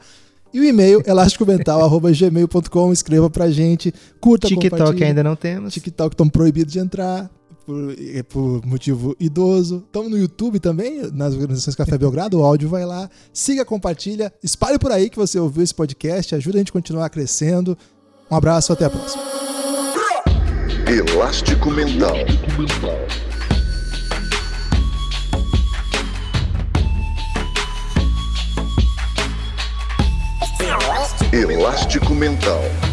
[0.53, 2.93] E o e-mail, elásticomental.gmail.com.
[2.93, 5.73] Escreva pra gente, curta, TikTok ainda não temos.
[5.73, 7.29] TikTok estão proibidos de entrar
[7.67, 9.83] por, é por motivo idoso.
[9.85, 13.09] Estamos no YouTube também, nas organizações Café Belgrado, o áudio vai lá.
[13.33, 17.09] Siga, compartilha, espalhe por aí que você ouviu esse podcast, ajuda a gente a continuar
[17.09, 17.77] crescendo.
[18.31, 19.21] Um abraço, até a próxima.
[20.87, 22.15] Elástico Mental.
[31.33, 32.86] Elástico Mental.